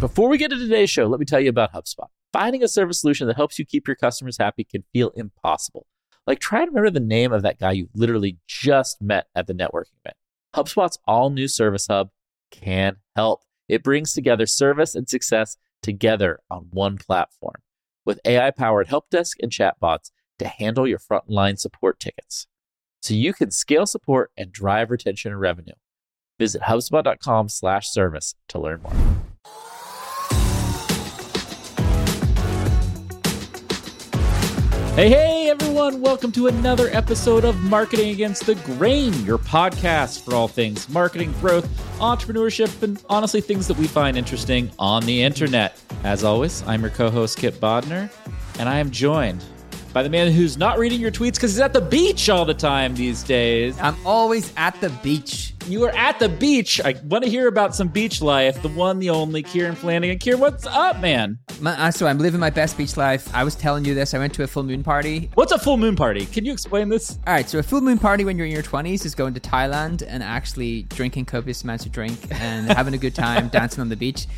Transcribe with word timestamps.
Before 0.00 0.28
we 0.28 0.36
get 0.36 0.50
to 0.50 0.58
today's 0.58 0.90
show, 0.90 1.06
let 1.06 1.20
me 1.20 1.24
tell 1.24 1.40
you 1.40 1.48
about 1.48 1.72
HubSpot. 1.72 2.08
Finding 2.30 2.62
a 2.62 2.68
service 2.68 3.00
solution 3.00 3.26
that 3.28 3.36
helps 3.36 3.58
you 3.58 3.64
keep 3.64 3.88
your 3.88 3.96
customers 3.96 4.36
happy 4.36 4.62
can 4.62 4.84
feel 4.92 5.08
impossible. 5.16 5.86
Like 6.26 6.38
try 6.38 6.66
to 6.66 6.70
remember 6.70 6.90
the 6.90 7.00
name 7.00 7.32
of 7.32 7.40
that 7.42 7.58
guy 7.58 7.72
you 7.72 7.88
literally 7.94 8.36
just 8.46 9.00
met 9.00 9.28
at 9.34 9.46
the 9.46 9.54
networking 9.54 9.94
event. 10.04 10.16
HubSpot's 10.54 10.98
all 11.06 11.30
new 11.30 11.48
Service 11.48 11.86
Hub 11.86 12.10
can 12.50 12.96
help. 13.14 13.40
It 13.70 13.82
brings 13.82 14.12
together 14.12 14.44
service 14.44 14.94
and 14.94 15.08
success 15.08 15.56
together 15.82 16.40
on 16.50 16.68
one 16.72 16.98
platform 16.98 17.62
with 18.04 18.20
AI 18.26 18.50
powered 18.50 18.88
help 18.88 19.08
desk 19.08 19.38
and 19.42 19.50
chatbots 19.50 20.10
to 20.38 20.46
handle 20.46 20.86
your 20.86 20.98
frontline 20.98 21.58
support 21.58 21.98
tickets. 21.98 22.46
So 23.00 23.14
you 23.14 23.32
can 23.32 23.50
scale 23.50 23.86
support 23.86 24.30
and 24.36 24.52
drive 24.52 24.90
retention 24.90 25.32
and 25.32 25.40
revenue. 25.40 25.74
Visit 26.38 26.62
HubSpot.com 26.62 27.48
slash 27.48 27.88
service 27.88 28.34
to 28.48 28.58
learn 28.58 28.82
more. 28.82 29.35
Hey, 34.96 35.10
hey, 35.10 35.50
everyone. 35.50 36.00
Welcome 36.00 36.32
to 36.32 36.46
another 36.46 36.88
episode 36.88 37.44
of 37.44 37.62
Marketing 37.64 38.08
Against 38.08 38.46
the 38.46 38.54
Grain, 38.54 39.12
your 39.26 39.36
podcast 39.36 40.24
for 40.24 40.34
all 40.34 40.48
things 40.48 40.88
marketing, 40.88 41.32
growth, 41.32 41.68
entrepreneurship, 41.98 42.82
and 42.82 43.04
honestly, 43.10 43.42
things 43.42 43.68
that 43.68 43.76
we 43.76 43.86
find 43.86 44.16
interesting 44.16 44.70
on 44.78 45.04
the 45.04 45.22
internet. 45.22 45.78
As 46.02 46.24
always, 46.24 46.66
I'm 46.66 46.80
your 46.80 46.88
co 46.88 47.10
host, 47.10 47.36
Kipp 47.36 47.56
Bodnar, 47.56 48.10
and 48.58 48.70
I 48.70 48.78
am 48.78 48.90
joined 48.90 49.44
by 49.92 50.02
the 50.02 50.08
man 50.08 50.32
who's 50.32 50.56
not 50.56 50.78
reading 50.78 50.98
your 50.98 51.12
tweets 51.12 51.34
because 51.34 51.52
he's 51.52 51.60
at 51.60 51.74
the 51.74 51.82
beach 51.82 52.30
all 52.30 52.46
the 52.46 52.54
time 52.54 52.94
these 52.94 53.22
days. 53.22 53.78
I'm 53.78 53.96
always 54.06 54.50
at 54.56 54.80
the 54.80 54.88
beach. 55.02 55.52
You 55.68 55.82
are 55.84 55.90
at 55.90 56.20
the 56.20 56.28
beach. 56.28 56.80
I 56.80 56.94
want 57.02 57.24
to 57.24 57.30
hear 57.30 57.48
about 57.48 57.74
some 57.74 57.88
beach 57.88 58.22
life. 58.22 58.62
The 58.62 58.68
one, 58.68 59.00
the 59.00 59.10
only, 59.10 59.42
Kieran 59.42 59.74
Flanagan. 59.74 60.20
Kieran, 60.20 60.38
what's 60.38 60.64
up, 60.64 61.00
man? 61.00 61.40
My, 61.60 61.72
uh, 61.72 61.90
so 61.90 62.06
I'm 62.06 62.18
living 62.18 62.38
my 62.38 62.50
best 62.50 62.78
beach 62.78 62.96
life. 62.96 63.34
I 63.34 63.42
was 63.42 63.56
telling 63.56 63.84
you 63.84 63.92
this. 63.92 64.14
I 64.14 64.18
went 64.18 64.32
to 64.34 64.44
a 64.44 64.46
full 64.46 64.62
moon 64.62 64.84
party. 64.84 65.28
What's 65.34 65.50
a 65.50 65.58
full 65.58 65.76
moon 65.76 65.96
party? 65.96 66.24
Can 66.26 66.44
you 66.44 66.52
explain 66.52 66.88
this? 66.88 67.18
All 67.26 67.34
right, 67.34 67.48
so 67.48 67.58
a 67.58 67.64
full 67.64 67.80
moon 67.80 67.98
party 67.98 68.24
when 68.24 68.36
you're 68.36 68.46
in 68.46 68.52
your 68.52 68.62
20s 68.62 69.04
is 69.04 69.16
going 69.16 69.34
to 69.34 69.40
Thailand 69.40 70.04
and 70.06 70.22
actually 70.22 70.84
drinking 70.84 71.24
copious 71.24 71.64
amounts 71.64 71.84
of 71.84 71.90
drink 71.90 72.16
and 72.30 72.72
having 72.72 72.94
a 72.94 72.98
good 72.98 73.16
time 73.16 73.48
dancing 73.48 73.80
on 73.80 73.88
the 73.88 73.96
beach. 73.96 74.28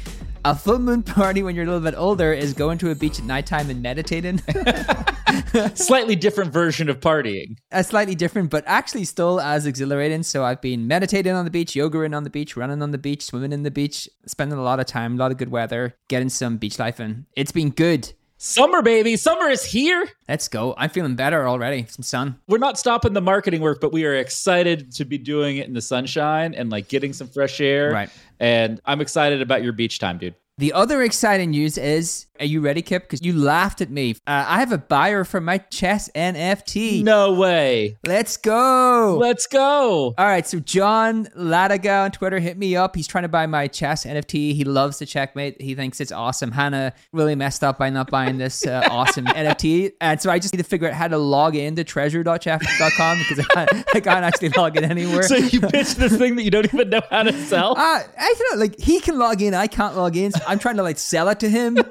A 0.46 0.54
full 0.54 0.78
moon 0.78 1.02
party 1.18 1.42
when 1.42 1.54
you're 1.54 1.64
a 1.64 1.68
little 1.68 1.82
bit 1.82 1.94
older 1.98 2.32
is 2.32 2.54
going 2.54 2.78
to 2.78 2.90
a 2.90 2.94
beach 2.94 3.18
at 3.18 3.26
nighttime 3.26 3.68
and 3.68 3.82
meditating. 3.82 4.40
Slightly 5.74 6.16
different 6.16 6.52
version 6.52 6.88
of 6.88 7.00
partying. 7.00 7.56
a 7.70 7.84
slightly 7.84 8.14
different, 8.14 8.50
but 8.50 8.64
actually 8.66 9.04
still 9.04 9.40
as 9.40 9.66
exhilarating. 9.66 10.22
So 10.22 10.44
I've 10.44 10.60
been 10.60 10.86
meditating 10.86 11.32
on 11.32 11.44
the 11.44 11.50
beach, 11.50 11.72
yogaing 11.72 12.16
on 12.16 12.24
the 12.24 12.30
beach, 12.30 12.56
running 12.56 12.82
on 12.82 12.90
the 12.90 12.98
beach, 12.98 13.24
swimming 13.24 13.52
in 13.52 13.62
the 13.62 13.70
beach, 13.70 14.08
spending 14.26 14.58
a 14.58 14.62
lot 14.62 14.80
of 14.80 14.86
time, 14.86 15.14
a 15.14 15.16
lot 15.16 15.30
of 15.30 15.36
good 15.36 15.50
weather, 15.50 15.94
getting 16.08 16.28
some 16.28 16.56
beach 16.56 16.78
life 16.78 17.00
in. 17.00 17.26
It's 17.36 17.52
been 17.52 17.70
good. 17.70 18.12
Summer, 18.40 18.82
baby. 18.82 19.16
Summer 19.16 19.48
is 19.48 19.64
here. 19.64 20.08
Let's 20.28 20.46
go. 20.46 20.72
I'm 20.78 20.90
feeling 20.90 21.16
better 21.16 21.48
already. 21.48 21.86
Some 21.88 22.04
sun. 22.04 22.38
We're 22.46 22.58
not 22.58 22.78
stopping 22.78 23.12
the 23.12 23.20
marketing 23.20 23.60
work, 23.60 23.80
but 23.80 23.92
we 23.92 24.04
are 24.04 24.14
excited 24.14 24.92
to 24.92 25.04
be 25.04 25.18
doing 25.18 25.56
it 25.56 25.66
in 25.66 25.74
the 25.74 25.80
sunshine 25.80 26.54
and 26.54 26.70
like 26.70 26.86
getting 26.86 27.12
some 27.12 27.26
fresh 27.26 27.60
air. 27.60 27.90
Right. 27.90 28.10
And 28.38 28.80
I'm 28.84 29.00
excited 29.00 29.42
about 29.42 29.64
your 29.64 29.72
beach 29.72 29.98
time, 29.98 30.18
dude. 30.18 30.36
The 30.58 30.72
other 30.72 31.02
exciting 31.02 31.50
news 31.50 31.78
is 31.78 32.26
are 32.40 32.46
you 32.46 32.60
ready, 32.60 32.82
Kipp? 32.82 33.02
Because 33.04 33.22
you 33.22 33.32
laughed 33.32 33.80
at 33.80 33.90
me. 33.90 34.12
Uh, 34.26 34.44
I 34.46 34.60
have 34.60 34.72
a 34.72 34.78
buyer 34.78 35.24
for 35.24 35.40
my 35.40 35.58
chess 35.58 36.08
NFT. 36.14 37.02
No 37.02 37.34
way. 37.34 37.98
Let's 38.06 38.36
go. 38.36 39.16
Let's 39.20 39.46
go. 39.46 40.14
All 40.16 40.26
right, 40.26 40.46
so 40.46 40.60
John 40.60 41.26
Ladaga 41.36 42.04
on 42.04 42.10
Twitter 42.10 42.38
hit 42.38 42.56
me 42.56 42.76
up. 42.76 42.94
He's 42.96 43.06
trying 43.06 43.22
to 43.22 43.28
buy 43.28 43.46
my 43.46 43.66
chess 43.68 44.04
NFT. 44.04 44.54
He 44.54 44.64
loves 44.64 44.98
the 44.98 45.06
checkmate. 45.06 45.60
He 45.60 45.74
thinks 45.74 46.00
it's 46.00 46.12
awesome. 46.12 46.52
Hannah 46.52 46.92
really 47.12 47.34
messed 47.34 47.64
up 47.64 47.78
by 47.78 47.90
not 47.90 48.10
buying 48.10 48.38
this 48.38 48.66
uh, 48.66 48.86
awesome 48.90 49.26
NFT. 49.26 49.92
And 50.00 50.20
so 50.20 50.30
I 50.30 50.38
just 50.38 50.54
need 50.54 50.62
to 50.62 50.68
figure 50.68 50.88
out 50.88 50.94
how 50.94 51.08
to 51.08 51.18
log 51.18 51.56
into 51.56 51.84
treasure.chess.com 51.84 53.18
because 53.18 53.38
I 53.56 53.66
can't, 53.66 53.96
I 53.96 54.00
can't 54.00 54.24
actually 54.24 54.50
log 54.50 54.76
in 54.76 54.84
anywhere. 54.84 55.22
So 55.24 55.36
you 55.36 55.60
pitched 55.60 55.96
this 55.96 56.16
thing 56.16 56.36
that 56.36 56.42
you 56.42 56.50
don't 56.50 56.72
even 56.72 56.90
know 56.90 57.02
how 57.10 57.24
to 57.24 57.32
sell? 57.32 57.72
Uh, 57.72 58.02
I 58.18 58.34
don't 58.38 58.58
know. 58.58 58.60
Like 58.60 58.78
he 58.78 59.00
can 59.00 59.18
log 59.18 59.42
in, 59.42 59.54
I 59.54 59.66
can't 59.66 59.96
log 59.96 60.16
in. 60.16 60.32
So 60.32 60.40
I'm 60.46 60.58
trying 60.58 60.76
to 60.76 60.82
like 60.82 60.98
sell 60.98 61.28
it 61.28 61.40
to 61.40 61.48
him. 61.48 61.78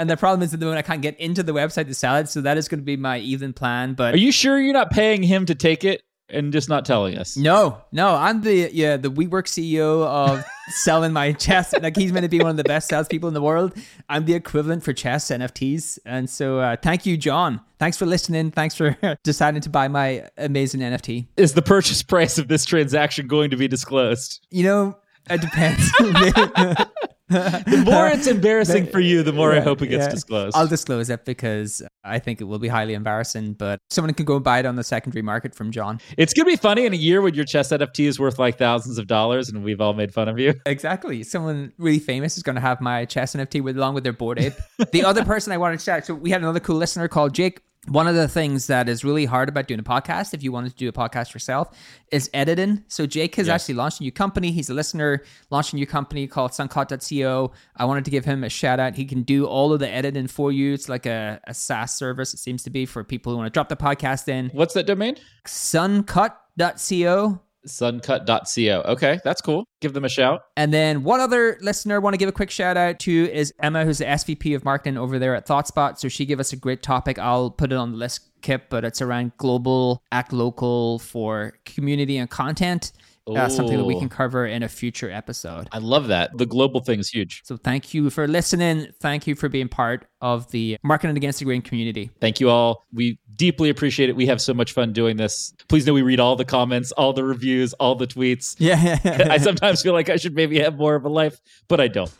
And 0.00 0.08
the 0.08 0.16
problem 0.16 0.42
is 0.42 0.54
at 0.54 0.60
the 0.60 0.64
moment 0.64 0.78
I 0.78 0.88
can't 0.88 1.02
get 1.02 1.20
into 1.20 1.42
the 1.42 1.52
website 1.52 1.86
to 1.88 1.94
sell 1.94 2.16
it, 2.16 2.30
so 2.30 2.40
that 2.40 2.56
is 2.56 2.68
going 2.68 2.80
to 2.80 2.84
be 2.84 2.96
my 2.96 3.18
even 3.18 3.52
plan. 3.52 3.92
But 3.92 4.14
Are 4.14 4.18
you 4.18 4.32
sure 4.32 4.58
you're 4.58 4.72
not 4.72 4.90
paying 4.90 5.22
him 5.22 5.44
to 5.44 5.54
take 5.54 5.84
it 5.84 6.02
and 6.30 6.54
just 6.54 6.70
not 6.70 6.86
telling 6.86 7.18
us? 7.18 7.36
no, 7.36 7.82
no, 7.92 8.14
I'm 8.14 8.40
the 8.40 8.70
yeah 8.72 8.96
the 8.96 9.10
WeWork 9.10 9.44
CEO 9.46 10.06
of 10.06 10.42
selling 10.68 11.12
my 11.12 11.32
chess. 11.32 11.74
Like 11.78 11.98
he's 11.98 12.12
meant 12.12 12.24
to 12.24 12.30
be 12.30 12.38
one 12.38 12.48
of 12.48 12.56
the 12.56 12.64
best 12.64 12.88
salespeople 12.88 13.28
in 13.28 13.34
the 13.34 13.42
world. 13.42 13.74
I'm 14.08 14.24
the 14.24 14.32
equivalent 14.32 14.84
for 14.84 14.94
chess 14.94 15.30
NFTs, 15.30 15.98
and 16.06 16.30
so 16.30 16.60
uh, 16.60 16.76
thank 16.82 17.04
you, 17.04 17.18
John. 17.18 17.60
Thanks 17.78 17.98
for 17.98 18.06
listening. 18.06 18.52
Thanks 18.52 18.74
for 18.74 18.96
deciding 19.22 19.60
to 19.60 19.68
buy 19.68 19.88
my 19.88 20.26
amazing 20.38 20.80
NFT. 20.80 21.26
Is 21.36 21.52
the 21.52 21.62
purchase 21.62 22.02
price 22.02 22.38
of 22.38 22.48
this 22.48 22.64
transaction 22.64 23.26
going 23.26 23.50
to 23.50 23.56
be 23.58 23.68
disclosed? 23.68 24.46
You 24.48 24.64
know, 24.64 24.98
it 25.28 25.42
depends. 25.42 25.92
The 27.30 27.82
more 27.84 28.08
it's 28.08 28.26
embarrassing 28.26 28.86
for 28.86 29.00
you, 29.00 29.22
the 29.22 29.32
more 29.32 29.52
I 29.52 29.60
hope 29.60 29.82
it 29.82 29.86
gets 29.86 30.06
yeah. 30.06 30.10
disclosed. 30.10 30.56
I'll 30.56 30.66
disclose 30.66 31.10
it 31.10 31.24
because 31.24 31.82
I 32.04 32.18
think 32.18 32.40
it 32.40 32.44
will 32.44 32.58
be 32.58 32.68
highly 32.68 32.94
embarrassing, 32.94 33.54
but 33.54 33.78
someone 33.90 34.12
can 34.14 34.26
go 34.26 34.36
and 34.36 34.44
buy 34.44 34.58
it 34.58 34.66
on 34.66 34.76
the 34.76 34.84
secondary 34.84 35.22
market 35.22 35.54
from 35.54 35.70
John. 35.70 36.00
It's 36.18 36.34
gonna 36.34 36.46
be 36.46 36.56
funny 36.56 36.86
in 36.86 36.92
a 36.92 36.96
year 36.96 37.22
when 37.22 37.34
your 37.34 37.44
chess 37.44 37.70
NFT 37.70 38.06
is 38.06 38.18
worth 38.18 38.38
like 38.38 38.58
thousands 38.58 38.98
of 38.98 39.06
dollars, 39.06 39.48
and 39.48 39.62
we've 39.64 39.80
all 39.80 39.94
made 39.94 40.12
fun 40.12 40.28
of 40.28 40.38
you. 40.38 40.54
Exactly. 40.66 41.22
Someone 41.22 41.72
really 41.78 41.98
famous 41.98 42.36
is 42.36 42.42
going 42.42 42.54
to 42.54 42.60
have 42.60 42.80
my 42.80 43.04
chess 43.04 43.34
NFT 43.34 43.62
with 43.62 43.76
along 43.76 43.94
with 43.94 44.04
their 44.04 44.12
Bored 44.12 44.38
Ape. 44.38 44.54
the 44.92 45.04
other 45.04 45.24
person 45.24 45.52
I 45.52 45.58
wanted 45.58 45.78
to 45.78 45.84
chat. 45.84 46.06
So 46.06 46.14
we 46.14 46.30
had 46.30 46.40
another 46.40 46.60
cool 46.60 46.76
listener 46.76 47.08
called 47.08 47.34
Jake. 47.34 47.60
One 47.88 48.06
of 48.06 48.14
the 48.14 48.28
things 48.28 48.66
that 48.66 48.90
is 48.90 49.04
really 49.04 49.24
hard 49.24 49.48
about 49.48 49.66
doing 49.66 49.80
a 49.80 49.82
podcast, 49.82 50.34
if 50.34 50.42
you 50.42 50.52
wanted 50.52 50.70
to 50.70 50.76
do 50.76 50.88
a 50.88 50.92
podcast 50.92 51.32
yourself, 51.32 51.74
is 52.12 52.28
editing. 52.34 52.84
So 52.88 53.06
Jake 53.06 53.34
has 53.36 53.48
actually 53.48 53.76
launched 53.76 54.00
a 54.00 54.02
new 54.02 54.12
company. 54.12 54.52
He's 54.52 54.68
a 54.68 54.74
listener, 54.74 55.24
launched 55.48 55.72
a 55.72 55.76
new 55.76 55.86
company 55.86 56.26
called 56.26 56.52
suncut.co. 56.52 57.52
I 57.76 57.84
wanted 57.86 58.04
to 58.04 58.10
give 58.10 58.26
him 58.26 58.44
a 58.44 58.50
shout 58.50 58.80
out. 58.80 58.96
He 58.96 59.06
can 59.06 59.22
do 59.22 59.46
all 59.46 59.72
of 59.72 59.80
the 59.80 59.88
editing 59.88 60.26
for 60.26 60.52
you. 60.52 60.74
It's 60.74 60.90
like 60.90 61.06
a, 61.06 61.40
a 61.44 61.54
SaaS 61.54 61.94
service, 61.94 62.34
it 62.34 62.38
seems 62.38 62.62
to 62.64 62.70
be 62.70 62.84
for 62.84 63.02
people 63.02 63.32
who 63.32 63.38
want 63.38 63.46
to 63.46 63.50
drop 63.50 63.70
the 63.70 63.76
podcast 63.76 64.28
in. 64.28 64.50
What's 64.50 64.74
that 64.74 64.86
domain? 64.86 65.16
Suncut.co. 65.46 67.40
Suncut.co. 67.66 68.82
Okay, 68.86 69.20
that's 69.24 69.40
cool. 69.40 69.64
Give 69.80 69.92
them 69.92 70.04
a 70.04 70.08
shout. 70.08 70.42
And 70.56 70.72
then 70.72 71.02
one 71.02 71.20
other 71.20 71.58
listener 71.60 71.96
I 71.96 71.98
want 71.98 72.14
to 72.14 72.18
give 72.18 72.28
a 72.28 72.32
quick 72.32 72.50
shout 72.50 72.76
out 72.76 72.98
to 73.00 73.30
is 73.32 73.52
Emma, 73.60 73.84
who's 73.84 73.98
the 73.98 74.04
SVP 74.04 74.54
of 74.54 74.64
marketing 74.64 74.98
over 74.98 75.18
there 75.18 75.34
at 75.34 75.46
ThoughtSpot. 75.46 75.98
So 75.98 76.08
she 76.08 76.26
gave 76.26 76.40
us 76.40 76.52
a 76.52 76.56
great 76.56 76.82
topic. 76.82 77.18
I'll 77.18 77.50
put 77.50 77.72
it 77.72 77.76
on 77.76 77.92
the 77.92 77.96
list, 77.96 78.30
Kipp, 78.42 78.70
but 78.70 78.84
it's 78.84 79.02
around 79.02 79.32
global, 79.36 80.02
act 80.12 80.32
local 80.32 80.98
for 81.00 81.54
community 81.64 82.16
and 82.16 82.28
content. 82.30 82.92
That's 83.34 83.54
something 83.54 83.78
that 83.78 83.84
we 83.84 83.98
can 83.98 84.08
cover 84.08 84.46
in 84.46 84.62
a 84.62 84.68
future 84.68 85.10
episode. 85.10 85.68
I 85.72 85.78
love 85.78 86.08
that. 86.08 86.36
The 86.36 86.46
global 86.46 86.80
thing 86.80 87.00
is 87.00 87.08
huge. 87.08 87.42
So 87.44 87.56
thank 87.56 87.94
you 87.94 88.10
for 88.10 88.26
listening. 88.26 88.88
Thank 89.00 89.26
you 89.26 89.34
for 89.34 89.48
being 89.48 89.68
part 89.68 90.06
of 90.20 90.50
the 90.50 90.76
Marketing 90.82 91.16
Against 91.16 91.38
the 91.38 91.44
Grain 91.44 91.62
community. 91.62 92.10
Thank 92.20 92.40
you 92.40 92.50
all. 92.50 92.86
We 92.92 93.18
deeply 93.36 93.70
appreciate 93.70 94.08
it. 94.08 94.16
We 94.16 94.26
have 94.26 94.40
so 94.40 94.52
much 94.52 94.72
fun 94.72 94.92
doing 94.92 95.16
this. 95.16 95.54
Please 95.68 95.86
know 95.86 95.94
we 95.94 96.02
read 96.02 96.20
all 96.20 96.36
the 96.36 96.44
comments, 96.44 96.92
all 96.92 97.12
the 97.12 97.24
reviews, 97.24 97.72
all 97.74 97.94
the 97.94 98.06
tweets. 98.06 98.56
Yeah. 98.60 98.98
I 99.30 99.38
sometimes 99.38 99.82
feel 99.82 99.94
like 99.94 100.10
I 100.10 100.16
should 100.16 100.34
maybe 100.34 100.60
have 100.60 100.76
more 100.76 100.94
of 100.94 101.04
a 101.04 101.08
life, 101.08 101.40
but 101.66 101.80
I 101.80 101.88
don't. 101.88 102.10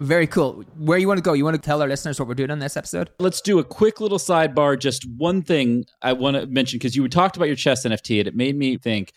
Very 0.00 0.26
cool. 0.26 0.64
Where 0.78 0.96
you 0.96 1.06
want 1.06 1.18
to 1.18 1.22
go? 1.22 1.34
You 1.34 1.44
want 1.44 1.56
to 1.56 1.62
tell 1.62 1.82
our 1.82 1.88
listeners 1.88 2.18
what 2.18 2.26
we're 2.26 2.34
doing 2.34 2.50
on 2.50 2.58
this 2.58 2.74
episode? 2.76 3.10
Let's 3.18 3.42
do 3.42 3.58
a 3.58 3.64
quick 3.64 4.00
little 4.00 4.18
sidebar. 4.18 4.78
Just 4.78 5.06
one 5.18 5.42
thing 5.42 5.84
I 6.00 6.14
want 6.14 6.36
to 6.36 6.46
mention 6.46 6.78
because 6.78 6.96
you 6.96 7.06
talked 7.06 7.36
about 7.36 7.46
your 7.46 7.56
chess 7.56 7.86
NFT 7.86 8.18
and 8.18 8.26
it 8.26 8.34
made 8.34 8.56
me 8.56 8.78
think 8.78 9.12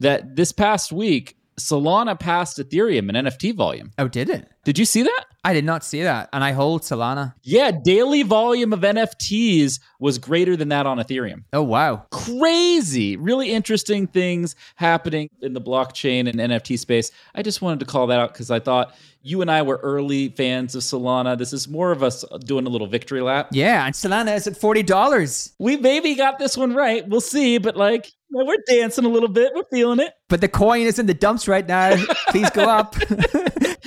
that 0.00 0.36
this 0.36 0.52
past 0.52 0.92
week, 0.92 1.36
Solana 1.58 2.18
passed 2.18 2.58
Ethereum 2.58 3.08
in 3.08 3.26
NFT 3.26 3.54
volume. 3.54 3.92
Oh, 3.98 4.08
did 4.08 4.28
it? 4.28 4.48
Did 4.64 4.78
you 4.78 4.84
see 4.84 5.02
that? 5.02 5.26
I 5.44 5.52
did 5.52 5.64
not 5.64 5.84
see 5.84 6.02
that. 6.02 6.30
And 6.32 6.42
I 6.42 6.52
hold 6.52 6.82
Solana. 6.82 7.34
Yeah, 7.42 7.70
daily 7.70 8.22
volume 8.22 8.72
of 8.72 8.80
NFTs 8.80 9.78
was 10.00 10.18
greater 10.18 10.56
than 10.56 10.70
that 10.70 10.86
on 10.86 10.98
Ethereum. 10.98 11.44
Oh, 11.52 11.62
wow. 11.62 12.06
Crazy. 12.10 13.16
Really 13.16 13.50
interesting 13.50 14.06
things 14.06 14.56
happening 14.76 15.28
in 15.42 15.52
the 15.52 15.60
blockchain 15.60 16.28
and 16.28 16.40
NFT 16.40 16.78
space. 16.78 17.10
I 17.34 17.42
just 17.42 17.60
wanted 17.60 17.80
to 17.80 17.86
call 17.86 18.06
that 18.06 18.18
out 18.18 18.32
because 18.32 18.50
I 18.50 18.58
thought 18.58 18.96
you 19.22 19.42
and 19.42 19.50
I 19.50 19.62
were 19.62 19.78
early 19.82 20.30
fans 20.30 20.74
of 20.74 20.82
Solana. 20.82 21.36
This 21.36 21.52
is 21.52 21.68
more 21.68 21.92
of 21.92 22.02
us 22.02 22.24
doing 22.40 22.66
a 22.66 22.70
little 22.70 22.86
victory 22.86 23.20
lap. 23.20 23.48
Yeah. 23.52 23.84
And 23.84 23.94
Solana 23.94 24.34
is 24.34 24.46
at 24.46 24.54
$40. 24.54 25.52
We 25.58 25.76
maybe 25.76 26.14
got 26.14 26.38
this 26.38 26.56
one 26.56 26.74
right. 26.74 27.06
We'll 27.06 27.20
see, 27.20 27.58
but 27.58 27.76
like 27.76 28.10
we're 28.34 28.56
dancing 28.66 29.04
a 29.04 29.08
little 29.08 29.28
bit. 29.28 29.52
We're 29.54 29.64
feeling 29.70 30.00
it. 30.00 30.12
But 30.28 30.40
the 30.40 30.48
coin 30.48 30.82
is 30.82 30.98
in 30.98 31.06
the 31.06 31.14
dumps 31.14 31.46
right 31.46 31.66
now. 31.66 31.96
Please 32.28 32.50
go 32.50 32.64
up. 32.64 32.96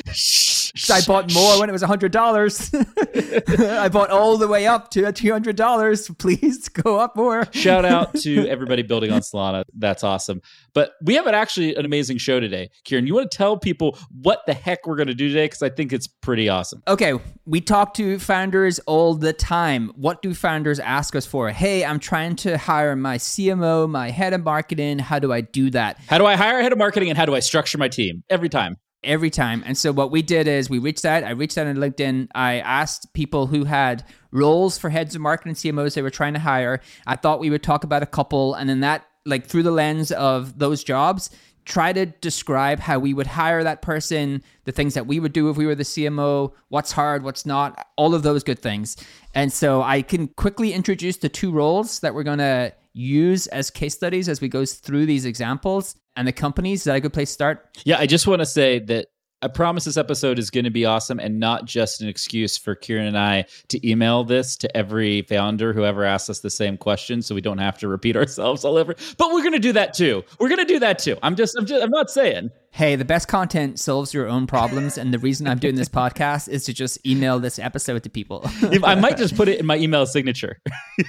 Shh. 0.75 0.89
I 0.89 1.01
bought 1.01 1.33
more 1.33 1.59
when 1.59 1.69
it 1.69 1.71
was 1.71 1.81
hundred 1.81 2.11
dollars. 2.11 2.71
I 3.59 3.89
bought 3.89 4.09
all 4.09 4.37
the 4.37 4.47
way 4.47 4.67
up 4.67 4.91
to 4.91 5.11
two 5.11 5.31
hundred 5.31 5.55
dollars. 5.55 6.09
Please 6.17 6.69
go 6.69 6.99
up 6.99 7.15
more. 7.15 7.47
Shout 7.53 7.85
out 7.85 8.13
to 8.21 8.47
everybody 8.47 8.81
building 8.81 9.11
on 9.11 9.21
Solana. 9.21 9.63
That's 9.73 10.03
awesome. 10.03 10.41
But 10.73 10.91
we 11.01 11.15
have 11.15 11.27
an 11.27 11.35
actually 11.35 11.75
an 11.75 11.85
amazing 11.85 12.17
show 12.17 12.39
today. 12.39 12.69
Kieran, 12.83 13.07
you 13.07 13.13
want 13.13 13.31
to 13.31 13.37
tell 13.37 13.57
people 13.57 13.97
what 14.21 14.41
the 14.45 14.53
heck 14.53 14.85
we're 14.85 14.95
going 14.95 15.07
to 15.07 15.15
do 15.15 15.27
today? 15.27 15.45
Because 15.45 15.61
I 15.61 15.69
think 15.69 15.93
it's 15.93 16.07
pretty 16.07 16.49
awesome. 16.49 16.81
Okay, 16.87 17.13
we 17.45 17.61
talk 17.61 17.93
to 17.95 18.19
founders 18.19 18.79
all 18.79 19.13
the 19.13 19.33
time. 19.33 19.91
What 19.95 20.21
do 20.21 20.33
founders 20.33 20.79
ask 20.79 21.15
us 21.15 21.25
for? 21.25 21.49
Hey, 21.49 21.85
I'm 21.85 21.99
trying 21.99 22.35
to 22.37 22.57
hire 22.57 22.95
my 22.95 23.17
CMO, 23.17 23.89
my 23.89 24.09
head 24.09 24.33
of 24.33 24.43
marketing. 24.43 24.99
How 24.99 25.19
do 25.19 25.31
I 25.31 25.41
do 25.41 25.69
that? 25.71 25.99
How 26.07 26.17
do 26.17 26.25
I 26.25 26.35
hire 26.35 26.59
a 26.59 26.63
head 26.63 26.71
of 26.71 26.77
marketing 26.77 27.09
and 27.09 27.17
how 27.17 27.25
do 27.25 27.35
I 27.35 27.39
structure 27.39 27.77
my 27.77 27.87
team? 27.87 28.23
Every 28.29 28.49
time 28.49 28.77
every 29.07 29.29
time. 29.29 29.63
And 29.65 29.77
so 29.77 29.91
what 29.91 30.11
we 30.11 30.21
did 30.21 30.47
is 30.47 30.69
we 30.69 30.77
reached 30.77 31.05
out. 31.05 31.23
I 31.23 31.31
reached 31.31 31.57
out 31.57 31.65
on 31.65 31.77
LinkedIn. 31.77 32.27
I 32.35 32.59
asked 32.59 33.13
people 33.13 33.47
who 33.47 33.63
had 33.63 34.03
roles 34.31 34.77
for 34.77 34.89
heads 34.89 35.15
of 35.15 35.21
marketing 35.21 35.55
CMOs 35.55 35.95
they 35.95 36.01
were 36.01 36.09
trying 36.09 36.33
to 36.33 36.39
hire. 36.39 36.81
I 37.07 37.15
thought 37.15 37.39
we 37.39 37.49
would 37.49 37.63
talk 37.63 37.83
about 37.83 38.03
a 38.03 38.07
couple, 38.07 38.53
and 38.53 38.69
then 38.69 38.81
that 38.81 39.05
like 39.25 39.45
through 39.45 39.63
the 39.63 39.71
lens 39.71 40.11
of 40.11 40.59
those 40.59 40.83
jobs. 40.83 41.29
Try 41.65 41.91
to 41.91 42.05
describe 42.05 42.79
how 42.79 42.97
we 42.97 43.13
would 43.13 43.27
hire 43.27 43.61
that 43.61 43.81
person, 43.81 44.41
the 44.63 44.71
things 44.71 44.93
that 44.93 45.05
we 45.05 45.19
would 45.19 45.33
do 45.33 45.49
if 45.49 45.57
we 45.57 45.65
were 45.65 45.75
the 45.75 45.83
CMO, 45.83 46.53
what's 46.69 46.93
hard, 46.93 47.23
what's 47.23 47.45
not, 47.45 47.87
all 47.97 48.15
of 48.15 48.23
those 48.23 48.41
good 48.41 48.59
things. 48.59 48.95
And 49.33 49.51
so 49.51 49.81
I 49.81 50.01
can 50.01 50.29
quickly 50.29 50.71
introduce 50.71 51.17
the 51.17 51.27
two 51.27 51.51
roles 51.51 51.99
that 51.99 52.15
we're 52.15 52.23
going 52.23 52.37
to 52.37 52.73
use 52.97 53.47
as 53.47 53.69
case 53.69 53.93
studies 53.93 54.27
as 54.27 54.41
we 54.41 54.47
go 54.47 54.65
through 54.65 55.05
these 55.05 55.25
examples 55.25 55.95
and 56.15 56.27
the 56.27 56.31
companies. 56.31 56.81
Is 56.81 56.85
that 56.85 56.95
a 56.95 56.99
good 56.99 57.13
place 57.13 57.29
to 57.29 57.33
start? 57.33 57.77
Yeah, 57.85 57.99
I 57.99 58.07
just 58.07 58.27
want 58.27 58.41
to 58.41 58.45
say 58.45 58.79
that 58.79 59.07
I 59.43 59.47
promise 59.47 59.85
this 59.85 59.97
episode 59.97 60.39
is 60.39 60.49
going 60.49 60.63
to 60.63 60.71
be 60.71 60.85
awesome 60.85 61.19
and 61.19 61.39
not 61.39 61.65
just 61.65 62.01
an 62.01 62.07
excuse 62.07 62.57
for 62.57 62.73
Kieran 62.73 63.05
and 63.05 63.17
I 63.17 63.45
to 63.67 63.87
email 63.87 64.23
this 64.23 64.55
to 64.57 64.77
every 64.77 65.21
founder 65.21 65.73
who 65.73 65.85
ever 65.85 66.03
asks 66.03 66.31
us 66.31 66.39
the 66.39 66.49
same 66.49 66.75
question 66.75 67.21
so 67.21 67.35
we 67.35 67.41
don't 67.41 67.59
have 67.59 67.77
to 67.79 67.87
repeat 67.87 68.17
ourselves 68.17 68.65
all 68.65 68.77
over. 68.77 68.95
But 69.17 69.31
we're 69.31 69.41
going 69.41 69.53
to 69.53 69.59
do 69.59 69.73
that 69.73 69.93
too. 69.93 70.23
We're 70.39 70.49
going 70.49 70.65
to 70.65 70.65
do 70.65 70.79
that 70.79 70.97
too. 70.97 71.17
I'm 71.21 71.35
just 71.35 71.55
I'm 71.55 71.67
just 71.67 71.83
I'm 71.83 71.91
not 71.91 72.09
saying. 72.09 72.49
Hey, 72.71 72.95
the 72.95 73.05
best 73.05 73.27
content 73.27 73.79
solves 73.79 74.11
your 74.11 74.27
own 74.27 74.47
problems 74.47 74.97
and 74.97 75.13
the 75.13 75.19
reason 75.19 75.47
I'm 75.47 75.59
doing 75.59 75.75
this 75.75 75.89
podcast 75.89 76.49
is 76.49 76.65
to 76.65 76.73
just 76.73 77.05
email 77.05 77.39
this 77.39 77.59
episode 77.59 78.01
to 78.03 78.09
people. 78.09 78.41
I 78.83 78.95
might 78.95 79.17
just 79.17 79.35
put 79.35 79.49
it 79.49 79.59
in 79.59 79.67
my 79.67 79.77
email 79.77 80.07
signature. 80.07 80.57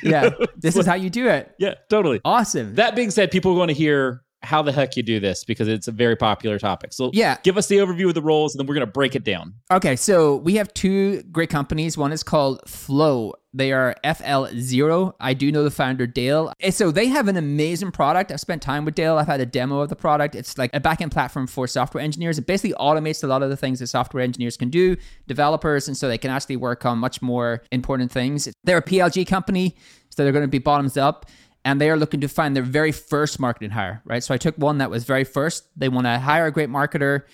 yeah. 0.02 0.30
This 0.56 0.76
is 0.76 0.86
how 0.86 0.94
you 0.94 1.08
do 1.08 1.28
it. 1.28 1.54
Yeah, 1.58 1.74
totally. 1.88 2.20
Awesome. 2.24 2.74
That 2.74 2.96
being 2.96 3.10
said, 3.10 3.30
people 3.30 3.54
want 3.54 3.68
to 3.70 3.74
hear 3.74 4.22
how 4.42 4.62
the 4.62 4.72
heck 4.72 4.96
you 4.96 5.02
do 5.02 5.18
this 5.20 5.44
because 5.44 5.68
it's 5.68 5.88
a 5.88 5.92
very 5.92 6.16
popular 6.16 6.58
topic. 6.58 6.92
So 6.92 7.10
yeah, 7.12 7.38
give 7.42 7.56
us 7.56 7.66
the 7.66 7.78
overview 7.78 8.08
of 8.08 8.14
the 8.14 8.22
roles 8.22 8.54
and 8.54 8.60
then 8.60 8.66
we're 8.66 8.74
going 8.74 8.86
to 8.86 8.92
break 8.92 9.16
it 9.16 9.24
down. 9.24 9.54
Okay, 9.70 9.96
so 9.96 10.36
we 10.36 10.54
have 10.56 10.72
two 10.74 11.22
great 11.24 11.50
companies. 11.50 11.98
One 11.98 12.12
is 12.12 12.22
called 12.22 12.60
Flow. 12.68 13.34
They 13.52 13.72
are 13.72 13.96
FL0. 14.04 15.14
I 15.18 15.34
do 15.34 15.50
know 15.50 15.64
the 15.64 15.70
founder 15.70 16.06
Dale. 16.06 16.52
So 16.70 16.90
they 16.90 17.06
have 17.06 17.28
an 17.28 17.36
amazing 17.36 17.90
product. 17.90 18.30
I've 18.30 18.40
spent 18.40 18.62
time 18.62 18.84
with 18.84 18.94
Dale. 18.94 19.16
I've 19.16 19.26
had 19.26 19.40
a 19.40 19.46
demo 19.46 19.80
of 19.80 19.88
the 19.88 19.96
product. 19.96 20.34
It's 20.34 20.56
like 20.56 20.70
a 20.74 20.80
backend 20.80 21.10
platform 21.10 21.46
for 21.46 21.66
software 21.66 22.04
engineers. 22.04 22.38
It 22.38 22.46
basically 22.46 22.74
automates 22.74 23.24
a 23.24 23.26
lot 23.26 23.42
of 23.42 23.50
the 23.50 23.56
things 23.56 23.80
that 23.80 23.88
software 23.88 24.22
engineers 24.22 24.56
can 24.56 24.70
do, 24.70 24.96
developers, 25.26 25.88
and 25.88 25.96
so 25.96 26.08
they 26.08 26.18
can 26.18 26.30
actually 26.30 26.56
work 26.56 26.84
on 26.84 26.98
much 26.98 27.22
more 27.22 27.62
important 27.72 28.12
things. 28.12 28.48
They're 28.64 28.78
a 28.78 28.82
PLG 28.82 29.26
company, 29.26 29.76
so 30.10 30.22
they're 30.22 30.32
going 30.32 30.44
to 30.44 30.48
be 30.48 30.58
bottoms 30.58 30.96
up 30.96 31.26
and 31.68 31.78
they 31.82 31.90
are 31.90 31.98
looking 31.98 32.22
to 32.22 32.28
find 32.28 32.56
their 32.56 32.62
very 32.62 32.92
first 32.92 33.38
marketing 33.38 33.68
hire, 33.68 34.00
right? 34.06 34.24
So 34.24 34.32
I 34.32 34.38
took 34.38 34.56
one 34.56 34.78
that 34.78 34.88
was 34.88 35.04
very 35.04 35.24
first. 35.24 35.66
They 35.76 35.90
want 35.90 36.06
to 36.06 36.18
hire 36.18 36.46
a 36.46 36.50
great 36.50 36.70
marketer, 36.70 37.24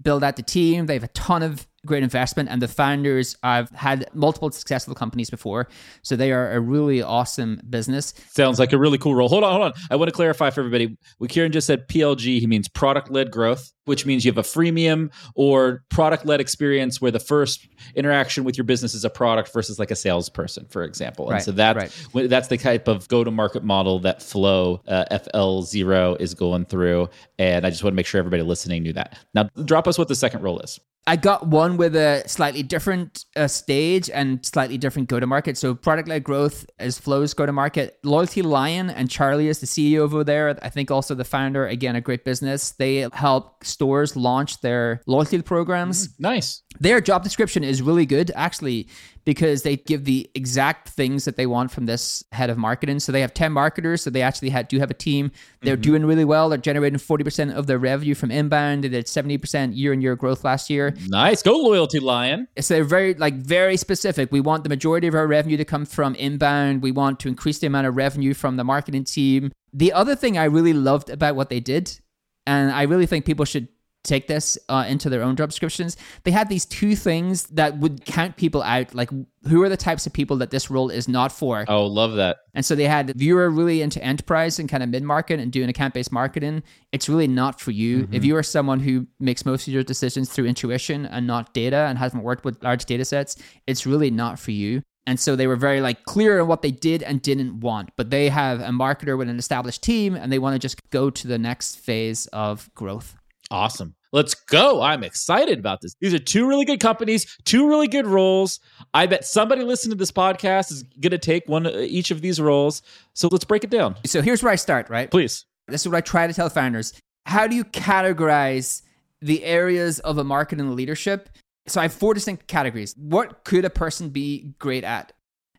build 0.00 0.24
out 0.24 0.36
the 0.36 0.42
team. 0.42 0.86
They 0.86 0.94
have 0.94 1.04
a 1.04 1.08
ton 1.08 1.42
of 1.42 1.66
great 1.86 2.02
investment, 2.02 2.48
and 2.48 2.62
the 2.62 2.68
founders 2.68 3.36
i've 3.42 3.70
had 3.70 4.08
multiple 4.14 4.50
successful 4.50 4.94
companies 4.94 5.30
before, 5.30 5.68
so 6.02 6.16
they 6.16 6.32
are 6.32 6.52
a 6.52 6.60
really 6.60 7.02
awesome 7.02 7.60
business. 7.68 8.14
Sounds 8.30 8.58
like 8.58 8.72
a 8.72 8.78
really 8.78 8.98
cool 8.98 9.14
role. 9.14 9.28
Hold 9.28 9.44
on, 9.44 9.52
hold 9.52 9.62
on. 9.64 9.72
I 9.90 9.96
want 9.96 10.08
to 10.08 10.14
clarify 10.14 10.50
for 10.50 10.60
everybody. 10.60 10.96
What 11.18 11.30
Kieran 11.30 11.52
just 11.52 11.66
said, 11.66 11.88
PLG, 11.88 12.40
he 12.40 12.46
means 12.46 12.68
product 12.68 13.10
led 13.10 13.30
growth, 13.30 13.72
which 13.84 14.06
means 14.06 14.24
you 14.24 14.30
have 14.30 14.38
a 14.38 14.42
freemium 14.42 15.10
or 15.34 15.82
product 15.90 16.24
led 16.24 16.40
experience 16.40 17.00
where 17.00 17.10
the 17.10 17.20
first 17.20 17.66
interaction 17.94 18.44
with 18.44 18.56
your 18.56 18.64
business 18.64 18.94
is 18.94 19.04
a 19.04 19.10
product 19.10 19.52
versus 19.52 19.78
like 19.78 19.90
a 19.90 19.96
salesperson, 19.96 20.66
for 20.66 20.84
example. 20.84 21.26
And 21.26 21.34
right, 21.34 21.42
so 21.42 21.52
that 21.52 21.76
right. 21.76 22.28
that's 22.28 22.48
the 22.48 22.56
type 22.56 22.88
of 22.88 23.08
go 23.08 23.24
to 23.24 23.30
market 23.30 23.64
model 23.64 23.98
that 24.00 24.22
Flow 24.22 24.80
uh, 24.86 25.04
FL0 25.10 26.20
is 26.20 26.34
going 26.34 26.64
through. 26.66 27.08
And 27.38 27.66
I 27.66 27.70
just 27.70 27.82
want 27.82 27.92
to 27.92 27.96
make 27.96 28.06
sure 28.06 28.18
everybody 28.18 28.42
listening 28.42 28.82
knew 28.82 28.92
that. 28.92 29.18
Now, 29.34 29.48
drop 29.64 29.88
us 29.88 29.98
what 29.98 30.08
the 30.08 30.14
second 30.14 30.42
role 30.42 30.60
is. 30.60 30.78
I 31.04 31.16
got 31.16 31.48
one 31.48 31.76
with 31.76 31.96
a 31.96 32.22
slightly 32.26 32.62
different 32.62 33.24
uh, 33.34 33.48
stage 33.48 34.08
and 34.08 34.44
slightly 34.46 34.78
different 34.78 35.08
go 35.08 35.18
to 35.18 35.26
market. 35.26 35.58
So 35.58 35.74
product 35.74 36.08
led 36.08 36.22
growth 36.22 36.64
is 36.78 36.96
Flow's 36.96 37.34
go 37.34 37.44
to 37.44 37.52
market. 37.52 37.98
Loyalty 38.04 38.40
Lion 38.40 38.88
and 38.88 39.10
Charlie 39.10 39.48
is 39.48 39.58
the 39.58 39.66
CEO 39.66 39.98
over 39.98 40.22
there. 40.22 40.56
I 40.62 40.68
think 40.68 40.92
also 40.92 41.16
the 41.16 41.24
founder. 41.24 41.66
Again, 41.66 41.96
a 41.96 42.00
great 42.00 42.24
business. 42.24 42.70
They 42.70 43.08
help 43.12 43.64
stores 43.64 44.14
launch 44.14 44.60
their 44.60 45.02
loyalty 45.06 45.42
programs. 45.42 46.06
Mm, 46.06 46.20
nice. 46.20 46.62
Their 46.78 47.00
job 47.00 47.24
description 47.24 47.64
is 47.64 47.82
really 47.82 48.06
good, 48.06 48.30
actually 48.36 48.88
because 49.24 49.62
they 49.62 49.76
give 49.76 50.04
the 50.04 50.28
exact 50.34 50.88
things 50.88 51.24
that 51.24 51.36
they 51.36 51.46
want 51.46 51.70
from 51.70 51.86
this 51.86 52.24
head 52.32 52.50
of 52.50 52.58
marketing. 52.58 52.98
So 53.00 53.12
they 53.12 53.20
have 53.20 53.32
10 53.32 53.52
marketers. 53.52 54.02
So 54.02 54.10
they 54.10 54.22
actually 54.22 54.50
had, 54.50 54.68
do 54.68 54.78
have 54.78 54.90
a 54.90 54.94
team. 54.94 55.30
They're 55.60 55.76
mm-hmm. 55.76 55.82
doing 55.82 56.04
really 56.04 56.24
well. 56.24 56.48
They're 56.48 56.58
generating 56.58 56.98
40% 56.98 57.54
of 57.54 57.66
their 57.66 57.78
revenue 57.78 58.14
from 58.14 58.30
inbound. 58.30 58.84
They 58.84 58.88
did 58.88 59.06
70% 59.06 59.76
year 59.76 59.92
on 59.92 60.00
year 60.00 60.16
growth 60.16 60.44
last 60.44 60.68
year. 60.70 60.94
Nice. 61.08 61.42
Go 61.42 61.56
loyalty 61.56 62.00
lion. 62.00 62.48
So 62.58 62.74
they're 62.74 62.84
very, 62.84 63.14
like, 63.14 63.34
very 63.34 63.76
specific. 63.76 64.32
We 64.32 64.40
want 64.40 64.64
the 64.64 64.68
majority 64.68 65.06
of 65.06 65.14
our 65.14 65.26
revenue 65.26 65.56
to 65.56 65.64
come 65.64 65.84
from 65.84 66.14
inbound. 66.16 66.82
We 66.82 66.92
want 66.92 67.20
to 67.20 67.28
increase 67.28 67.58
the 67.58 67.68
amount 67.68 67.86
of 67.86 67.96
revenue 67.96 68.34
from 68.34 68.56
the 68.56 68.64
marketing 68.64 69.04
team. 69.04 69.52
The 69.72 69.92
other 69.92 70.14
thing 70.14 70.36
I 70.36 70.44
really 70.44 70.72
loved 70.72 71.10
about 71.10 71.36
what 71.36 71.48
they 71.48 71.60
did, 71.60 71.98
and 72.46 72.72
I 72.72 72.82
really 72.82 73.06
think 73.06 73.24
people 73.24 73.44
should 73.44 73.68
take 74.04 74.26
this 74.26 74.58
uh, 74.68 74.84
into 74.88 75.08
their 75.08 75.22
own 75.22 75.36
job 75.36 75.50
descriptions, 75.50 75.96
they 76.24 76.30
had 76.30 76.48
these 76.48 76.64
two 76.64 76.96
things 76.96 77.44
that 77.44 77.78
would 77.78 78.04
count 78.04 78.36
people 78.36 78.62
out. 78.62 78.94
Like, 78.94 79.10
who 79.48 79.62
are 79.62 79.68
the 79.68 79.76
types 79.76 80.06
of 80.06 80.12
people 80.12 80.36
that 80.38 80.50
this 80.50 80.70
role 80.70 80.90
is 80.90 81.08
not 81.08 81.32
for? 81.32 81.64
Oh, 81.68 81.86
love 81.86 82.14
that. 82.14 82.38
And 82.54 82.64
so 82.64 82.74
they 82.74 82.86
had, 82.86 83.10
if 83.10 83.22
you 83.22 83.36
are 83.38 83.50
really 83.50 83.82
into 83.82 84.02
enterprise 84.02 84.58
and 84.58 84.68
kind 84.68 84.82
of 84.82 84.88
mid 84.88 85.02
market 85.02 85.40
and 85.40 85.52
doing 85.52 85.68
account 85.68 85.94
based 85.94 86.12
marketing, 86.12 86.62
it's 86.92 87.08
really 87.08 87.28
not 87.28 87.60
for 87.60 87.70
you. 87.70 88.04
Mm-hmm. 88.04 88.14
If 88.14 88.24
you 88.24 88.36
are 88.36 88.42
someone 88.42 88.80
who 88.80 89.06
makes 89.20 89.44
most 89.44 89.66
of 89.66 89.74
your 89.74 89.82
decisions 89.82 90.30
through 90.30 90.46
intuition 90.46 91.06
and 91.06 91.26
not 91.26 91.54
data 91.54 91.86
and 91.88 91.98
hasn't 91.98 92.22
worked 92.22 92.44
with 92.44 92.62
large 92.62 92.84
data 92.84 93.04
sets, 93.04 93.36
it's 93.66 93.86
really 93.86 94.10
not 94.10 94.38
for 94.38 94.50
you. 94.50 94.82
And 95.06 95.18
so 95.18 95.34
they 95.34 95.46
were 95.46 95.56
very 95.56 95.80
like 95.80 96.04
clear 96.04 96.40
on 96.40 96.46
what 96.46 96.62
they 96.62 96.70
did 96.70 97.02
and 97.02 97.20
didn't 97.20 97.60
want. 97.60 97.90
But 97.96 98.10
they 98.10 98.28
have 98.28 98.60
a 98.60 98.68
marketer 98.68 99.18
with 99.18 99.28
an 99.28 99.38
established 99.38 99.82
team 99.82 100.14
and 100.14 100.30
they 100.30 100.38
want 100.38 100.54
to 100.54 100.58
just 100.60 100.78
go 100.90 101.10
to 101.10 101.28
the 101.28 101.38
next 101.38 101.80
phase 101.80 102.26
of 102.28 102.72
growth. 102.74 103.16
Awesome. 103.52 103.94
Let's 104.12 104.34
go. 104.34 104.80
I'm 104.80 105.04
excited 105.04 105.58
about 105.58 105.80
this. 105.82 105.94
These 106.00 106.14
are 106.14 106.18
two 106.18 106.48
really 106.48 106.64
good 106.64 106.80
companies, 106.80 107.38
two 107.44 107.68
really 107.68 107.86
good 107.86 108.06
roles. 108.06 108.60
I 108.94 109.06
bet 109.06 109.24
somebody 109.26 109.62
listening 109.62 109.92
to 109.92 109.98
this 109.98 110.10
podcast 110.10 110.72
is 110.72 110.82
going 111.00 111.10
to 111.10 111.18
take 111.18 111.48
one 111.48 111.66
uh, 111.66 111.70
each 111.80 112.10
of 112.10 112.22
these 112.22 112.40
roles. 112.40 112.82
So 113.14 113.28
let's 113.30 113.44
break 113.44 113.62
it 113.62 113.70
down. 113.70 113.96
So 114.06 114.22
here's 114.22 114.42
where 114.42 114.52
I 114.52 114.56
start, 114.56 114.88
right? 114.88 115.10
Please. 115.10 115.44
This 115.68 115.82
is 115.82 115.88
what 115.88 115.96
I 115.96 116.00
try 116.00 116.26
to 116.26 116.32
tell 116.32 116.48
founders. 116.48 116.94
How 117.26 117.46
do 117.46 117.54
you 117.54 117.64
categorize 117.64 118.82
the 119.20 119.44
areas 119.44 119.98
of 120.00 120.18
a 120.18 120.24
marketing 120.24 120.74
leadership? 120.74 121.28
So 121.66 121.80
I 121.80 121.84
have 121.84 121.92
four 121.92 122.14
distinct 122.14 122.48
categories. 122.48 122.94
What 122.96 123.44
could 123.44 123.64
a 123.64 123.70
person 123.70 124.08
be 124.08 124.54
great 124.58 124.82
at? 124.82 125.12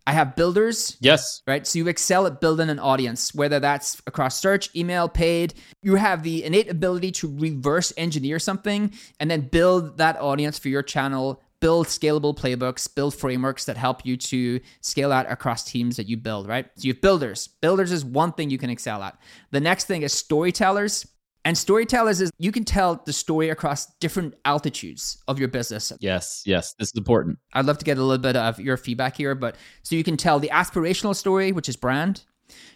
I 0.05 0.11
have 0.11 0.35
builders. 0.35 0.97
Yes. 0.99 1.41
Right. 1.47 1.65
So 1.65 1.79
you 1.79 1.87
excel 1.87 2.27
at 2.27 2.41
building 2.41 2.69
an 2.69 2.79
audience, 2.79 3.33
whether 3.33 3.59
that's 3.59 4.01
across 4.05 4.39
search, 4.39 4.75
email, 4.75 5.07
paid. 5.07 5.53
You 5.81 5.95
have 5.95 6.23
the 6.23 6.43
innate 6.43 6.69
ability 6.69 7.11
to 7.13 7.37
reverse 7.37 7.93
engineer 7.95 8.39
something 8.39 8.93
and 9.19 9.31
then 9.31 9.41
build 9.41 9.97
that 9.97 10.19
audience 10.19 10.59
for 10.59 10.67
your 10.67 10.83
channel, 10.83 11.41
build 11.61 11.87
scalable 11.87 12.37
playbooks, 12.37 12.93
build 12.93 13.15
frameworks 13.15 13.63
that 13.65 13.77
help 13.77 14.05
you 14.05 14.17
to 14.17 14.59
scale 14.81 15.13
out 15.13 15.31
across 15.31 15.63
teams 15.63 15.95
that 15.95 16.09
you 16.09 16.17
build, 16.17 16.47
right? 16.47 16.65
So 16.75 16.87
you 16.87 16.93
have 16.93 17.01
builders. 17.01 17.47
Builders 17.61 17.93
is 17.93 18.03
one 18.03 18.33
thing 18.33 18.49
you 18.49 18.57
can 18.57 18.69
excel 18.69 19.01
at. 19.01 19.17
The 19.51 19.61
next 19.61 19.85
thing 19.85 20.01
is 20.01 20.11
storytellers. 20.11 21.07
And 21.45 21.57
storytellers 21.57 22.21
is 22.21 22.31
you 22.39 22.51
can 22.51 22.63
tell 22.63 23.01
the 23.05 23.11
story 23.11 23.49
across 23.49 23.87
different 23.99 24.35
altitudes 24.45 25.21
of 25.27 25.39
your 25.39 25.49
business. 25.49 25.91
Yes, 25.99 26.43
yes, 26.45 26.73
this 26.79 26.89
is 26.89 26.93
important. 26.95 27.37
I'd 27.53 27.65
love 27.65 27.77
to 27.79 27.85
get 27.85 27.97
a 27.97 28.03
little 28.03 28.21
bit 28.21 28.37
of 28.37 28.59
your 28.59 28.77
feedback 28.77 29.17
here, 29.17 29.35
but 29.35 29.57
so 29.83 29.95
you 29.95 30.03
can 30.03 30.15
tell 30.15 30.39
the 30.39 30.49
aspirational 30.49 31.15
story, 31.15 31.51
which 31.51 31.67
is 31.67 31.75
brand. 31.75 32.23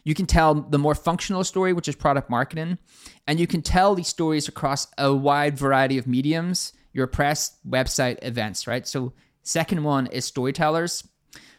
You 0.03 0.13
can 0.13 0.25
tell 0.25 0.53
the 0.53 0.79
more 0.79 0.95
functional 0.95 1.43
story, 1.43 1.73
which 1.73 1.87
is 1.87 1.95
product 1.95 2.29
marketing. 2.29 2.77
And 3.25 3.39
you 3.39 3.47
can 3.47 3.61
tell 3.61 3.95
these 3.95 4.07
stories 4.07 4.47
across 4.47 4.87
a 4.97 5.13
wide 5.13 5.57
variety 5.57 5.97
of 5.97 6.07
mediums, 6.07 6.73
your 6.93 7.07
press, 7.07 7.57
website, 7.67 8.17
events, 8.21 8.67
right? 8.67 8.87
So, 8.87 9.13
second 9.43 9.83
one 9.83 10.07
is 10.07 10.25
storytellers. 10.25 11.07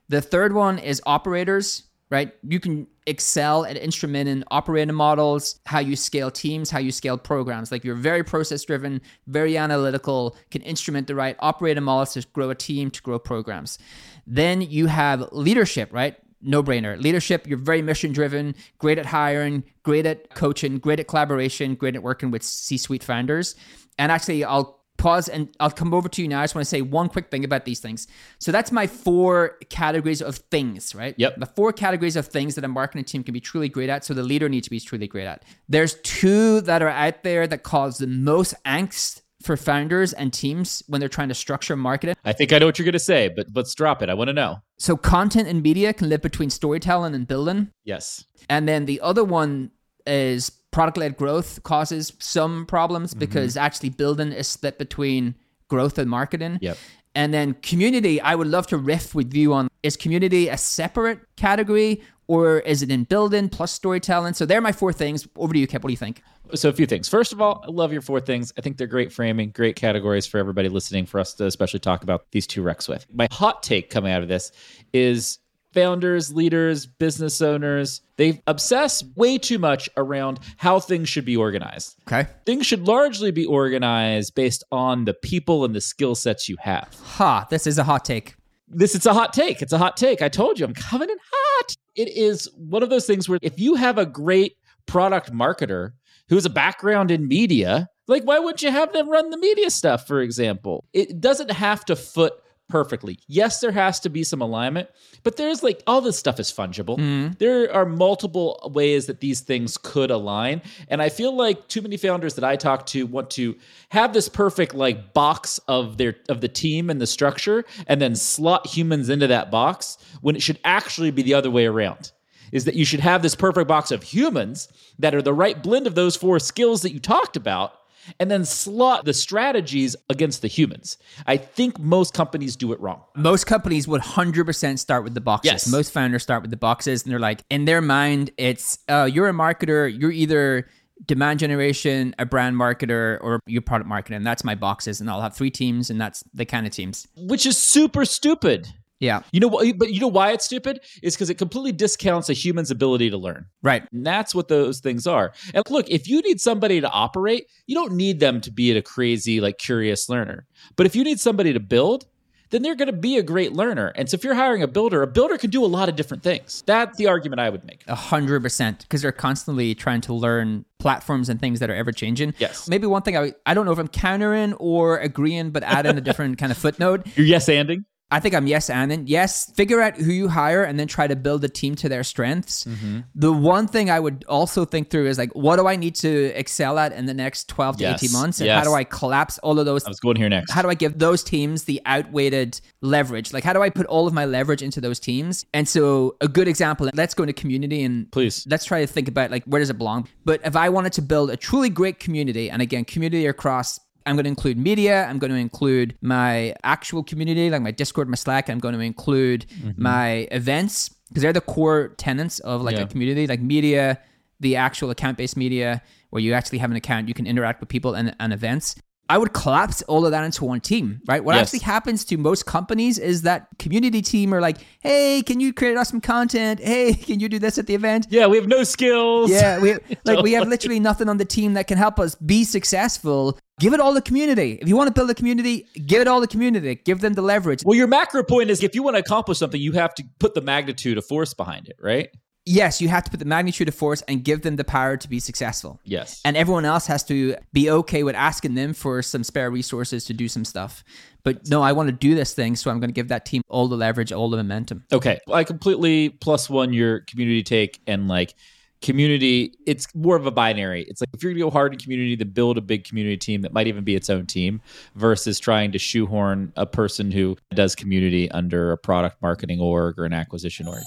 The 0.08 0.20
third 0.20 0.52
one 0.54 0.78
is 0.78 1.02
operators. 1.06 1.84
Right? 2.10 2.32
You 2.46 2.60
can 2.60 2.86
excel 3.06 3.64
at 3.64 3.76
instrumenting 3.80 4.42
operating 4.50 4.94
models, 4.94 5.60
how 5.66 5.78
you 5.78 5.96
scale 5.96 6.30
teams, 6.30 6.70
how 6.70 6.78
you 6.78 6.92
scale 6.92 7.18
programs. 7.18 7.72
Like 7.72 7.84
you're 7.84 7.94
very 7.94 8.22
process 8.24 8.64
driven, 8.64 9.00
very 9.26 9.56
analytical, 9.56 10.36
can 10.50 10.62
instrument 10.62 11.06
the 11.06 11.14
right 11.14 11.36
operating 11.40 11.84
models 11.84 12.14
to 12.14 12.26
grow 12.32 12.50
a 12.50 12.54
team, 12.54 12.90
to 12.90 13.02
grow 13.02 13.18
programs. 13.18 13.78
Then 14.26 14.60
you 14.60 14.86
have 14.86 15.28
leadership, 15.32 15.92
right? 15.92 16.16
No 16.40 16.62
brainer. 16.62 17.00
Leadership, 17.00 17.46
you're 17.46 17.58
very 17.58 17.82
mission 17.82 18.12
driven, 18.12 18.54
great 18.78 18.98
at 18.98 19.06
hiring, 19.06 19.64
great 19.82 20.06
at 20.06 20.34
coaching, 20.34 20.78
great 20.78 21.00
at 21.00 21.08
collaboration, 21.08 21.74
great 21.74 21.96
at 21.96 22.02
working 22.02 22.30
with 22.30 22.42
C 22.42 22.76
suite 22.76 23.02
founders. 23.02 23.56
And 23.98 24.12
actually, 24.12 24.44
I'll 24.44 24.77
pause 24.98 25.28
and 25.28 25.48
I'll 25.58 25.70
come 25.70 25.94
over 25.94 26.08
to 26.08 26.22
you 26.22 26.28
now. 26.28 26.40
I 26.40 26.44
just 26.44 26.54
want 26.54 26.64
to 26.64 26.68
say 26.68 26.82
one 26.82 27.08
quick 27.08 27.30
thing 27.30 27.44
about 27.44 27.64
these 27.64 27.80
things. 27.80 28.06
So 28.38 28.52
that's 28.52 28.70
my 28.70 28.86
four 28.86 29.56
categories 29.70 30.20
of 30.20 30.36
things, 30.36 30.94
right? 30.94 31.14
Yep. 31.16 31.36
The 31.38 31.46
four 31.46 31.72
categories 31.72 32.16
of 32.16 32.26
things 32.26 32.56
that 32.56 32.64
a 32.64 32.68
marketing 32.68 33.04
team 33.04 33.24
can 33.24 33.32
be 33.32 33.40
truly 33.40 33.68
great 33.68 33.88
at. 33.88 34.04
So 34.04 34.12
the 34.12 34.22
leader 34.22 34.48
needs 34.48 34.66
to 34.66 34.70
be 34.70 34.80
truly 34.80 35.06
great 35.06 35.26
at. 35.26 35.44
There's 35.68 35.94
two 36.02 36.60
that 36.62 36.82
are 36.82 36.88
out 36.88 37.22
there 37.22 37.46
that 37.46 37.62
cause 37.62 37.98
the 37.98 38.06
most 38.06 38.54
angst 38.66 39.22
for 39.42 39.56
founders 39.56 40.12
and 40.12 40.32
teams 40.32 40.82
when 40.88 40.98
they're 40.98 41.08
trying 41.08 41.28
to 41.28 41.34
structure 41.34 41.76
marketing. 41.76 42.16
I 42.24 42.32
think 42.32 42.52
I 42.52 42.58
know 42.58 42.66
what 42.66 42.78
you're 42.78 42.84
going 42.84 42.92
to 42.92 42.98
say, 42.98 43.28
but 43.28 43.46
let's 43.54 43.74
drop 43.74 44.02
it. 44.02 44.08
I 44.08 44.14
want 44.14 44.28
to 44.28 44.34
know. 44.34 44.62
So 44.78 44.96
content 44.96 45.48
and 45.48 45.62
media 45.62 45.92
can 45.92 46.08
live 46.08 46.22
between 46.22 46.50
storytelling 46.50 47.14
and 47.14 47.26
building. 47.26 47.70
Yes. 47.84 48.24
And 48.48 48.68
then 48.68 48.86
the 48.86 49.00
other 49.00 49.22
one 49.22 49.70
is 50.06 50.50
product 50.78 50.96
led 50.96 51.16
growth 51.16 51.60
causes 51.64 52.12
some 52.20 52.64
problems 52.64 53.10
mm-hmm. 53.10 53.18
because 53.18 53.56
actually 53.56 53.88
building 53.88 54.30
is 54.30 54.46
split 54.46 54.78
between 54.78 55.34
growth 55.66 55.98
and 55.98 56.08
marketing. 56.08 56.56
Yep. 56.60 56.78
And 57.16 57.34
then 57.34 57.54
community, 57.54 58.20
I 58.20 58.36
would 58.36 58.46
love 58.46 58.68
to 58.68 58.76
riff 58.76 59.12
with 59.12 59.34
you 59.34 59.54
on 59.54 59.66
is 59.82 59.96
community 59.96 60.46
a 60.46 60.56
separate 60.56 61.18
category 61.34 62.00
or 62.28 62.60
is 62.60 62.82
it 62.82 62.92
in 62.92 63.02
building 63.02 63.48
plus 63.48 63.72
storytelling? 63.72 64.34
So 64.34 64.46
they're 64.46 64.60
my 64.60 64.70
four 64.70 64.92
things. 64.92 65.26
Over 65.34 65.52
to 65.52 65.58
you, 65.58 65.66
Kipp. 65.66 65.82
What 65.82 65.88
do 65.88 65.94
you 65.94 65.96
think? 65.96 66.22
So 66.54 66.68
a 66.68 66.72
few 66.72 66.86
things. 66.86 67.08
First 67.08 67.32
of 67.32 67.40
all, 67.42 67.64
I 67.66 67.72
love 67.72 67.92
your 67.92 68.02
four 68.02 68.20
things. 68.20 68.52
I 68.56 68.60
think 68.60 68.76
they're 68.76 68.86
great 68.86 69.12
framing, 69.12 69.50
great 69.50 69.74
categories 69.74 70.28
for 70.28 70.38
everybody 70.38 70.68
listening 70.68 71.06
for 71.06 71.18
us 71.18 71.34
to 71.34 71.46
especially 71.46 71.80
talk 71.80 72.04
about 72.04 72.30
these 72.30 72.46
two 72.46 72.62
reqs 72.62 72.88
with. 72.88 73.04
My 73.12 73.26
hot 73.32 73.64
take 73.64 73.90
coming 73.90 74.12
out 74.12 74.22
of 74.22 74.28
this 74.28 74.52
is 74.92 75.40
founders, 75.72 76.32
leaders, 76.32 76.86
business 76.86 77.40
owners, 77.40 78.02
they 78.16 78.42
obsess 78.46 79.04
way 79.16 79.38
too 79.38 79.58
much 79.58 79.88
around 79.96 80.40
how 80.56 80.80
things 80.80 81.08
should 81.08 81.24
be 81.24 81.36
organized. 81.36 81.96
Okay. 82.06 82.28
Things 82.46 82.66
should 82.66 82.86
largely 82.86 83.30
be 83.30 83.46
organized 83.46 84.34
based 84.34 84.64
on 84.72 85.04
the 85.04 85.14
people 85.14 85.64
and 85.64 85.74
the 85.74 85.80
skill 85.80 86.14
sets 86.14 86.48
you 86.48 86.56
have. 86.60 86.94
Ha, 87.02 87.46
this 87.50 87.66
is 87.66 87.78
a 87.78 87.84
hot 87.84 88.04
take. 88.04 88.34
This 88.68 88.94
it's 88.94 89.06
a 89.06 89.14
hot 89.14 89.32
take. 89.32 89.62
It's 89.62 89.72
a 89.72 89.78
hot 89.78 89.96
take. 89.96 90.20
I 90.20 90.28
told 90.28 90.58
you 90.58 90.66
I'm 90.66 90.74
coming 90.74 91.08
in 91.08 91.16
hot. 91.32 91.74
It 91.94 92.08
is 92.08 92.48
one 92.54 92.82
of 92.82 92.90
those 92.90 93.06
things 93.06 93.28
where 93.28 93.38
if 93.42 93.58
you 93.58 93.74
have 93.76 93.98
a 93.98 94.06
great 94.06 94.56
product 94.86 95.32
marketer 95.32 95.92
who 96.28 96.34
has 96.34 96.44
a 96.44 96.50
background 96.50 97.10
in 97.10 97.26
media, 97.26 97.88
like 98.06 98.24
why 98.24 98.38
wouldn't 98.38 98.62
you 98.62 98.70
have 98.70 98.92
them 98.92 99.08
run 99.08 99.30
the 99.30 99.38
media 99.38 99.70
stuff, 99.70 100.06
for 100.06 100.20
example? 100.20 100.84
It 100.92 101.20
doesn't 101.20 101.50
have 101.50 101.84
to 101.86 101.96
foot 101.96 102.34
perfectly. 102.68 103.18
Yes, 103.26 103.60
there 103.60 103.72
has 103.72 103.98
to 104.00 104.10
be 104.10 104.22
some 104.24 104.42
alignment, 104.42 104.88
but 105.22 105.36
there's 105.36 105.62
like 105.62 105.82
all 105.86 106.00
this 106.00 106.18
stuff 106.18 106.38
is 106.38 106.52
fungible. 106.52 106.98
Mm-hmm. 106.98 107.34
There 107.38 107.72
are 107.72 107.86
multiple 107.86 108.70
ways 108.74 109.06
that 109.06 109.20
these 109.20 109.40
things 109.40 109.76
could 109.76 110.10
align. 110.10 110.62
And 110.88 111.00
I 111.00 111.08
feel 111.08 111.34
like 111.34 111.68
too 111.68 111.82
many 111.82 111.96
founders 111.96 112.34
that 112.34 112.44
I 112.44 112.56
talk 112.56 112.86
to 112.86 113.06
want 113.06 113.30
to 113.30 113.56
have 113.90 114.12
this 114.12 114.28
perfect 114.28 114.74
like 114.74 115.14
box 115.14 115.58
of 115.66 115.96
their 115.96 116.16
of 116.28 116.40
the 116.40 116.48
team 116.48 116.90
and 116.90 117.00
the 117.00 117.06
structure 117.06 117.64
and 117.86 118.00
then 118.00 118.14
slot 118.14 118.66
humans 118.66 119.08
into 119.08 119.26
that 119.26 119.50
box 119.50 119.98
when 120.20 120.36
it 120.36 120.42
should 120.42 120.58
actually 120.64 121.10
be 121.10 121.22
the 121.22 121.34
other 121.34 121.50
way 121.50 121.66
around. 121.66 122.12
Is 122.50 122.64
that 122.64 122.74
you 122.74 122.86
should 122.86 123.00
have 123.00 123.20
this 123.22 123.34
perfect 123.34 123.68
box 123.68 123.90
of 123.90 124.02
humans 124.02 124.68
that 124.98 125.14
are 125.14 125.20
the 125.20 125.34
right 125.34 125.62
blend 125.62 125.86
of 125.86 125.94
those 125.94 126.16
four 126.16 126.38
skills 126.38 126.80
that 126.82 126.92
you 126.92 127.00
talked 127.00 127.36
about 127.36 127.74
and 128.18 128.30
then 128.30 128.44
slot 128.44 129.04
the 129.04 129.14
strategies 129.14 129.96
against 130.08 130.42
the 130.42 130.48
humans. 130.48 130.98
I 131.26 131.36
think 131.36 131.78
most 131.78 132.14
companies 132.14 132.56
do 132.56 132.72
it 132.72 132.80
wrong. 132.80 133.02
Most 133.16 133.46
companies 133.46 133.86
would 133.88 134.02
100% 134.02 134.78
start 134.78 135.04
with 135.04 135.14
the 135.14 135.20
boxes. 135.20 135.52
Yes. 135.52 135.68
Most 135.68 135.92
founders 135.92 136.22
start 136.22 136.42
with 136.42 136.50
the 136.50 136.56
boxes 136.56 137.02
and 137.02 137.12
they're 137.12 137.18
like, 137.18 137.42
in 137.50 137.64
their 137.64 137.80
mind, 137.80 138.30
it's, 138.36 138.78
uh, 138.88 139.08
you're 139.10 139.28
a 139.28 139.32
marketer, 139.32 139.88
you're 139.98 140.12
either 140.12 140.68
demand 141.06 141.40
generation, 141.40 142.14
a 142.18 142.26
brand 142.26 142.56
marketer, 142.56 143.18
or 143.20 143.40
your 143.46 143.62
product 143.62 143.88
marketing. 143.88 144.22
That's 144.24 144.44
my 144.44 144.54
boxes. 144.54 145.00
And 145.00 145.08
I'll 145.10 145.22
have 145.22 145.36
three 145.36 145.50
teams 145.50 145.90
and 145.90 146.00
that's 146.00 146.24
the 146.34 146.44
kind 146.44 146.66
of 146.66 146.72
teams. 146.72 147.06
Which 147.16 147.46
is 147.46 147.56
super 147.56 148.04
stupid. 148.04 148.68
Yeah. 149.00 149.22
You 149.32 149.40
know 149.40 149.48
what? 149.48 149.78
But 149.78 149.92
you 149.92 150.00
know 150.00 150.08
why 150.08 150.32
it's 150.32 150.44
stupid? 150.44 150.80
Is 151.02 151.14
because 151.14 151.30
it 151.30 151.34
completely 151.34 151.72
discounts 151.72 152.28
a 152.28 152.32
human's 152.32 152.70
ability 152.70 153.10
to 153.10 153.16
learn. 153.16 153.46
Right. 153.62 153.84
And 153.92 154.04
that's 154.04 154.34
what 154.34 154.48
those 154.48 154.80
things 154.80 155.06
are. 155.06 155.32
And 155.54 155.64
look, 155.70 155.88
if 155.88 156.08
you 156.08 156.20
need 156.22 156.40
somebody 156.40 156.80
to 156.80 156.90
operate, 156.90 157.46
you 157.66 157.74
don't 157.74 157.92
need 157.92 158.20
them 158.20 158.40
to 158.40 158.50
be 158.50 158.76
a 158.76 158.82
crazy, 158.82 159.40
like 159.40 159.58
curious 159.58 160.08
learner. 160.08 160.46
But 160.76 160.86
if 160.86 160.96
you 160.96 161.04
need 161.04 161.20
somebody 161.20 161.52
to 161.52 161.60
build, 161.60 162.06
then 162.50 162.62
they're 162.62 162.74
going 162.74 162.90
to 162.90 162.96
be 162.96 163.18
a 163.18 163.22
great 163.22 163.52
learner. 163.52 163.88
And 163.94 164.08
so 164.08 164.14
if 164.14 164.24
you're 164.24 164.34
hiring 164.34 164.62
a 164.62 164.66
builder, 164.66 165.02
a 165.02 165.06
builder 165.06 165.36
can 165.36 165.50
do 165.50 165.64
a 165.64 165.66
lot 165.66 165.88
of 165.88 165.96
different 165.96 166.22
things. 166.22 166.62
That's 166.66 166.96
the 166.96 167.06
argument 167.06 167.40
I 167.40 167.50
would 167.50 167.64
make. 167.64 167.84
A 167.86 167.94
hundred 167.94 168.42
percent, 168.42 168.80
because 168.80 169.02
they're 169.02 169.12
constantly 169.12 169.74
trying 169.74 170.00
to 170.02 170.14
learn 170.14 170.64
platforms 170.78 171.28
and 171.28 171.40
things 171.40 171.60
that 171.60 171.70
are 171.70 171.74
ever 171.74 171.92
changing. 171.92 172.34
Yes. 172.38 172.68
Maybe 172.68 172.86
one 172.86 173.02
thing 173.02 173.16
I 173.16 173.34
I 173.44 173.54
don't 173.54 173.66
know 173.66 173.72
if 173.72 173.78
I'm 173.78 173.88
countering 173.88 174.54
or 174.54 174.98
agreeing, 174.98 175.50
but 175.50 175.62
add 175.62 175.86
in 175.86 175.98
a 175.98 176.00
different 176.00 176.38
kind 176.38 176.50
of 176.50 176.58
footnote. 176.58 177.06
You're 177.16 177.26
yes 177.26 177.48
anding. 177.48 177.84
I 178.10 178.20
think 178.20 178.34
I'm 178.34 178.46
yes 178.46 178.70
and 178.70 178.90
then 178.90 179.06
yes. 179.06 179.50
Figure 179.52 179.80
out 179.80 179.96
who 179.96 180.12
you 180.12 180.28
hire 180.28 180.64
and 180.64 180.78
then 180.80 180.88
try 180.88 181.06
to 181.06 181.14
build 181.16 181.44
a 181.44 181.48
team 181.48 181.74
to 181.76 181.88
their 181.88 182.02
strengths. 182.04 182.64
Mm-hmm. 182.64 183.00
The 183.14 183.32
one 183.32 183.66
thing 183.66 183.90
I 183.90 184.00
would 184.00 184.24
also 184.28 184.64
think 184.64 184.90
through 184.90 185.06
is 185.08 185.18
like, 185.18 185.30
what 185.34 185.56
do 185.56 185.66
I 185.66 185.76
need 185.76 185.94
to 185.96 186.26
excel 186.34 186.78
at 186.78 186.92
in 186.92 187.06
the 187.06 187.14
next 187.14 187.48
12 187.48 187.76
to 187.78 187.82
Yes. 187.82 188.02
18 188.02 188.12
months? 188.12 188.40
And 188.40 188.46
Yes. 188.46 188.58
how 188.64 188.70
do 188.70 188.74
I 188.74 188.84
collapse 188.84 189.38
all 189.38 189.58
of 189.58 189.66
those? 189.66 189.84
I 189.84 189.90
was 189.90 190.00
going 190.00 190.16
here 190.16 190.28
next. 190.28 190.50
How 190.52 190.62
do 190.62 190.68
I 190.70 190.74
give 190.74 190.98
those 190.98 191.22
teams 191.22 191.64
the 191.64 191.82
outweighted 191.84 192.60
leverage? 192.80 193.32
Like, 193.32 193.44
how 193.44 193.52
do 193.52 193.62
I 193.62 193.70
put 193.70 193.86
all 193.86 194.06
of 194.06 194.14
my 194.14 194.24
leverage 194.24 194.62
into 194.62 194.80
those 194.80 194.98
teams? 194.98 195.44
And 195.52 195.68
so, 195.68 196.16
a 196.20 196.28
good 196.28 196.48
example, 196.48 196.88
let's 196.94 197.14
go 197.14 197.24
into 197.24 197.34
community 197.34 197.82
and 197.82 198.10
Please. 198.10 198.46
let's 198.48 198.64
try 198.64 198.80
to 198.80 198.86
think 198.86 199.08
about 199.08 199.30
like 199.30 199.44
where 199.44 199.58
does 199.60 199.70
it 199.70 199.76
belong. 199.78 200.08
But 200.24 200.40
if 200.44 200.56
I 200.56 200.68
wanted 200.70 200.92
to 200.94 201.02
build 201.02 201.30
a 201.30 201.36
truly 201.36 201.68
great 201.68 201.98
community, 201.98 202.50
and 202.50 202.62
again, 202.62 202.84
community 202.84 203.26
across. 203.26 203.78
I'm 204.08 204.16
going 204.16 204.24
to 204.24 204.30
include 204.30 204.58
media. 204.58 205.04
I'm 205.04 205.18
going 205.18 205.30
to 205.30 205.36
include 205.36 205.96
my 206.00 206.54
actual 206.64 207.02
community, 207.04 207.50
like 207.50 207.62
my 207.62 207.70
Discord, 207.70 208.08
my 208.08 208.16
Slack. 208.16 208.48
I'm 208.48 208.58
going 208.58 208.74
to 208.74 208.80
include 208.80 209.46
mm-hmm. 209.48 209.82
my 209.82 210.26
events 210.30 210.88
because 211.08 211.22
they're 211.22 211.32
the 211.32 211.40
core 211.42 211.88
tenants 211.98 212.38
of 212.40 212.62
like 212.62 212.76
Yeah. 212.76 212.82
a 212.82 212.86
community, 212.86 213.26
like 213.26 213.40
media, 213.40 214.00
the 214.40 214.56
actual 214.56 214.90
account-based 214.90 215.36
media, 215.36 215.82
where 216.10 216.22
you 216.22 216.32
actually 216.32 216.58
have 216.58 216.70
an 216.70 216.76
account, 216.76 217.08
you 217.08 217.14
can 217.14 217.26
interact 217.26 217.60
with 217.60 217.68
people 217.68 217.94
and, 217.94 218.14
and 218.18 218.32
events. 218.32 218.76
I 219.10 219.16
would 219.16 219.32
collapse 219.32 219.80
all 219.82 220.04
of 220.04 220.10
that 220.10 220.22
into 220.24 220.44
one 220.44 220.60
team, 220.60 221.00
right? 221.08 221.24
What 221.24 221.34
Yes. 221.34 221.46
actually 221.48 221.60
happens 221.60 222.04
to 222.06 222.18
most 222.18 222.44
companies 222.44 222.98
is 222.98 223.22
that 223.22 223.46
community 223.58 224.02
team 224.02 224.34
are 224.34 224.40
like, 224.40 224.58
"Hey, 224.80 225.22
can 225.22 225.40
you 225.40 225.54
create 225.54 225.78
us 225.78 225.88
some 225.88 226.00
content? 226.02 226.60
Hey, 226.60 226.92
can 227.08 227.18
you 227.18 227.28
do 227.28 227.38
this 227.38 227.56
at 227.56 227.66
the 227.66 227.74
event? 227.74 228.06
Yeah, 228.10 228.26
we 228.26 228.36
have 228.36 228.46
no 228.48 228.64
skills. 228.64 229.30
Yeah, 229.30 229.60
we 229.60 229.76
like 230.04 230.22
we 230.22 230.32
have 230.32 230.46
literally 230.46 230.78
nothing 230.78 231.08
on 231.08 231.16
the 231.16 231.24
team 231.24 231.54
that 231.54 231.66
can 231.66 231.78
help 231.78 231.98
us 231.98 232.14
be 232.16 232.44
successful. 232.44 233.38
Give 233.60 233.72
it 233.72 233.80
all 233.80 233.94
the 233.94 234.02
community. 234.02 234.58
If 234.60 234.68
you 234.68 234.76
want 234.76 234.88
to 234.88 234.94
build 234.94 235.10
a 235.10 235.14
community, 235.14 235.66
give 235.86 236.00
it 236.00 236.06
all 236.06 236.20
the 236.20 236.28
community. 236.28 236.76
Give 236.84 237.00
them 237.00 237.14
the 237.14 237.22
leverage. 237.22 237.62
Well, 237.64 237.76
your 237.76 237.88
macro 237.88 238.22
point 238.22 238.50
is 238.50 238.62
if 238.62 238.74
you 238.74 238.82
want 238.84 238.96
to 238.96 239.00
accomplish 239.00 239.38
something, 239.38 239.60
you 239.60 239.72
have 239.72 239.94
to 239.96 240.04
put 240.20 240.34
the 240.34 240.40
magnitude 240.42 240.96
of 240.98 241.04
force 241.06 241.34
behind 241.34 241.66
it, 241.68 241.76
right? 241.80 242.08
Yes, 242.48 242.80
you 242.80 242.88
have 242.88 243.04
to 243.04 243.10
put 243.10 243.20
the 243.20 243.26
magnitude 243.26 243.68
of 243.68 243.74
force 243.74 244.00
and 244.08 244.24
give 244.24 244.40
them 244.40 244.56
the 244.56 244.64
power 244.64 244.96
to 244.96 245.08
be 245.08 245.20
successful. 245.20 245.78
Yes. 245.84 246.22
And 246.24 246.34
everyone 246.34 246.64
else 246.64 246.86
has 246.86 247.04
to 247.04 247.36
be 247.52 247.68
okay 247.70 248.02
with 248.02 248.14
asking 248.16 248.54
them 248.54 248.72
for 248.72 249.02
some 249.02 249.22
spare 249.22 249.50
resources 249.50 250.06
to 250.06 250.14
do 250.14 250.28
some 250.28 250.46
stuff. 250.46 250.82
But 251.24 251.46
no, 251.50 251.60
I 251.60 251.72
want 251.72 251.88
to 251.88 251.92
do 251.92 252.14
this 252.14 252.32
thing, 252.32 252.56
so 252.56 252.70
I'm 252.70 252.80
going 252.80 252.88
to 252.88 252.94
give 252.94 253.08
that 253.08 253.26
team 253.26 253.42
all 253.48 253.68
the 253.68 253.76
leverage, 253.76 254.12
all 254.12 254.30
the 254.30 254.38
momentum. 254.38 254.84
Okay. 254.90 255.18
I 255.30 255.44
completely 255.44 256.08
plus 256.08 256.48
one 256.48 256.72
your 256.72 257.00
community 257.00 257.42
take 257.42 257.80
and 257.86 258.08
like 258.08 258.34
community, 258.80 259.52
it's 259.66 259.94
more 259.94 260.16
of 260.16 260.24
a 260.24 260.30
binary. 260.30 260.84
It's 260.88 261.02
like 261.02 261.10
if 261.12 261.22
you're 261.22 261.32
gonna 261.32 261.44
go 261.44 261.50
hard 261.50 261.74
in 261.74 261.78
community, 261.78 262.16
then 262.16 262.30
build 262.30 262.56
a 262.56 262.62
big 262.62 262.84
community 262.84 263.16
team 263.16 263.42
that 263.42 263.52
might 263.52 263.66
even 263.66 263.84
be 263.84 263.94
its 263.94 264.08
own 264.08 264.24
team 264.24 264.62
versus 264.94 265.38
trying 265.38 265.72
to 265.72 265.78
shoehorn 265.78 266.52
a 266.56 266.64
person 266.64 267.10
who 267.10 267.36
does 267.54 267.74
community 267.74 268.30
under 268.30 268.72
a 268.72 268.78
product 268.78 269.20
marketing 269.20 269.60
org 269.60 269.98
or 269.98 270.04
an 270.04 270.12
acquisition 270.12 270.66
org. 270.68 270.84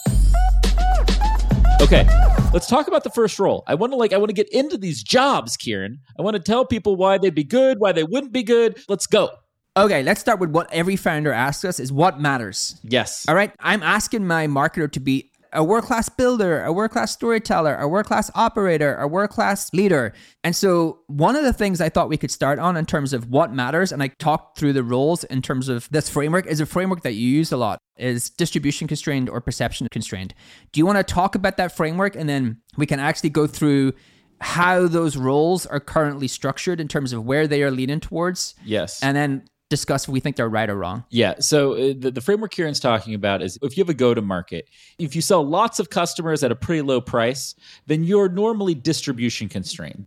Okay, 1.81 2.07
let's 2.53 2.67
talk 2.67 2.87
about 2.87 3.03
the 3.03 3.09
first 3.09 3.39
role. 3.39 3.63
I 3.65 3.73
want 3.73 3.91
to 3.91 3.97
like 3.97 4.13
I 4.13 4.17
want 4.17 4.29
to 4.29 4.35
get 4.35 4.47
into 4.49 4.77
these 4.77 5.01
jobs, 5.01 5.57
Kieran. 5.57 5.97
I 6.17 6.21
want 6.21 6.35
to 6.35 6.39
tell 6.39 6.63
people 6.63 6.95
why 6.95 7.17
they'd 7.17 7.33
be 7.33 7.43
good, 7.43 7.79
why 7.79 7.91
they 7.91 8.03
wouldn't 8.03 8.31
be 8.31 8.43
good. 8.43 8.79
Let's 8.87 9.07
go. 9.07 9.31
Okay, 9.75 10.03
let's 10.03 10.21
start 10.21 10.39
with 10.39 10.51
what 10.51 10.71
every 10.71 10.95
founder 10.95 11.33
asks 11.33 11.65
us 11.65 11.79
is 11.79 11.91
what 11.91 12.19
matters. 12.19 12.79
Yes. 12.83 13.25
All 13.27 13.33
right, 13.33 13.51
I'm 13.59 13.81
asking 13.81 14.27
my 14.27 14.45
marketer 14.45 14.91
to 14.91 14.99
be 14.99 15.30
a 15.53 15.63
world 15.63 15.85
class 15.85 16.09
builder, 16.09 16.63
a 16.63 16.71
world 16.71 16.91
class 16.91 17.11
storyteller, 17.11 17.75
a 17.75 17.87
world 17.87 18.05
class 18.05 18.31
operator, 18.35 18.95
a 18.95 19.07
world 19.07 19.29
class 19.29 19.71
leader. 19.73 20.13
And 20.43 20.55
so, 20.55 20.99
one 21.07 21.35
of 21.35 21.43
the 21.43 21.53
things 21.53 21.81
I 21.81 21.89
thought 21.89 22.09
we 22.09 22.17
could 22.17 22.31
start 22.31 22.59
on 22.59 22.77
in 22.77 22.85
terms 22.85 23.13
of 23.13 23.29
what 23.29 23.53
matters, 23.53 23.91
and 23.91 24.01
I 24.01 24.07
talked 24.07 24.57
through 24.57 24.73
the 24.73 24.83
roles 24.83 25.23
in 25.25 25.41
terms 25.41 25.69
of 25.69 25.89
this 25.89 26.09
framework, 26.09 26.47
is 26.47 26.59
a 26.59 26.65
framework 26.65 27.01
that 27.01 27.13
you 27.13 27.27
use 27.27 27.51
a 27.51 27.57
lot, 27.57 27.79
is 27.97 28.29
distribution 28.29 28.87
constrained 28.87 29.29
or 29.29 29.41
perception 29.41 29.87
constrained. 29.91 30.33
Do 30.71 30.79
you 30.79 30.85
want 30.85 30.97
to 30.97 31.03
talk 31.03 31.35
about 31.35 31.57
that 31.57 31.75
framework? 31.75 32.15
And 32.15 32.29
then 32.29 32.61
we 32.77 32.85
can 32.85 32.99
actually 32.99 33.29
go 33.29 33.47
through 33.47 33.93
how 34.39 34.87
those 34.87 35.17
roles 35.17 35.65
are 35.67 35.79
currently 35.79 36.27
structured 36.27 36.79
in 36.79 36.87
terms 36.87 37.13
of 37.13 37.23
where 37.23 37.47
they 37.47 37.61
are 37.61 37.71
leading 37.71 37.99
towards. 37.99 38.55
Yes. 38.65 39.01
And 39.03 39.15
then 39.15 39.43
discuss 39.71 40.03
if 40.03 40.09
we 40.09 40.19
think 40.19 40.35
they're 40.35 40.49
right 40.49 40.69
or 40.69 40.75
wrong. 40.75 41.05
Yeah. 41.09 41.35
So 41.39 41.73
uh, 41.73 41.93
the, 41.97 42.11
the 42.11 42.21
framework 42.21 42.51
Kieran's 42.51 42.79
talking 42.79 43.15
about 43.15 43.41
is 43.41 43.57
if 43.63 43.75
you 43.75 43.81
have 43.81 43.89
a 43.89 43.95
go 43.95 44.13
to 44.13 44.21
market, 44.21 44.69
if 44.99 45.15
you 45.15 45.21
sell 45.21 45.43
lots 45.43 45.79
of 45.79 45.89
customers 45.89 46.43
at 46.43 46.51
a 46.51 46.55
pretty 46.55 46.83
low 46.83 47.01
price, 47.01 47.55
then 47.87 48.03
you're 48.03 48.29
normally 48.29 48.75
distribution 48.75 49.49
constrained. 49.49 50.05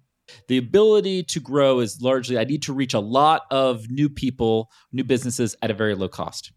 The 0.48 0.58
ability 0.58 1.24
to 1.24 1.40
grow 1.40 1.80
is 1.80 2.00
largely 2.00 2.38
I 2.38 2.44
need 2.44 2.62
to 2.62 2.72
reach 2.72 2.94
a 2.94 3.00
lot 3.00 3.42
of 3.50 3.90
new 3.90 4.08
people, 4.08 4.70
new 4.92 5.04
businesses 5.04 5.56
at 5.62 5.70
a 5.70 5.74
very 5.74 5.94
low 5.94 6.08
cost. 6.08 6.52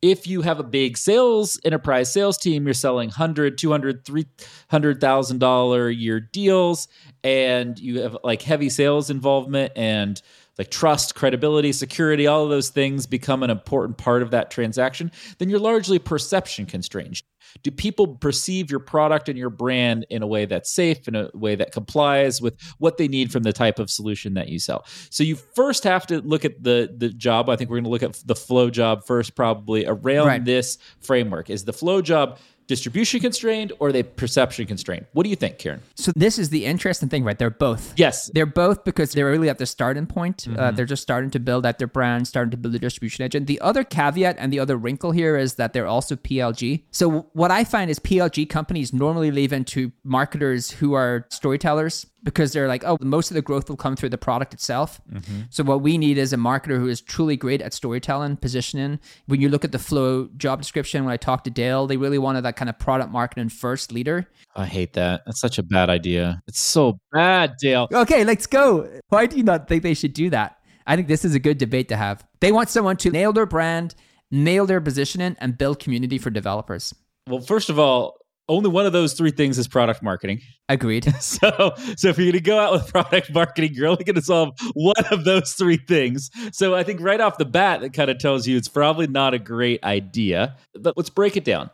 If 0.00 0.26
you 0.26 0.42
have 0.42 0.60
a 0.60 0.64
big 0.64 0.96
sales 0.96 1.60
enterprise 1.64 2.12
sales 2.12 2.38
team, 2.38 2.64
you're 2.64 2.74
selling 2.74 3.08
100, 3.08 3.58
200, 3.58 4.06
300,000 4.06 5.38
dollar 5.38 5.90
year 5.90 6.20
deals 6.20 6.88
and 7.24 7.78
you 7.78 8.00
have 8.00 8.16
like 8.22 8.40
heavy 8.42 8.70
sales 8.70 9.10
involvement 9.10 9.72
and 9.76 10.22
like 10.58 10.70
trust, 10.70 11.14
credibility, 11.14 11.72
security, 11.72 12.26
all 12.26 12.42
of 12.44 12.50
those 12.50 12.68
things 12.68 13.06
become 13.06 13.42
an 13.42 13.50
important 13.50 13.96
part 13.96 14.22
of 14.22 14.32
that 14.32 14.50
transaction, 14.50 15.10
then 15.38 15.48
you're 15.48 15.60
largely 15.60 15.98
perception 15.98 16.66
constrained. 16.66 17.22
Do 17.62 17.70
people 17.70 18.08
perceive 18.16 18.70
your 18.70 18.80
product 18.80 19.28
and 19.28 19.38
your 19.38 19.48
brand 19.48 20.04
in 20.10 20.22
a 20.22 20.26
way 20.26 20.44
that's 20.44 20.70
safe, 20.70 21.08
in 21.08 21.14
a 21.14 21.30
way 21.32 21.54
that 21.54 21.72
complies 21.72 22.42
with 22.42 22.60
what 22.78 22.98
they 22.98 23.08
need 23.08 23.32
from 23.32 23.42
the 23.42 23.54
type 23.54 23.78
of 23.78 23.90
solution 23.90 24.34
that 24.34 24.48
you 24.48 24.58
sell? 24.58 24.84
So 25.08 25.22
you 25.24 25.36
first 25.36 25.84
have 25.84 26.06
to 26.08 26.20
look 26.20 26.44
at 26.44 26.62
the 26.62 26.92
the 26.94 27.08
job. 27.08 27.48
I 27.48 27.56
think 27.56 27.70
we're 27.70 27.76
going 27.76 27.84
to 27.84 27.90
look 27.90 28.02
at 28.02 28.20
the 28.26 28.34
flow 28.34 28.68
job 28.68 29.06
first, 29.06 29.34
probably 29.34 29.86
around 29.86 30.26
Right. 30.26 30.44
this 30.44 30.76
framework. 31.00 31.48
Is 31.48 31.64
the 31.64 31.72
flow 31.72 32.02
job 32.02 32.38
distribution 32.68 33.18
constrained 33.20 33.72
or 33.80 33.88
are 33.88 33.92
they 33.92 34.04
perception 34.04 34.66
constrained? 34.66 35.06
What 35.12 35.24
do 35.24 35.30
you 35.30 35.36
think, 35.36 35.58
Kieran? 35.58 35.80
So 35.96 36.12
this 36.14 36.38
is 36.38 36.50
the 36.50 36.64
interesting 36.64 37.08
thing, 37.08 37.24
right? 37.24 37.36
They're 37.36 37.50
both. 37.50 37.94
Yes. 37.96 38.30
They're 38.32 38.46
both 38.46 38.84
because 38.84 39.12
they're 39.12 39.30
really 39.30 39.48
at 39.48 39.58
the 39.58 39.66
starting 39.66 40.06
point. 40.06 40.44
Mm-hmm. 40.44 40.60
Uh, 40.60 40.70
they're 40.70 40.84
just 40.84 41.02
starting 41.02 41.30
to 41.30 41.40
build 41.40 41.66
out 41.66 41.78
their 41.78 41.88
brand, 41.88 42.28
starting 42.28 42.50
to 42.52 42.56
build 42.56 42.74
a 42.74 42.78
distribution 42.78 43.24
engine. 43.24 43.46
The 43.46 43.60
other 43.60 43.82
caveat 43.82 44.36
and 44.38 44.52
the 44.52 44.60
other 44.60 44.76
wrinkle 44.76 45.10
here 45.10 45.36
is 45.36 45.54
that 45.54 45.72
they're 45.72 45.86
also 45.86 46.14
PLG. 46.14 46.84
So 46.92 47.28
what 47.32 47.50
I 47.50 47.64
find 47.64 47.90
is 47.90 47.98
PLG 47.98 48.48
companies 48.48 48.92
normally 48.92 49.30
leave 49.30 49.52
into 49.52 49.90
marketers 50.04 50.70
who 50.70 50.92
are 50.92 51.26
storytellers 51.30 52.06
because 52.22 52.52
they're 52.52 52.68
like, 52.68 52.84
oh, 52.84 52.98
most 53.00 53.30
of 53.30 53.34
the 53.34 53.42
growth 53.42 53.68
will 53.68 53.76
come 53.76 53.94
through 53.96 54.08
the 54.08 54.18
product 54.18 54.52
itself. 54.52 55.00
Mm-hmm. 55.12 55.42
So 55.50 55.62
what 55.62 55.82
we 55.82 55.96
need 55.98 56.18
is 56.18 56.32
a 56.32 56.36
marketer 56.36 56.78
who 56.78 56.88
is 56.88 57.00
truly 57.00 57.36
great 57.36 57.62
at 57.62 57.72
storytelling, 57.72 58.36
positioning. 58.36 58.98
When 59.26 59.40
you 59.40 59.48
look 59.48 59.64
at 59.64 59.72
the 59.72 59.78
flow 59.78 60.28
job 60.36 60.60
description, 60.60 61.04
when 61.04 61.12
I 61.12 61.16
talked 61.16 61.44
to 61.44 61.50
Dale, 61.50 61.86
they 61.86 61.96
really 61.96 62.18
wanted 62.18 62.42
that 62.42 62.56
kind 62.56 62.68
of 62.68 62.78
product 62.78 63.12
marketing 63.12 63.48
first 63.48 63.92
leader. 63.92 64.28
I 64.56 64.66
hate 64.66 64.94
that. 64.94 65.22
That's 65.26 65.40
such 65.40 65.58
a 65.58 65.62
bad 65.62 65.90
idea. 65.90 66.42
It's 66.48 66.60
so 66.60 66.98
bad, 67.12 67.54
Dale. 67.60 67.88
Okay, 67.92 68.24
let's 68.24 68.46
go. 68.46 68.88
Why 69.08 69.26
do 69.26 69.36
you 69.36 69.44
not 69.44 69.68
think 69.68 69.82
they 69.82 69.94
should 69.94 70.12
do 70.12 70.30
that? 70.30 70.56
I 70.86 70.96
think 70.96 71.06
this 71.06 71.24
is 71.24 71.34
a 71.34 71.38
good 71.38 71.58
debate 71.58 71.88
to 71.88 71.96
have. 71.96 72.26
They 72.40 72.50
want 72.50 72.70
someone 72.70 72.96
to 72.98 73.10
nail 73.10 73.32
their 73.32 73.46
brand, 73.46 73.94
nail 74.30 74.66
their 74.66 74.80
positioning, 74.80 75.36
and 75.38 75.56
build 75.56 75.78
community 75.78 76.18
for 76.18 76.30
developers. 76.30 76.94
Well, 77.28 77.40
first 77.40 77.68
of 77.68 77.78
all, 77.78 78.17
only 78.48 78.70
one 78.70 78.86
of 78.86 78.92
those 78.92 79.12
three 79.12 79.30
things 79.30 79.58
is 79.58 79.68
product 79.68 80.02
marketing. 80.02 80.40
Agreed. 80.68 81.06
So, 81.20 81.74
so 81.96 82.08
if 82.08 82.16
you're 82.16 82.26
going 82.26 82.32
to 82.32 82.40
go 82.40 82.58
out 82.58 82.72
with 82.72 82.88
product 82.88 83.32
marketing, 83.32 83.74
you're 83.74 83.86
only 83.86 84.04
going 84.04 84.16
to 84.16 84.22
solve 84.22 84.58
one 84.72 85.04
of 85.10 85.24
those 85.24 85.52
three 85.52 85.76
things. 85.76 86.30
So, 86.52 86.74
I 86.74 86.82
think 86.82 87.00
right 87.00 87.20
off 87.20 87.38
the 87.38 87.44
bat, 87.44 87.80
that 87.82 87.92
kind 87.92 88.10
of 88.10 88.18
tells 88.18 88.46
you 88.46 88.56
it's 88.56 88.68
probably 88.68 89.06
not 89.06 89.34
a 89.34 89.38
great 89.38 89.82
idea. 89.84 90.56
But 90.74 90.96
let's 90.96 91.10
break 91.10 91.36
it 91.36 91.44
down. 91.44 91.70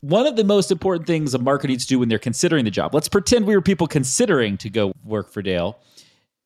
One 0.00 0.26
of 0.26 0.36
the 0.36 0.44
most 0.44 0.70
important 0.70 1.06
things 1.06 1.34
a 1.34 1.38
marketer 1.38 1.68
needs 1.68 1.84
to 1.86 1.88
do 1.88 1.98
when 1.98 2.08
they're 2.08 2.18
considering 2.18 2.64
the 2.64 2.70
job, 2.70 2.94
let's 2.94 3.08
pretend 3.08 3.46
we 3.46 3.56
were 3.56 3.62
people 3.62 3.86
considering 3.86 4.56
to 4.58 4.70
go 4.70 4.92
work 5.04 5.32
for 5.32 5.42
Dale, 5.42 5.78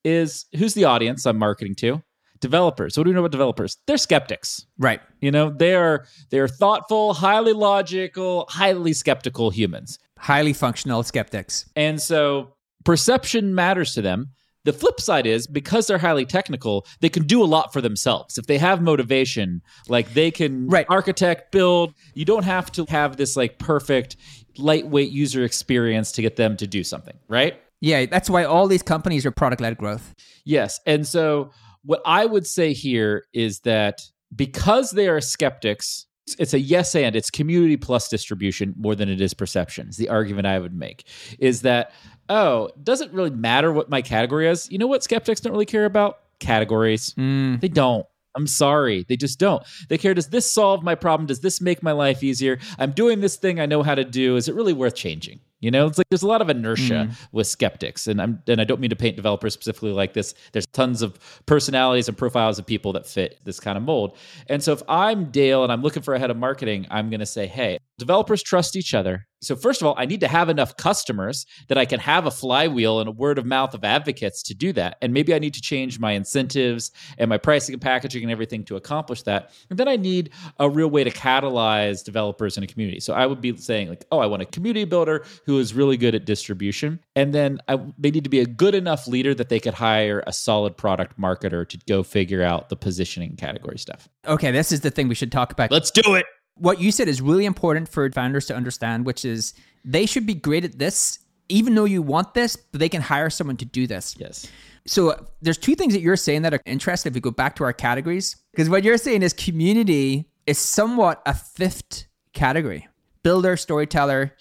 is 0.03 0.45
who's 0.57 0.73
the 0.73 0.85
audience 0.85 1.25
I'm 1.25 1.37
marketing 1.37 1.75
to? 1.75 2.01
Developers. 2.41 2.97
What 2.97 3.05
do 3.05 3.11
we 3.11 3.13
know 3.13 3.21
about 3.21 3.31
developers? 3.31 3.77
They're 3.87 3.97
skeptics. 3.97 4.65
right. 4.77 4.99
You 5.21 5.31
know, 5.31 5.49
they 5.51 5.75
are 5.75 6.05
they 6.31 6.39
are 6.39 6.47
thoughtful, 6.47 7.13
highly 7.13 7.53
logical, 7.53 8.45
highly 8.49 8.93
skeptical 8.93 9.49
humans. 9.51 9.99
Highly 10.17 10.53
functional 10.53 11.03
skeptics. 11.03 11.69
And 11.75 12.01
so 12.01 12.53
perception 12.83 13.55
matters 13.55 13.93
to 13.93 14.01
them. 14.01 14.31
The 14.63 14.73
flip 14.73 14.99
side 15.01 15.25
is 15.25 15.47
because 15.47 15.87
they're 15.87 15.97
highly 15.97 16.25
technical, 16.25 16.85
they 16.99 17.09
can 17.09 17.23
do 17.25 17.41
a 17.43 17.45
lot 17.45 17.73
for 17.73 17.81
themselves. 17.81 18.37
If 18.37 18.45
they 18.45 18.59
have 18.59 18.79
motivation, 18.81 19.61
like 19.87 20.13
they 20.13 20.29
can 20.29 20.67
Right. 20.67 20.85
architect, 20.89 21.51
build, 21.51 21.95
you 22.13 22.25
don't 22.25 22.43
have 22.43 22.71
to 22.73 22.85
have 22.89 23.17
this 23.17 23.35
like 23.35 23.57
perfect 23.57 24.17
lightweight 24.57 25.11
user 25.11 25.43
experience 25.43 26.11
to 26.11 26.21
get 26.21 26.35
them 26.35 26.57
to 26.57 26.67
do 26.67 26.83
something, 26.83 27.17
right? 27.27 27.59
Yeah, 27.83 28.05
that's 28.05 28.29
why 28.29 28.43
all 28.43 28.67
these 28.67 28.83
companies 28.83 29.25
are 29.25 29.31
product 29.31 29.59
led 29.61 29.75
growth. 29.77 30.13
Yes. 30.45 30.79
And 30.85 31.07
so 31.07 31.49
what 31.83 32.01
I 32.05 32.25
would 32.25 32.45
say 32.47 32.73
here 32.73 33.25
is 33.33 33.59
that 33.61 34.01
because 34.35 34.91
they 34.91 35.07
are 35.07 35.19
skeptics, 35.21 36.05
it's- 36.27 36.53
a 36.53 36.59
yes 36.59 36.95
and 36.95 37.15
it's 37.15 37.29
community 37.29 37.75
plus 37.77 38.07
distribution 38.07 38.73
more 38.77 38.95
than 38.95 39.09
it 39.09 39.19
is 39.19 39.33
perception. 39.33 39.89
Is 39.89 39.97
the 39.97 40.09
argument 40.09 40.47
I 40.47 40.59
would 40.59 40.73
make 40.73 41.05
is 41.39 41.61
that 41.63 41.91
oh, 42.29 42.67
it 42.67 42.83
doesn't 42.85 43.11
really 43.11 43.29
matter 43.31 43.73
what 43.73 43.89
my 43.89 44.01
category 44.01 44.47
is. 44.47 44.71
You 44.71 44.77
know 44.77 44.87
what 44.87 45.03
skeptics 45.03 45.41
don't 45.41 45.51
really 45.51 45.65
care 45.65 45.83
about? 45.83 46.19
Categories. 46.39 47.13
Mm. 47.15 47.59
They 47.59 47.67
don't. 47.67 48.05
I'm 48.35 48.47
sorry. 48.47 49.03
They 49.09 49.17
just 49.17 49.37
don't. 49.39 49.61
They 49.89 49.97
care 49.97 50.13
does 50.13 50.27
this 50.27 50.49
solve 50.49 50.81
my 50.83 50.95
problem? 50.95 51.27
Does 51.27 51.41
this 51.41 51.59
make 51.59 51.83
my 51.83 51.91
life 51.91 52.23
easier? 52.23 52.59
I'm 52.79 52.91
doing 52.91 53.19
this 53.19 53.35
thing 53.35 53.59
I 53.59 53.65
know 53.65 53.83
how 53.83 53.95
to 53.95 54.05
do. 54.05 54.37
Is 54.37 54.47
it 54.47 54.55
really 54.55 54.71
worth 54.73 54.95
changing? 54.95 55.41
You 55.61 55.71
know, 55.71 55.85
it's 55.85 55.97
like 55.97 56.07
there's 56.09 56.23
a 56.23 56.27
lot 56.27 56.41
of 56.41 56.49
inertia 56.49 57.07
mm. 57.09 57.27
with 57.31 57.47
skeptics, 57.47 58.07
and 58.07 58.21
I'm 58.21 58.41
and 58.47 58.59
I 58.59 58.63
don't 58.63 58.81
mean 58.81 58.89
to 58.89 58.95
paint 58.95 59.15
developers 59.15 59.53
specifically 59.53 59.91
like 59.91 60.13
this. 60.13 60.33
There's 60.51 60.65
tons 60.65 61.01
of 61.01 61.19
personalities 61.45 62.07
and 62.07 62.17
profiles 62.17 62.59
of 62.59 62.65
people 62.65 62.93
that 62.93 63.07
fit 63.07 63.39
this 63.43 63.59
kind 63.59 63.77
of 63.77 63.83
mold. 63.83 64.17
And 64.47 64.63
so 64.63 64.73
if 64.73 64.81
I'm 64.89 65.25
Dale 65.25 65.63
and 65.63 65.71
I'm 65.71 65.81
looking 65.83 66.01
for 66.01 66.15
a 66.15 66.19
head 66.19 66.31
of 66.31 66.37
marketing, 66.37 66.87
I'm 66.89 67.09
going 67.09 67.19
to 67.19 67.25
say, 67.25 67.45
hey, 67.45 67.77
developers 68.01 68.41
trust 68.41 68.75
each 68.75 68.93
other. 68.93 69.27
So 69.43 69.55
first 69.55 69.81
of 69.81 69.87
all, 69.87 69.95
I 69.97 70.05
need 70.05 70.19
to 70.19 70.27
have 70.27 70.49
enough 70.49 70.77
customers 70.77 71.47
that 71.67 71.77
I 71.77 71.85
can 71.85 71.99
have 71.99 72.27
a 72.27 72.31
flywheel 72.31 72.99
and 72.99 73.09
a 73.09 73.11
word 73.11 73.39
of 73.39 73.45
mouth 73.45 73.73
of 73.73 73.83
advocates 73.83 74.43
to 74.43 74.53
do 74.53 74.71
that. 74.73 74.97
And 75.01 75.13
maybe 75.13 75.33
I 75.33 75.39
need 75.39 75.55
to 75.55 75.61
change 75.61 75.99
my 75.99 76.11
incentives 76.11 76.91
and 77.17 77.27
my 77.27 77.39
pricing 77.39 77.73
and 77.73 77.81
packaging 77.81 78.21
and 78.21 78.31
everything 78.31 78.63
to 78.65 78.75
accomplish 78.75 79.23
that. 79.23 79.51
And 79.71 79.79
then 79.79 79.87
I 79.87 79.95
need 79.95 80.29
a 80.59 80.69
real 80.69 80.89
way 80.89 81.03
to 81.03 81.09
catalyze 81.09 82.03
developers 82.03 82.55
in 82.55 82.63
a 82.63 82.67
community. 82.67 82.99
So 82.99 83.13
I 83.13 83.25
would 83.25 83.41
be 83.41 83.57
saying 83.57 83.89
like, 83.89 84.05
oh, 84.11 84.19
I 84.19 84.27
want 84.27 84.43
a 84.43 84.45
community 84.45 84.85
builder 84.85 85.25
who 85.45 85.57
is 85.57 85.73
really 85.73 85.97
good 85.97 86.13
at 86.13 86.25
distribution. 86.25 86.99
And 87.15 87.33
then 87.33 87.59
I, 87.67 87.79
they 87.97 88.11
need 88.11 88.23
to 88.25 88.29
be 88.29 88.41
a 88.41 88.45
good 88.45 88.75
enough 88.75 89.07
leader 89.07 89.33
that 89.33 89.49
they 89.49 89.59
could 89.59 89.73
hire 89.73 90.23
a 90.27 90.33
solid 90.33 90.77
product 90.77 91.19
marketer 91.19 91.67
to 91.67 91.79
go 91.87 92.03
figure 92.03 92.43
out 92.43 92.69
the 92.69 92.75
positioning 92.75 93.35
category 93.37 93.79
stuff. 93.79 94.07
Okay, 94.27 94.51
this 94.51 94.71
is 94.71 94.81
the 94.81 94.91
thing 94.91 95.07
we 95.07 95.15
should 95.15 95.31
talk 95.31 95.51
about. 95.51 95.71
Let's 95.71 95.89
do 95.89 96.13
it. 96.13 96.25
What 96.55 96.79
you 96.79 96.91
said 96.91 97.07
is 97.07 97.21
really 97.21 97.45
important 97.45 97.89
for 97.89 98.09
founders 98.11 98.45
to 98.47 98.55
understand, 98.55 99.05
which 99.05 99.25
is 99.25 99.53
they 99.83 100.05
should 100.05 100.25
be 100.25 100.33
great 100.33 100.63
at 100.63 100.77
this, 100.77 101.19
even 101.49 101.75
though 101.75 101.85
you 101.85 102.01
want 102.01 102.33
this, 102.33 102.55
but 102.55 102.79
they 102.79 102.89
can 102.89 103.01
hire 103.01 103.29
someone 103.29 103.57
to 103.57 103.65
do 103.65 103.87
this. 103.87 104.15
Yes. 104.17 104.47
So 104.85 105.25
there's 105.41 105.57
two 105.57 105.75
things 105.75 105.93
that 105.93 106.01
you're 106.01 106.15
saying 106.15 106.41
that 106.43 106.53
are 106.53 106.61
interesting 106.65 107.11
if 107.11 107.13
we 107.13 107.21
go 107.21 107.31
back 107.31 107.55
to 107.57 107.63
our 107.63 107.73
categories. 107.73 108.35
Because 108.51 108.69
what 108.69 108.83
you're 108.83 108.97
saying 108.97 109.21
is 109.21 109.33
community 109.33 110.29
is 110.47 110.57
somewhat 110.57 111.21
a 111.25 111.33
fifth 111.33 112.05
category. 112.33 112.87
Builder, 113.23 113.57
storyteller, 113.57 114.33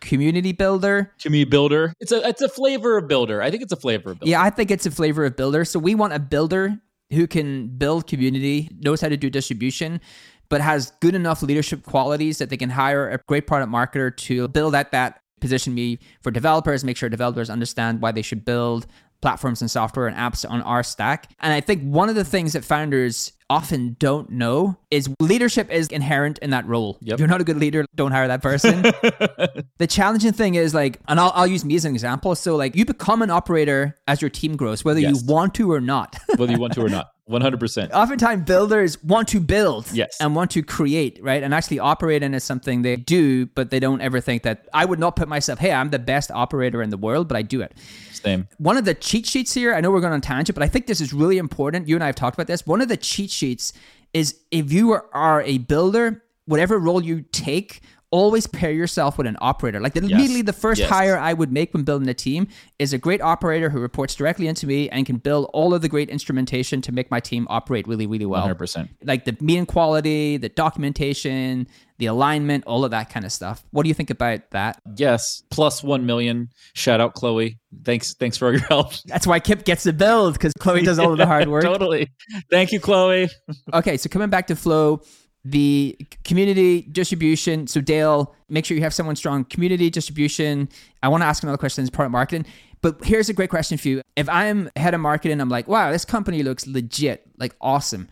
community 0.00 0.52
builder. 0.52 1.12
Community 1.20 1.50
builder. 1.50 1.94
It's 2.00 2.12
a 2.12 2.26
it's 2.28 2.42
a 2.42 2.48
flavor 2.48 2.98
of 2.98 3.08
builder. 3.08 3.40
I 3.40 3.50
think 3.50 3.62
it's 3.62 3.72
a 3.72 3.76
flavor 3.76 4.12
of 4.12 4.20
builder. 4.20 4.30
Yeah, 4.30 4.42
I 4.42 4.50
think 4.50 4.70
it's 4.70 4.84
a 4.86 4.90
flavor 4.90 5.24
of 5.24 5.36
builder. 5.36 5.64
So 5.64 5.78
we 5.78 5.94
want 5.94 6.12
a 6.12 6.18
builder 6.18 6.78
who 7.10 7.26
can 7.26 7.68
build 7.68 8.06
community, 8.06 8.68
knows 8.80 9.00
how 9.00 9.08
to 9.08 9.16
do 9.16 9.30
distribution, 9.30 10.00
but 10.48 10.60
has 10.60 10.92
good 11.00 11.14
enough 11.14 11.42
leadership 11.42 11.84
qualities 11.84 12.38
that 12.38 12.50
they 12.50 12.56
can 12.56 12.70
hire 12.70 13.10
a 13.10 13.18
great 13.28 13.46
product 13.46 13.70
marketer 13.72 14.16
to 14.16 14.48
build 14.48 14.74
at 14.74 14.92
that 14.92 15.20
position 15.40 15.74
me 15.74 15.98
for 16.22 16.30
developers, 16.30 16.82
make 16.84 16.96
sure 16.96 17.08
developers 17.08 17.48
understand 17.50 18.00
why 18.00 18.10
they 18.12 18.22
should 18.22 18.44
build 18.44 18.86
platforms 19.20 19.60
and 19.60 19.70
software 19.70 20.06
and 20.06 20.16
apps 20.16 20.48
on 20.48 20.62
our 20.62 20.82
stack. 20.82 21.30
And 21.40 21.52
I 21.52 21.60
think 21.60 21.82
one 21.82 22.08
of 22.08 22.14
the 22.14 22.24
things 22.24 22.52
that 22.52 22.64
founders 22.64 23.32
often 23.50 23.96
don't 23.98 24.30
know 24.30 24.76
is 24.92 25.08
leadership 25.20 25.70
is 25.70 25.88
inherent 25.88 26.38
in 26.38 26.50
that 26.50 26.66
role. 26.66 26.98
Yep. 27.00 27.14
If 27.14 27.18
you're 27.20 27.28
not 27.28 27.40
a 27.40 27.44
good 27.44 27.56
leader, 27.56 27.84
don't 27.96 28.12
hire 28.12 28.28
that 28.28 28.42
person. 28.42 28.82
the 29.78 29.86
challenging 29.88 30.32
thing 30.32 30.54
is 30.54 30.72
like, 30.72 31.00
and 31.08 31.18
I'll, 31.18 31.32
I'll 31.34 31.46
use 31.48 31.64
me 31.64 31.74
as 31.74 31.84
an 31.84 31.92
example. 31.94 32.34
So 32.36 32.54
like 32.56 32.76
you 32.76 32.84
become 32.84 33.22
an 33.22 33.30
operator 33.30 33.96
as 34.06 34.20
your 34.22 34.30
team 34.30 34.56
grows, 34.56 34.84
whether 34.84 35.00
Yes. 35.00 35.20
you 35.22 35.26
want 35.32 35.54
to 35.54 35.72
or 35.72 35.80
not. 35.80 36.16
Whether 36.36 36.52
you 36.52 36.58
want 36.60 36.74
to 36.74 36.82
or 36.82 36.88
not. 36.98 37.08
100%. 37.28 37.90
Oftentimes, 37.92 38.44
builders 38.44 39.02
want 39.02 39.28
to 39.28 39.40
build 39.40 39.92
Yes. 39.92 40.16
and 40.20 40.34
want 40.34 40.50
to 40.52 40.62
create, 40.62 41.18
right? 41.22 41.42
And 41.42 41.52
actually, 41.52 41.78
operating 41.78 42.34
is 42.34 42.44
something 42.44 42.82
they 42.82 42.96
do, 42.96 43.46
but 43.46 43.70
they 43.70 43.80
don't 43.80 44.00
ever 44.00 44.20
think 44.20 44.42
that 44.44 44.66
I 44.72 44.84
would 44.84 44.98
not 44.98 45.16
put 45.16 45.28
myself, 45.28 45.58
hey, 45.58 45.72
I'm 45.72 45.90
the 45.90 45.98
best 45.98 46.30
operator 46.30 46.82
in 46.82 46.90
the 46.90 46.96
world, 46.96 47.28
but 47.28 47.36
I 47.36 47.42
do 47.42 47.60
it. 47.60 47.76
Same. 48.12 48.48
One 48.58 48.76
of 48.76 48.84
the 48.84 48.94
cheat 48.94 49.26
sheets 49.26 49.54
here, 49.54 49.74
I 49.74 49.80
know 49.80 49.90
we're 49.90 50.00
going 50.00 50.12
on 50.12 50.20
tangent, 50.20 50.54
but 50.54 50.62
I 50.62 50.68
think 50.68 50.86
this 50.86 51.00
is 51.00 51.12
really 51.12 51.38
important. 51.38 51.86
You 51.86 51.94
and 51.94 52.02
I 52.02 52.06
have 52.06 52.16
talked 52.16 52.36
about 52.36 52.46
this. 52.46 52.66
One 52.66 52.80
of 52.80 52.88
the 52.88 52.96
cheat 52.96 53.30
sheets 53.30 53.72
is 54.14 54.36
if 54.50 54.72
you 54.72 54.98
are 55.12 55.42
a 55.42 55.58
builder, 55.58 56.24
whatever 56.46 56.78
role 56.78 57.02
you 57.02 57.24
take, 57.30 57.82
always 58.10 58.46
pair 58.46 58.70
yourself 58.72 59.18
with 59.18 59.26
an 59.26 59.36
operator. 59.40 59.80
Like 59.80 59.94
immediately 59.96 60.40
the 60.42 60.52
first 60.54 60.80
Yes. 60.80 60.88
hire 60.88 61.18
I 61.18 61.34
would 61.34 61.52
make 61.52 61.74
when 61.74 61.82
building 61.84 62.08
a 62.08 62.14
team 62.14 62.48
is 62.78 62.92
a 62.94 62.98
great 62.98 63.20
operator 63.20 63.68
who 63.68 63.80
reports 63.80 64.14
directly 64.14 64.46
into 64.46 64.66
me 64.66 64.88
and 64.88 65.04
can 65.04 65.16
build 65.18 65.50
all 65.52 65.74
of 65.74 65.82
the 65.82 65.88
great 65.90 66.08
instrumentation 66.08 66.80
to 66.82 66.92
make 66.92 67.10
my 67.10 67.20
team 67.20 67.46
operate 67.50 67.86
really, 67.86 68.06
really 68.06 68.24
well 68.24 68.46
100%. 68.48 68.88
like 69.04 69.24
the 69.26 69.36
meeting 69.40 69.66
quality, 69.66 70.38
the 70.38 70.48
documentation, 70.48 71.66
the 71.98 72.06
alignment, 72.06 72.64
all 72.66 72.84
of 72.84 72.92
that 72.92 73.10
kind 73.10 73.26
of 73.26 73.32
stuff. 73.32 73.62
What 73.72 73.82
do 73.82 73.88
you 73.88 73.94
think 73.94 74.08
about 74.10 74.50
that? 74.52 74.80
Yes. 74.96 75.42
Plus 75.50 75.82
1 75.82 76.06
million. 76.06 76.48
Shout 76.74 77.00
out, 77.00 77.14
Chloe. 77.14 77.58
Thanks. 77.84 78.14
Thanks 78.14 78.36
for 78.38 78.52
your 78.52 78.60
help. 78.68 78.92
That's 79.06 79.26
why 79.26 79.40
Kipp 79.40 79.64
gets 79.64 79.82
the 79.84 79.92
build 79.92 80.34
because 80.34 80.52
Chloe 80.60 80.82
does 80.82 80.98
all 80.98 81.12
of 81.12 81.18
the 81.18 81.26
hard 81.26 81.48
work. 81.48 81.64
totally. 81.64 82.10
Thank 82.50 82.72
you, 82.72 82.80
Chloe. 82.80 83.28
Okay, 83.74 83.96
so 83.98 84.08
coming 84.08 84.30
back 84.30 84.46
to 84.46 84.56
Flow, 84.56 85.02
the 85.50 85.98
community 86.24 86.82
distribution. 86.82 87.66
So 87.66 87.80
Dale, 87.80 88.34
make 88.48 88.64
sure 88.64 88.76
you 88.76 88.82
have 88.82 88.94
someone 88.94 89.16
strong 89.16 89.44
community 89.44 89.90
distribution. 89.90 90.68
I 91.02 91.08
want 91.08 91.22
to 91.22 91.26
ask 91.26 91.42
another 91.42 91.58
question 91.58 91.82
as 91.82 91.90
part 91.90 92.06
of 92.06 92.12
marketing. 92.12 92.46
But 92.80 93.04
here's 93.04 93.28
a 93.28 93.32
great 93.32 93.50
question 93.50 93.76
for 93.78 93.88
you. 93.88 94.02
If 94.16 94.28
I'm 94.28 94.70
head 94.76 94.94
of 94.94 95.00
marketing, 95.00 95.40
I'm 95.40 95.48
like, 95.48 95.66
wow, 95.66 95.90
this 95.90 96.04
company 96.04 96.42
looks 96.42 96.66
legit, 96.66 97.26
like 97.38 97.54
awesome. 97.60 98.08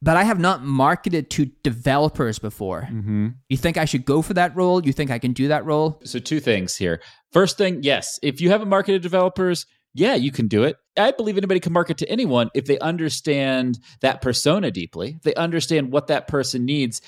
But 0.00 0.16
I 0.16 0.24
have 0.24 0.40
not 0.40 0.64
marketed 0.64 1.30
to 1.30 1.46
developers 1.62 2.40
before. 2.40 2.88
Mm-hmm. 2.90 3.28
You 3.48 3.56
think 3.56 3.76
I 3.76 3.84
should 3.84 4.04
go 4.04 4.20
for 4.20 4.34
that 4.34 4.56
role? 4.56 4.84
You 4.84 4.92
think 4.92 5.12
I 5.12 5.20
can 5.20 5.32
do 5.32 5.46
that 5.48 5.64
role? 5.64 6.00
So 6.04 6.18
two 6.18 6.40
things 6.40 6.74
here. 6.76 7.00
First 7.30 7.56
thing, 7.56 7.84
yes, 7.84 8.18
if 8.20 8.40
you 8.40 8.50
haven't 8.50 8.68
marketed 8.68 9.02
developers, 9.02 9.66
yeah, 9.94 10.14
you 10.14 10.32
can 10.32 10.48
do 10.48 10.64
it. 10.64 10.76
I 10.96 11.10
believe 11.10 11.36
anybody 11.36 11.60
can 11.60 11.72
market 11.72 11.98
to 11.98 12.08
anyone 12.08 12.50
if 12.54 12.66
they 12.66 12.78
understand 12.78 13.78
that 14.00 14.22
persona 14.22 14.70
deeply. 14.70 15.18
They 15.22 15.34
understand 15.34 15.92
what 15.92 16.06
that 16.08 16.28
person 16.28 16.64
needs. 16.64 17.00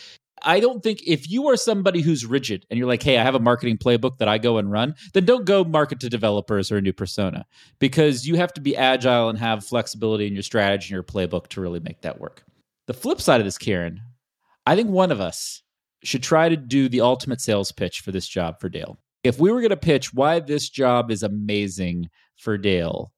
I 0.43 0.61
don't 0.61 0.83
think 0.83 1.03
if 1.07 1.31
you 1.31 1.49
are 1.49 1.57
somebody 1.57 2.03
who's 2.03 2.27
rigid 2.27 2.67
and 2.69 2.79
you're 2.79 2.89
like, 2.89 3.03
hey, 3.03 3.19
I 3.19 3.23
have 3.23 3.35
a 3.35 3.41
marketing 3.41 3.79
playbook 3.79 4.19
that 4.19 4.29
I 4.29 4.39
go 4.39 4.59
and 4.59 4.71
run, 4.71 4.95
then 5.15 5.25
don't 5.25 5.47
go 5.47 5.65
market 5.65 6.01
to 6.01 6.11
developers 6.11 6.71
or 6.71 6.77
a 6.77 6.83
new 6.83 6.93
persona 6.93 7.47
because 7.79 8.27
you 8.27 8.37
have 8.37 8.53
to 8.55 8.61
be 8.61 8.77
agile 8.77 9.29
and 9.29 9.39
have 9.39 9.65
flexibility 9.65 10.27
in 10.27 10.35
your 10.35 10.43
strategy 10.43 10.87
and 10.87 10.91
your 10.91 11.03
playbook 11.03 11.49
to 11.49 11.61
really 11.61 11.81
make 11.81 12.03
that 12.03 12.21
work. 12.21 12.45
The 12.87 12.95
flip 12.95 13.21
side 13.21 13.41
of 13.41 13.47
this, 13.47 13.57
Kieran, 13.57 14.01
I 14.67 14.77
think 14.77 14.91
one 14.91 15.11
of 15.11 15.21
us 15.21 15.63
should 16.03 16.23
try 16.23 16.51
to 16.51 16.57
do 16.57 16.89
the 16.89 17.01
ultimate 17.01 17.41
sales 17.41 17.73
pitch 17.73 18.01
for 18.01 18.13
this 18.13 18.29
job 18.29 18.61
for 18.61 18.69
Dale. 18.69 18.99
If 19.23 19.39
we 19.39 19.51
were 19.51 19.61
going 19.61 19.71
to 19.71 19.77
pitch 19.77 20.13
why 20.13 20.41
this 20.41 20.69
job 20.69 21.11
is 21.11 21.23
amazing 21.23 22.11
for 22.45 22.59
Dale, 22.59 23.11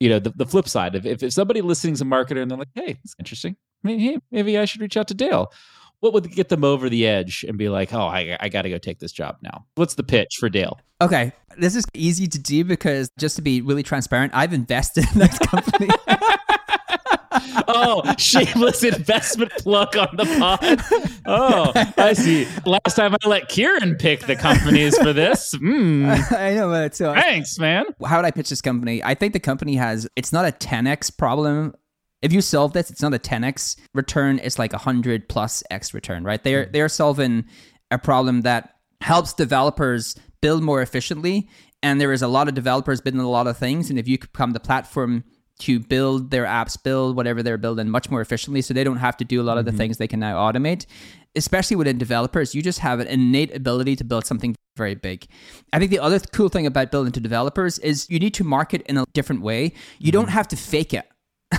you 0.00 0.08
know, 0.08 0.18
the, 0.18 0.30
the 0.30 0.46
flip 0.46 0.68
side, 0.68 0.94
if, 0.94 1.04
if, 1.04 1.22
if 1.22 1.32
somebody 1.32 1.60
listening 1.60 1.94
is 1.94 2.00
a 2.00 2.04
marketer 2.04 2.40
and 2.40 2.50
they're 2.50 2.58
like, 2.58 2.68
hey, 2.74 2.98
it's 3.04 3.14
interesting, 3.18 3.56
maybe, 3.82 4.18
maybe 4.30 4.56
I 4.56 4.64
should 4.64 4.80
reach 4.80 4.96
out 4.96 5.08
to 5.08 5.14
Dale. 5.14 5.52
What 6.00 6.14
would 6.14 6.32
get 6.32 6.48
them 6.48 6.64
over 6.64 6.88
the 6.88 7.06
edge 7.06 7.44
and 7.46 7.56
be 7.56 7.68
like, 7.68 7.92
oh, 7.92 8.00
I, 8.00 8.36
I 8.40 8.48
got 8.48 8.62
to 8.62 8.70
go 8.70 8.78
take 8.78 8.98
this 8.98 9.12
job 9.12 9.36
now? 9.42 9.66
What's 9.76 9.94
the 9.94 10.02
pitch 10.02 10.36
for 10.40 10.48
Dale? 10.48 10.80
Okay, 11.00 11.32
this 11.58 11.76
is 11.76 11.84
easy 11.94 12.26
to 12.26 12.38
do 12.40 12.64
because 12.64 13.10
just 13.18 13.36
to 13.36 13.42
be 13.42 13.60
really 13.60 13.84
transparent, 13.84 14.32
I've 14.34 14.52
invested 14.52 15.04
in 15.12 15.20
this 15.20 15.38
company. 15.46 15.88
oh, 17.68 18.14
shameless 18.18 18.82
investment 18.84 19.52
plug 19.52 19.96
on 19.96 20.08
the 20.16 20.24
pod. 20.24 21.18
Oh, 21.26 21.72
I 21.96 22.12
see. 22.12 22.46
Last 22.66 22.96
time 22.96 23.14
I 23.14 23.28
let 23.28 23.48
Kieran 23.48 23.96
pick 23.96 24.20
the 24.20 24.36
companies 24.36 24.96
for 24.98 25.12
this. 25.12 25.54
Mm, 25.54 26.32
I 26.38 26.54
know, 26.54 26.68
but 26.68 26.94
so 26.94 27.14
thanks, 27.14 27.58
man. 27.58 27.84
how 28.04 28.16
would 28.16 28.24
I 28.24 28.30
pitch 28.30 28.50
this 28.50 28.60
company? 28.60 29.02
I 29.02 29.14
think 29.14 29.32
the 29.32 29.40
company 29.40 29.76
has 29.76 30.08
it's 30.16 30.32
not 30.32 30.44
a 30.44 30.52
10x 30.52 31.16
problem. 31.16 31.74
If 32.20 32.32
you 32.32 32.40
solve 32.40 32.72
this, 32.72 32.90
it's 32.90 33.02
not 33.02 33.14
a 33.14 33.18
10x 33.18 33.76
return, 33.94 34.38
it's 34.42 34.58
like 34.58 34.72
a 34.72 34.76
100 34.76 35.28
plus 35.28 35.62
x 35.70 35.92
return, 35.94 36.24
right? 36.24 36.42
They're 36.42 36.66
they're 36.66 36.88
solving 36.88 37.44
a 37.90 37.98
problem 37.98 38.42
that 38.42 38.76
helps 39.00 39.32
developers 39.32 40.16
build 40.40 40.62
more 40.62 40.82
efficiently 40.82 41.48
and 41.82 42.00
there 42.00 42.12
is 42.12 42.22
a 42.22 42.28
lot 42.28 42.48
of 42.48 42.54
developers 42.54 43.00
building 43.00 43.20
a 43.20 43.28
lot 43.28 43.46
of 43.46 43.56
things 43.56 43.90
and 43.90 43.98
if 43.98 44.08
you 44.08 44.18
become 44.18 44.52
the 44.52 44.60
platform 44.60 45.24
to 45.62 45.78
build 45.78 46.30
their 46.30 46.44
apps, 46.44 46.82
build 46.82 47.16
whatever 47.16 47.42
they're 47.42 47.56
building 47.56 47.88
much 47.88 48.10
more 48.10 48.20
efficiently 48.20 48.62
so 48.62 48.74
they 48.74 48.84
don't 48.84 48.96
have 48.96 49.16
to 49.16 49.24
do 49.24 49.40
a 49.40 49.44
lot 49.44 49.58
of 49.58 49.64
the 49.64 49.70
mm-hmm. 49.70 49.78
things 49.78 49.98
they 49.98 50.08
can 50.08 50.20
now 50.20 50.36
automate. 50.36 50.86
Especially 51.36 51.76
within 51.76 51.98
developers, 51.98 52.54
you 52.54 52.62
just 52.62 52.80
have 52.80 53.00
an 53.00 53.06
innate 53.06 53.54
ability 53.54 53.96
to 53.96 54.04
build 54.04 54.26
something 54.26 54.54
very 54.76 54.94
big. 54.94 55.26
I 55.72 55.78
think 55.78 55.90
the 55.90 56.00
other 56.00 56.18
cool 56.18 56.48
thing 56.48 56.66
about 56.66 56.90
building 56.90 57.12
to 57.12 57.20
developers 57.20 57.78
is 57.78 58.10
you 58.10 58.18
need 58.18 58.34
to 58.34 58.44
market 58.44 58.82
in 58.82 58.98
a 58.98 59.04
different 59.14 59.42
way. 59.42 59.72
You 59.98 60.12
don't 60.12 60.26
mm-hmm. 60.26 60.32
have 60.32 60.48
to 60.48 60.56
fake 60.56 60.92
it. 60.92 61.08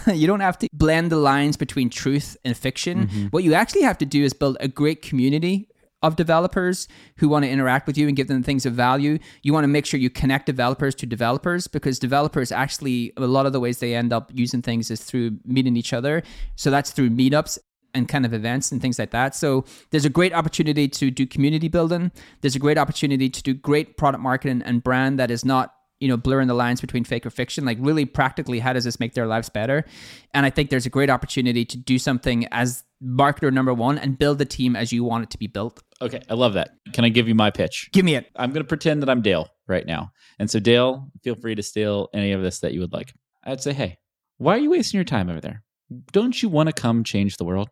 you 0.14 0.28
don't 0.28 0.42
have 0.42 0.58
to 0.60 0.68
blend 0.74 1.12
the 1.12 1.18
lines 1.18 1.56
between 1.56 1.90
truth 1.90 2.36
and 2.44 2.58
fiction. 2.58 3.08
Mm-hmm. 3.08 3.28
What 3.28 3.44
you 3.44 3.54
actually 3.54 3.84
have 3.84 3.98
to 4.00 4.06
do 4.06 4.24
is 4.24 4.34
build 4.34 4.58
a 4.60 4.68
great 4.68 5.02
community 5.02 5.70
of 6.04 6.16
developers 6.18 6.88
who 7.18 7.30
want 7.30 7.46
to 7.46 7.50
interact 7.50 7.88
with 7.88 7.98
you 7.98 8.08
and 8.08 8.16
give 8.16 8.28
them 8.28 8.44
things 8.44 8.66
of 8.66 8.74
value. 8.74 9.18
You 9.42 9.54
want 9.54 9.64
to 9.64 9.70
make 9.70 9.86
sure 9.86 10.00
you 10.00 10.10
connect 10.10 10.46
developers 10.46 10.94
to 10.96 11.06
developers 11.06 11.68
because 11.68 11.98
developers 11.98 12.52
actually, 12.52 13.14
a 13.18 13.22
lot 13.22 13.46
of 13.46 13.54
the 13.54 13.60
ways 13.60 13.80
they 13.80 13.96
end 13.96 14.14
up 14.14 14.30
using 14.34 14.62
things 14.62 14.92
is 14.92 15.04
through 15.04 15.40
meeting 15.46 15.78
each 15.78 15.94
other. 15.94 16.22
So 16.56 16.70
that's 16.70 16.92
through 16.92 17.10
meetups 17.10 17.58
and 17.94 18.10
kind 18.10 18.26
of 18.26 18.34
events 18.34 18.72
and 18.72 18.82
things 18.82 19.00
like 19.00 19.12
that. 19.12 19.36
So 19.36 19.66
there's 19.92 20.06
a 20.06 20.10
great 20.10 20.34
opportunity 20.34 20.88
to 20.90 21.10
do 21.10 21.26
community 21.26 21.70
building. 21.70 22.12
There's 22.42 22.56
a 22.56 22.60
great 22.60 22.78
opportunity 22.78 23.30
to 23.30 23.44
do 23.44 23.54
great 23.54 23.98
product 23.98 24.22
marketing 24.22 24.62
and 24.64 24.84
brand 24.84 25.20
that 25.20 25.32
is 25.32 25.46
not 25.46 25.74
you 26.00 26.08
know 26.08 26.18
blurring 26.18 26.48
the 26.48 26.54
lines 26.54 26.82
between 26.82 27.04
fake 27.04 27.26
or 27.26 27.30
fiction 27.30 27.66
like 27.66 27.78
really 27.80 28.06
practically 28.06 28.60
how 28.60 28.74
does 28.74 28.84
this 28.84 29.00
make 29.00 29.14
their 29.14 29.28
lives 29.28 29.50
better 29.50 29.86
and 30.34 30.46
i 30.46 30.50
think 30.50 30.70
there's 30.70 30.86
a 30.86 30.90
great 30.90 31.10
opportunity 31.10 31.64
to 31.66 31.78
do 31.78 31.98
something 31.98 32.46
as 32.52 32.84
marketer 33.04 33.52
number 33.54 33.74
one 33.74 33.98
and 33.98 34.18
build 34.18 34.38
the 34.38 34.46
team 34.46 34.76
as 34.76 34.92
you 34.92 35.04
want 35.04 35.24
it 35.24 35.30
to 35.30 35.38
be 35.38 35.48
built 35.48 35.82
Okay, 36.02 36.22
I 36.30 36.34
love 36.34 36.56
that. 36.56 36.72
Can 36.92 37.06
I 37.06 37.10
give 37.10 37.30
you 37.30 37.36
my 37.36 37.50
pitch? 37.50 37.90
give 37.94 38.04
me 38.04 38.16
it 38.16 38.30
I'm 38.36 38.52
going 38.52 38.64
to 38.64 38.68
pretend 38.68 39.02
that 39.02 39.10
I'm 39.10 39.22
Dale 39.22 39.48
right 39.68 39.86
now. 39.86 40.12
And 40.38 40.50
so, 40.50 40.60
Dale, 40.60 41.10
feel 41.24 41.36
free 41.36 41.56
to 41.56 41.64
steal 41.64 42.10
any 42.14 42.34
of 42.34 42.42
this 42.42 42.60
that 42.60 42.74
you 42.74 42.82
would 42.82 42.92
like. 42.92 43.14
I'd 43.46 43.62
say, 43.62 43.72
hey, 43.72 44.00
why 44.38 44.56
are 44.56 44.60
you 44.60 44.72
wasting 44.72 44.98
your 44.98 45.06
time 45.06 45.30
over 45.30 45.40
there? 45.40 45.64
Don't 46.12 46.42
you 46.44 46.50
want 46.50 46.68
to 46.68 46.74
come 46.74 47.06
change 47.06 47.38
the 47.38 47.46
world? 47.46 47.70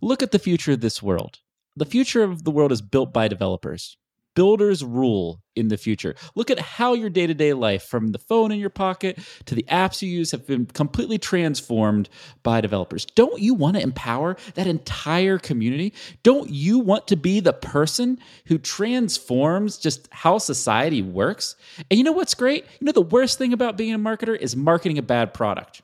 Look 0.00 0.22
at 0.22 0.30
the 0.30 0.38
future 0.38 0.72
of 0.72 0.80
this 0.80 1.02
world. 1.02 1.38
The 1.74 1.86
future 1.86 2.22
of 2.22 2.44
the 2.44 2.52
world 2.52 2.70
is 2.70 2.82
built 2.82 3.12
by 3.12 3.26
developers. 3.26 3.96
Builders 4.36 4.84
rule 4.84 5.42
in 5.56 5.68
the 5.68 5.76
future. 5.76 6.14
Look 6.34 6.50
at 6.50 6.60
how 6.60 6.92
your 6.92 7.10
day 7.10 7.26
to 7.26 7.34
day 7.34 7.54
life, 7.54 7.82
from 7.82 8.12
the 8.12 8.18
phone 8.18 8.52
in 8.52 8.60
your 8.60 8.70
pocket 8.70 9.18
to 9.46 9.54
the 9.54 9.64
apps 9.64 10.02
you 10.02 10.08
use, 10.08 10.30
have 10.30 10.46
been 10.46 10.66
completely 10.66 11.18
transformed 11.18 12.08
by 12.42 12.60
developers. 12.60 13.06
Don't 13.06 13.40
you 13.40 13.54
want 13.54 13.76
to 13.76 13.82
empower 13.82 14.36
that 14.54 14.66
entire 14.66 15.38
community? 15.38 15.94
Don't 16.22 16.50
you 16.50 16.78
want 16.78 17.08
to 17.08 17.16
be 17.16 17.40
the 17.40 17.54
person 17.54 18.18
who 18.44 18.58
transforms 18.58 19.78
just 19.78 20.08
how 20.12 20.38
society 20.38 21.02
works? 21.02 21.56
And 21.90 21.98
you 21.98 22.04
know 22.04 22.12
what's 22.12 22.34
great? 22.34 22.66
You 22.78 22.84
know, 22.84 22.92
the 22.92 23.00
worst 23.00 23.38
thing 23.38 23.52
about 23.52 23.76
being 23.76 23.94
a 23.94 23.98
marketer 23.98 24.36
is 24.36 24.54
marketing 24.54 24.98
a 24.98 25.02
bad 25.02 25.32
product. 25.32 25.82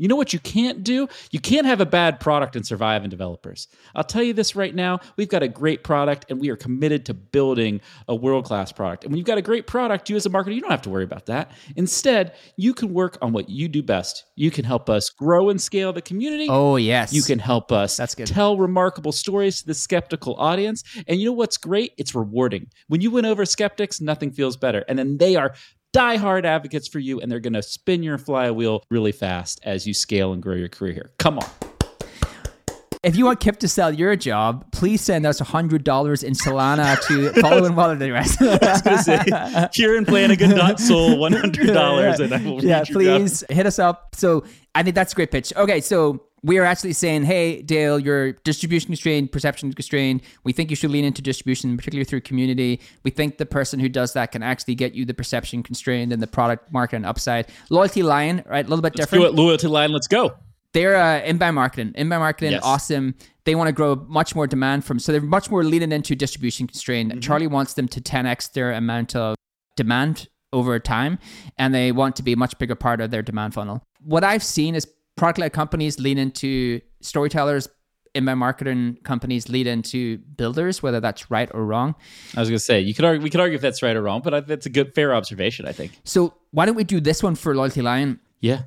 You 0.00 0.08
know 0.08 0.16
what 0.16 0.32
you 0.32 0.38
can't 0.38 0.82
do? 0.82 1.08
You 1.30 1.40
can't 1.40 1.66
have 1.66 1.80
a 1.82 1.86
bad 1.86 2.20
product 2.20 2.56
and 2.56 2.66
survive 2.66 3.04
in 3.04 3.10
developers. 3.10 3.68
I'll 3.94 4.02
tell 4.02 4.22
you 4.22 4.32
this 4.32 4.56
right 4.56 4.74
now. 4.74 5.00
We've 5.18 5.28
got 5.28 5.42
a 5.42 5.48
great 5.48 5.84
product 5.84 6.24
and 6.30 6.40
we 6.40 6.48
are 6.48 6.56
committed 6.56 7.04
to 7.06 7.14
building 7.14 7.82
a 8.08 8.14
world 8.14 8.46
class 8.46 8.72
product. 8.72 9.04
And 9.04 9.12
when 9.12 9.18
you've 9.18 9.26
got 9.26 9.36
a 9.36 9.42
great 9.42 9.66
product, 9.66 10.08
you 10.08 10.16
as 10.16 10.24
a 10.24 10.30
marketer, 10.30 10.54
you 10.54 10.62
don't 10.62 10.70
have 10.70 10.80
to 10.82 10.90
worry 10.90 11.04
about 11.04 11.26
that. 11.26 11.50
Instead, 11.76 12.34
you 12.56 12.72
can 12.72 12.94
work 12.94 13.18
on 13.20 13.32
what 13.32 13.50
you 13.50 13.68
do 13.68 13.82
best. 13.82 14.24
You 14.36 14.50
can 14.50 14.64
help 14.64 14.88
us 14.88 15.10
grow 15.10 15.50
and 15.50 15.60
scale 15.60 15.92
the 15.92 16.00
community. 16.00 16.46
oh 16.48 16.76
yes 16.76 17.12
You 17.12 17.22
can 17.22 17.38
help 17.38 17.70
us 17.70 17.98
That's 17.98 18.14
good. 18.14 18.26
tell 18.26 18.56
remarkable 18.56 19.12
stories 19.12 19.60
to 19.60 19.66
the 19.66 19.74
skeptical 19.74 20.34
audience. 20.38 20.82
And 21.06 21.20
you 21.20 21.26
know 21.26 21.32
what's 21.32 21.58
great? 21.58 21.92
It's 21.98 22.14
rewarding. 22.14 22.68
When 22.88 23.02
you 23.02 23.10
win 23.10 23.26
over 23.26 23.44
skeptics, 23.44 24.00
nothing 24.00 24.30
feels 24.30 24.56
better. 24.56 24.82
And 24.88 24.98
then 24.98 25.18
they 25.18 25.36
are 25.36 25.52
diehard 25.92 26.44
advocates 26.44 26.88
for 26.88 26.98
you, 26.98 27.20
and 27.20 27.30
they're 27.30 27.40
going 27.40 27.52
to 27.54 27.62
spin 27.62 28.02
your 28.02 28.18
flywheel 28.18 28.82
really 28.90 29.12
fast 29.12 29.60
as 29.64 29.86
you 29.86 29.94
scale 29.94 30.32
and 30.32 30.42
grow 30.42 30.54
your 30.54 30.68
career 30.68 30.92
here. 30.92 31.10
Come 31.18 31.38
on. 31.38 31.46
if 33.02 33.16
you 33.16 33.24
want 33.24 33.40
kipp 33.40 33.56
to 33.58 33.66
sell 33.66 33.92
your 33.94 34.14
job 34.14 34.70
please 34.72 35.00
send 35.00 35.24
us 35.24 35.40
$100 35.40 36.22
in 36.22 36.32
solana 36.34 37.00
to 37.08 37.32
follow 37.40 37.56
following 37.56 37.74
wallet 37.74 38.02
address 38.02 38.36
Kieran 39.74 40.04
Flanagan.sol, 40.04 41.16
$100, 41.16 42.20
and 42.20 42.34
I 42.34 42.44
will 42.44 42.62
yeah 42.62 42.80
read 42.80 42.88
your 42.90 43.02
job. 43.02 43.20
please 43.20 43.44
hit 43.48 43.64
us 43.64 43.78
up 43.78 44.14
so 44.14 44.44
i 44.74 44.82
think 44.82 44.94
that's 44.94 45.12
a 45.14 45.16
great 45.16 45.30
pitch 45.30 45.50
okay 45.56 45.80
so 45.80 46.20
we 46.42 46.58
are 46.58 46.64
actually 46.64 46.92
saying 46.92 47.22
hey 47.22 47.62
dale 47.62 47.98
you're 47.98 48.32
distribution 48.44 48.88
constrained 48.88 49.30
perception 49.30 49.72
constrained 49.72 50.22
we 50.44 50.52
think 50.52 50.70
you 50.70 50.76
should 50.76 50.90
lean 50.90 51.04
into 51.04 51.22
distribution 51.22 51.76
particularly 51.76 52.04
through 52.04 52.20
community 52.20 52.80
we 53.04 53.10
think 53.10 53.38
the 53.38 53.46
person 53.46 53.78
who 53.78 53.88
does 53.88 54.12
that 54.14 54.32
can 54.32 54.42
actually 54.42 54.74
get 54.74 54.94
you 54.94 55.04
the 55.04 55.14
perception 55.14 55.62
constrained 55.62 56.12
and 56.12 56.22
the 56.22 56.26
product 56.26 56.72
market 56.72 56.96
and 56.96 57.06
upside 57.06 57.46
loyalty 57.68 58.02
Lion, 58.02 58.42
right 58.46 58.64
a 58.64 58.68
little 58.68 58.82
bit 58.82 58.96
Let's 58.96 59.10
different 59.10 59.36
do 59.36 59.40
it. 59.40 59.42
Loyalty 59.42 59.66
Lion, 59.66 59.92
let's 59.92 60.06
go. 60.06 60.34
They're 60.72 60.96
uh, 60.96 61.20
inbound 61.22 61.54
marketing. 61.56 61.92
Inbound 61.96 62.20
marketing, 62.20 62.52
Yes. 62.52 62.62
awesome. 62.64 63.14
They 63.44 63.54
want 63.54 63.68
to 63.68 63.72
grow 63.72 63.96
much 64.08 64.34
more 64.34 64.46
demand 64.46 64.84
from, 64.84 64.98
so 64.98 65.12
they're 65.12 65.20
much 65.20 65.50
more 65.50 65.64
leaning 65.64 65.92
into 65.92 66.14
distribution 66.14 66.66
constrained. 66.66 67.10
Mm-hmm. 67.10 67.20
Charlie 67.20 67.46
wants 67.46 67.74
them 67.74 67.88
to 67.88 68.00
10x 68.00 68.52
their 68.52 68.72
amount 68.72 69.16
of 69.16 69.34
demand 69.76 70.28
over 70.52 70.78
time, 70.78 71.18
and 71.58 71.74
they 71.74 71.90
want 71.92 72.16
to 72.16 72.22
be 72.22 72.32
a 72.32 72.36
much 72.36 72.56
bigger 72.58 72.74
part 72.74 73.00
of 73.00 73.10
their 73.10 73.22
demand 73.22 73.54
funnel. 73.54 73.82
What 74.02 74.22
I've 74.24 74.44
seen 74.44 74.74
is 74.74 74.86
product 75.20 75.38
led 75.38 75.52
companies 75.52 76.00
lean 76.00 76.16
into 76.16 76.80
storytellers, 77.02 77.68
inbound 78.14 78.40
marketing 78.40 78.96
companies 79.04 79.50
lead 79.50 79.66
into 79.66 80.16
builders, 80.18 80.82
whether 80.82 80.98
that's 80.98 81.30
right 81.30 81.50
or 81.52 81.62
wrong. 81.66 81.94
I 82.34 82.40
was 82.40 82.48
going 82.48 82.58
to 82.58 82.64
say 82.64 82.80
you 82.80 82.94
could 82.94 83.04
argue, 83.04 83.22
we 83.22 83.28
could 83.28 83.38
argue 83.40 83.56
if 83.56 83.60
that's 83.60 83.82
right 83.82 83.94
or 83.94 84.00
wrong, 84.00 84.22
but 84.24 84.32
I, 84.32 84.40
that's 84.40 84.64
a 84.64 84.70
good 84.70 84.94
fair 84.94 85.14
observation. 85.14 85.66
I 85.66 85.72
think. 85.72 85.92
So 86.04 86.32
why 86.52 86.64
don't 86.64 86.74
we 86.74 86.84
do 86.84 87.00
this 87.00 87.22
one 87.22 87.34
for 87.34 87.54
Loyalty 87.54 87.82
Lion? 87.82 88.18
Yeah. 88.40 88.62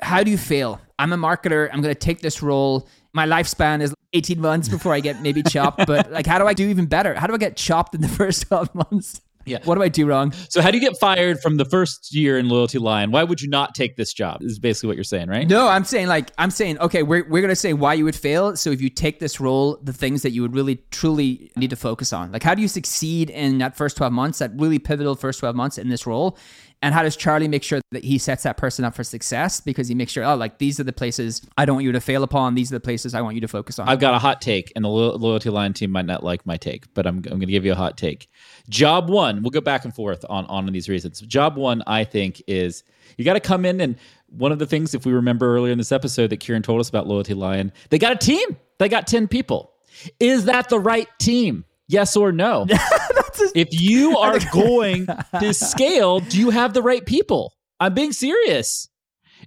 how 0.00 0.22
do 0.22 0.30
you 0.30 0.38
fail? 0.38 0.80
I'm 0.98 1.12
a 1.12 1.18
marketer. 1.18 1.68
I'm 1.70 1.82
going 1.82 1.94
to 1.94 2.00
take 2.00 2.20
this 2.22 2.42
role. 2.42 2.88
My 3.12 3.26
lifespan 3.26 3.82
is 3.82 3.94
18 4.14 4.40
months 4.40 4.70
before 4.70 4.94
I 4.94 5.00
get 5.00 5.20
maybe 5.20 5.42
chopped, 5.42 5.86
but 5.92 6.10
like, 6.10 6.26
how 6.26 6.38
do 6.38 6.46
I 6.46 6.54
do 6.54 6.68
even 6.70 6.86
better? 6.86 7.12
How 7.14 7.26
do 7.26 7.34
I 7.34 7.38
get 7.38 7.56
chopped 7.56 7.94
in 7.94 8.00
the 8.00 8.08
first 8.20 8.48
12 8.48 8.74
months? 8.74 9.20
Yeah. 9.44 9.58
What 9.64 9.74
do 9.76 9.82
I 9.82 9.88
do 9.88 10.06
wrong? 10.06 10.32
So 10.48 10.60
how 10.62 10.70
do 10.70 10.78
you 10.78 10.80
get 10.88 10.98
fired 10.98 11.40
from 11.40 11.56
the 11.56 11.64
first 11.64 12.14
year 12.14 12.38
in 12.38 12.48
Loyalty 12.48 12.78
Lion? 12.78 13.10
Why 13.10 13.24
would 13.24 13.40
you 13.40 13.48
not 13.48 13.74
take 13.74 13.96
this 13.96 14.12
job? 14.12 14.42
Is 14.42 14.58
basically 14.58 14.88
what 14.88 14.96
you're 14.96 15.04
saying, 15.04 15.28
right? 15.28 15.48
No, 15.48 15.68
I'm 15.68 15.84
saying 15.84 16.08
like, 16.08 16.30
I'm 16.38 16.50
saying, 16.50 16.78
okay, 16.78 17.02
we're, 17.02 17.24
we're 17.28 17.40
going 17.40 17.48
to 17.48 17.56
say 17.56 17.72
why 17.72 17.94
you 17.94 18.04
would 18.04 18.16
fail. 18.16 18.56
So 18.56 18.70
if 18.70 18.80
you 18.80 18.88
take 18.88 19.18
this 19.18 19.40
role, 19.40 19.78
the 19.82 19.92
things 19.92 20.22
that 20.22 20.30
you 20.30 20.42
would 20.42 20.54
really 20.54 20.76
truly 20.90 21.50
need 21.56 21.70
to 21.70 21.76
focus 21.76 22.12
on, 22.12 22.32
like 22.32 22.42
how 22.42 22.54
do 22.54 22.62
you 22.62 22.68
succeed 22.68 23.30
in 23.30 23.58
that 23.58 23.76
first 23.76 23.96
12 23.96 24.12
months, 24.12 24.38
that 24.38 24.52
really 24.56 24.78
pivotal 24.78 25.14
first 25.14 25.40
12 25.40 25.56
months 25.56 25.78
in 25.78 25.88
this 25.88 26.06
role? 26.06 26.38
And 26.82 26.92
how 26.92 27.02
does 27.02 27.16
Charlie 27.16 27.48
make 27.48 27.62
sure 27.62 27.80
that 27.92 28.02
he 28.02 28.18
sets 28.18 28.42
that 28.42 28.56
person 28.56 28.84
up 28.84 28.94
for 28.94 29.04
success? 29.04 29.60
Because 29.60 29.86
he 29.86 29.94
makes 29.94 30.12
sure, 30.12 30.24
oh, 30.24 30.34
like 30.34 30.58
these 30.58 30.80
are 30.80 30.84
the 30.84 30.92
places 30.92 31.40
I 31.56 31.64
don't 31.64 31.76
want 31.76 31.86
you 31.86 31.92
to 31.92 32.00
fail 32.00 32.24
upon. 32.24 32.56
These 32.56 32.72
are 32.72 32.76
the 32.76 32.80
places 32.80 33.14
I 33.14 33.20
want 33.20 33.36
you 33.36 33.40
to 33.42 33.48
focus 33.48 33.78
on. 33.78 33.88
I've 33.88 34.00
got 34.00 34.14
a 34.14 34.18
hot 34.18 34.40
take, 34.40 34.72
and 34.74 34.84
the 34.84 34.88
Lo- 34.88 35.14
Loyalty 35.14 35.48
Lion 35.48 35.72
team 35.72 35.92
might 35.92 36.06
not 36.06 36.24
like 36.24 36.44
my 36.44 36.56
take, 36.56 36.92
but 36.92 37.06
I'm, 37.06 37.16
I'm 37.18 37.22
going 37.22 37.40
to 37.40 37.46
give 37.46 37.64
you 37.64 37.72
a 37.72 37.76
hot 37.76 37.96
take. 37.96 38.28
Job 38.68 39.08
one, 39.08 39.42
we'll 39.42 39.50
go 39.50 39.60
back 39.60 39.84
and 39.84 39.94
forth 39.94 40.24
on, 40.28 40.44
on 40.46 40.66
these 40.66 40.88
reasons. 40.88 41.20
Job 41.20 41.56
one, 41.56 41.82
I 41.86 42.04
think, 42.04 42.42
is 42.46 42.82
you 43.16 43.24
got 43.24 43.34
to 43.34 43.40
come 43.40 43.64
in 43.64 43.80
and 43.80 43.96
one 44.28 44.52
of 44.52 44.58
the 44.58 44.66
things, 44.66 44.94
if 44.94 45.04
we 45.04 45.12
remember 45.12 45.54
earlier 45.54 45.72
in 45.72 45.78
this 45.78 45.92
episode 45.92 46.30
that 46.30 46.38
Kieran 46.38 46.62
told 46.62 46.80
us 46.80 46.88
about 46.88 47.06
Loyalty 47.06 47.34
Lion, 47.34 47.72
they 47.90 47.98
got 47.98 48.12
a 48.12 48.16
team. 48.16 48.56
They 48.78 48.88
got 48.88 49.06
10 49.06 49.28
people. 49.28 49.72
Is 50.18 50.46
that 50.46 50.68
the 50.68 50.80
right 50.80 51.08
team? 51.18 51.64
Yes 51.86 52.16
or 52.16 52.32
no? 52.32 52.66
if 53.54 53.68
you 53.70 54.18
are 54.18 54.38
going 54.52 55.06
to 55.38 55.54
scale, 55.54 56.20
do 56.20 56.38
you 56.38 56.50
have 56.50 56.74
the 56.74 56.82
right 56.82 57.04
people? 57.04 57.52
I'm 57.80 57.94
being 57.94 58.12
serious. 58.12 58.88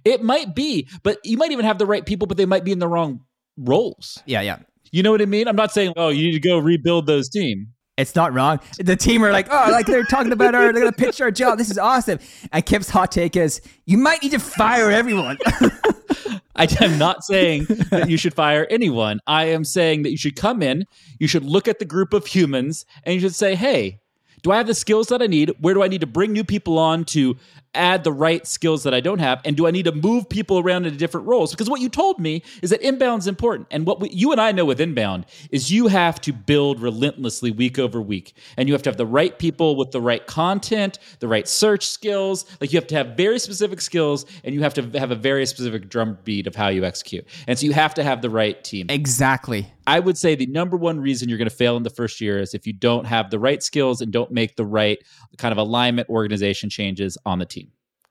It 0.04 0.22
might 0.22 0.54
be, 0.54 0.88
but 1.02 1.18
you 1.24 1.36
might 1.36 1.52
even 1.52 1.64
have 1.64 1.78
the 1.78 1.86
right 1.86 2.04
people, 2.04 2.26
but 2.26 2.36
they 2.36 2.46
might 2.46 2.64
be 2.64 2.72
in 2.72 2.78
the 2.78 2.88
wrong 2.88 3.20
roles. 3.56 4.22
yeah, 4.26 4.40
yeah. 4.42 4.58
You 4.92 5.02
know 5.02 5.10
what 5.10 5.20
I 5.20 5.26
mean? 5.26 5.48
I'm 5.48 5.56
not 5.56 5.72
saying, 5.72 5.94
oh, 5.96 6.08
you 6.08 6.26
need 6.26 6.32
to 6.32 6.40
go 6.40 6.58
rebuild 6.58 7.06
those 7.06 7.28
team. 7.28 7.72
It's 7.96 8.14
not 8.14 8.32
wrong. 8.34 8.60
The 8.78 8.94
team 8.94 9.24
are 9.24 9.32
like, 9.32 9.48
oh, 9.50 9.68
like 9.70 9.86
they're 9.86 10.04
talking 10.04 10.32
about 10.32 10.54
our, 10.54 10.72
they're 10.72 10.82
gonna 10.82 10.92
pitch 10.92 11.20
our 11.20 11.30
job. 11.30 11.58
This 11.58 11.70
is 11.70 11.78
awesome. 11.78 12.18
And 12.52 12.64
Kipp's 12.64 12.90
hot 12.90 13.10
take 13.10 13.36
is, 13.36 13.60
you 13.86 13.96
might 13.96 14.22
need 14.22 14.32
to 14.32 14.38
fire 14.38 14.90
everyone. 14.90 15.38
I 16.56 16.66
am 16.80 16.98
not 16.98 17.24
saying 17.24 17.66
that 17.90 18.08
you 18.08 18.16
should 18.16 18.34
fire 18.34 18.66
anyone. 18.70 19.20
I 19.26 19.46
am 19.46 19.64
saying 19.64 20.02
that 20.02 20.10
you 20.10 20.16
should 20.16 20.36
come 20.36 20.62
in, 20.62 20.86
you 21.18 21.28
should 21.28 21.44
look 21.44 21.68
at 21.68 21.78
the 21.78 21.84
group 21.84 22.12
of 22.12 22.26
humans, 22.26 22.86
and 23.04 23.14
you 23.14 23.20
should 23.20 23.34
say, 23.34 23.54
hey, 23.54 24.00
do 24.42 24.52
I 24.52 24.58
have 24.58 24.66
the 24.66 24.74
skills 24.74 25.08
that 25.08 25.22
I 25.22 25.26
need? 25.26 25.52
Where 25.60 25.74
do 25.74 25.82
I 25.82 25.88
need 25.88 26.02
to 26.02 26.06
bring 26.06 26.32
new 26.32 26.44
people 26.44 26.78
on 26.78 27.04
to 27.06 27.36
add 27.76 28.04
the 28.04 28.12
right 28.12 28.46
skills 28.46 28.82
that 28.84 28.94
I 28.94 29.00
don't 29.00 29.18
have? 29.18 29.40
And 29.44 29.56
do 29.56 29.66
I 29.66 29.70
need 29.70 29.84
to 29.84 29.92
move 29.92 30.28
people 30.28 30.58
around 30.58 30.86
into 30.86 30.98
different 30.98 31.26
roles? 31.26 31.50
Because 31.50 31.68
what 31.68 31.80
you 31.80 31.88
told 31.88 32.18
me 32.18 32.42
is 32.62 32.70
that 32.70 32.80
inbound 32.80 33.22
is 33.22 33.26
important. 33.26 33.68
And 33.70 33.86
what 33.86 34.00
we, 34.00 34.10
you 34.10 34.32
and 34.32 34.40
I 34.40 34.52
know 34.52 34.64
with 34.64 34.80
inbound 34.80 35.26
is 35.50 35.70
you 35.70 35.88
have 35.88 36.20
to 36.22 36.32
build 36.32 36.80
relentlessly 36.80 37.50
week 37.50 37.78
over 37.78 38.00
week. 38.00 38.34
And 38.56 38.68
you 38.68 38.74
have 38.74 38.82
to 38.82 38.90
have 38.90 38.96
the 38.96 39.06
right 39.06 39.38
people 39.38 39.76
with 39.76 39.90
the 39.90 40.00
right 40.00 40.26
content, 40.26 40.98
the 41.20 41.28
right 41.28 41.46
search 41.46 41.86
skills. 41.86 42.44
Like 42.60 42.72
you 42.72 42.78
have 42.78 42.88
to 42.88 42.94
have 42.94 43.16
very 43.16 43.38
specific 43.38 43.80
skills 43.80 44.26
and 44.44 44.54
you 44.54 44.62
have 44.62 44.74
to 44.74 44.98
have 44.98 45.10
a 45.10 45.16
very 45.16 45.46
specific 45.46 45.88
drum 45.88 46.18
beat 46.24 46.46
of 46.46 46.54
how 46.54 46.68
you 46.68 46.84
execute. 46.84 47.26
And 47.46 47.58
so 47.58 47.66
you 47.66 47.72
have 47.72 47.94
to 47.94 48.04
have 48.04 48.22
the 48.22 48.30
right 48.30 48.62
team. 48.64 48.86
exactly. 48.88 49.72
I 49.86 50.00
would 50.00 50.18
say 50.18 50.34
the 50.34 50.46
number 50.46 50.76
one 50.76 51.00
reason 51.00 51.28
you're 51.28 51.38
going 51.38 51.48
to 51.48 51.54
fail 51.54 51.76
in 51.76 51.84
the 51.84 51.90
first 51.90 52.20
year 52.20 52.40
is 52.40 52.54
if 52.54 52.66
you 52.66 52.72
don't 52.72 53.04
have 53.04 53.30
the 53.30 53.38
right 53.38 53.62
skills 53.62 54.00
and 54.00 54.12
don't 54.12 54.32
make 54.32 54.56
the 54.56 54.64
right 54.64 54.98
kind 55.38 55.52
of 55.52 55.58
alignment 55.58 56.08
organization 56.08 56.70
changes 56.70 57.16
on 57.24 57.38
the 57.38 57.46
team. 57.46 57.65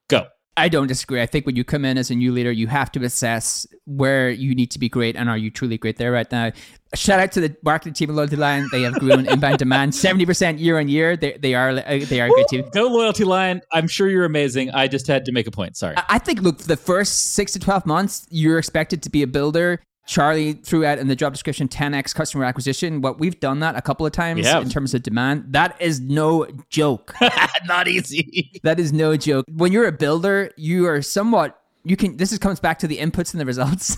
Go. 0.10 0.28
I 0.58 0.70
don't 0.70 0.88
disagree. 0.88 1.22
I 1.22 1.26
think 1.26 1.46
when 1.46 1.58
you 1.58 1.66
come 1.66 1.84
in 1.84 1.98
as 1.98 2.10
a 2.10 2.16
new 2.16 2.32
leader, 2.32 2.52
you 2.52 2.68
have 2.68 2.90
to 2.94 3.04
assess 3.04 3.68
where 3.84 4.30
you 4.30 4.56
need 4.56 4.72
to 4.72 4.80
be 4.80 4.88
great 4.88 5.18
and 5.18 5.30
are 5.30 5.38
you 5.38 5.52
truly 5.52 5.78
great 5.78 5.98
there 5.98 6.14
right 6.14 6.32
now. 6.32 6.54
Shout 6.94 7.20
out 7.20 7.34
to 7.34 7.42
the 7.42 7.58
marketing 7.62 7.94
team 7.94 8.10
at 8.10 8.16
Loyalty 8.16 8.38
Lion. 8.38 8.70
They 8.72 8.84
have 8.84 8.94
grown 8.94 9.28
inbound 9.28 9.58
demand 9.58 9.94
seventy 10.06 10.26
percent 10.26 10.60
year 10.60 10.80
on 10.80 10.88
year. 10.88 11.18
They, 11.18 11.34
they 11.34 11.56
are 11.56 11.72
uh, 11.72 12.06
they 12.06 12.22
are 12.22 12.28
a 12.28 12.30
good 12.30 12.48
team. 12.48 12.70
Go 12.72 12.88
loyalty 12.88 13.26
lion. 13.26 13.62
I'm 13.74 13.88
sure 13.90 14.08
you're 14.08 14.24
amazing. 14.24 14.72
I 14.72 14.88
just 14.88 15.08
had 15.08 15.26
to 15.26 15.34
make 15.34 15.46
a 15.46 15.52
point. 15.52 15.76
Sorry. 15.76 15.96
I 16.08 16.20
think, 16.20 16.42
look, 16.42 16.62
for 16.62 16.68
the 16.68 16.78
first 16.78 17.34
six 17.34 17.52
to 17.54 17.60
12 17.60 17.86
months, 17.86 18.26
you're 18.30 18.58
expected 18.58 19.04
to 19.04 19.10
be 19.10 19.24
a 19.24 19.28
builder. 19.28 19.82
Charlie 20.06 20.54
threw 20.54 20.86
out 20.86 21.00
in 21.00 21.08
the 21.08 21.16
job 21.16 21.34
description 21.34 21.68
10x 21.68 22.14
customer 22.14 22.46
acquisition. 22.46 23.02
What 23.02 23.20
we've 23.20 23.40
done 23.40 23.60
that 23.60 23.76
a 23.76 23.82
couple 23.82 24.06
of 24.06 24.12
times 24.12 24.46
in 24.46 24.70
terms 24.70 24.94
of 24.94 25.04
demand. 25.04 25.46
That 25.50 25.80
is 25.82 26.00
no 26.00 26.48
joke. 26.70 27.16
Not 27.66 27.88
easy. 27.88 28.52
that 28.64 28.80
is 28.80 28.94
no 28.94 29.18
joke. 29.18 29.46
When 29.50 29.72
you're 29.72 29.88
a 29.88 29.92
builder, 29.92 30.52
you 30.58 30.88
are 30.88 31.02
somewhat, 31.02 31.60
you 31.84 31.98
can, 31.98 32.18
this 32.18 32.32
is, 32.32 32.40
comes 32.40 32.60
back 32.60 32.80
to 32.80 32.88
the 32.88 32.98
inputs 32.98 33.34
and 33.34 33.42
the 33.42 33.46
results. 33.46 33.98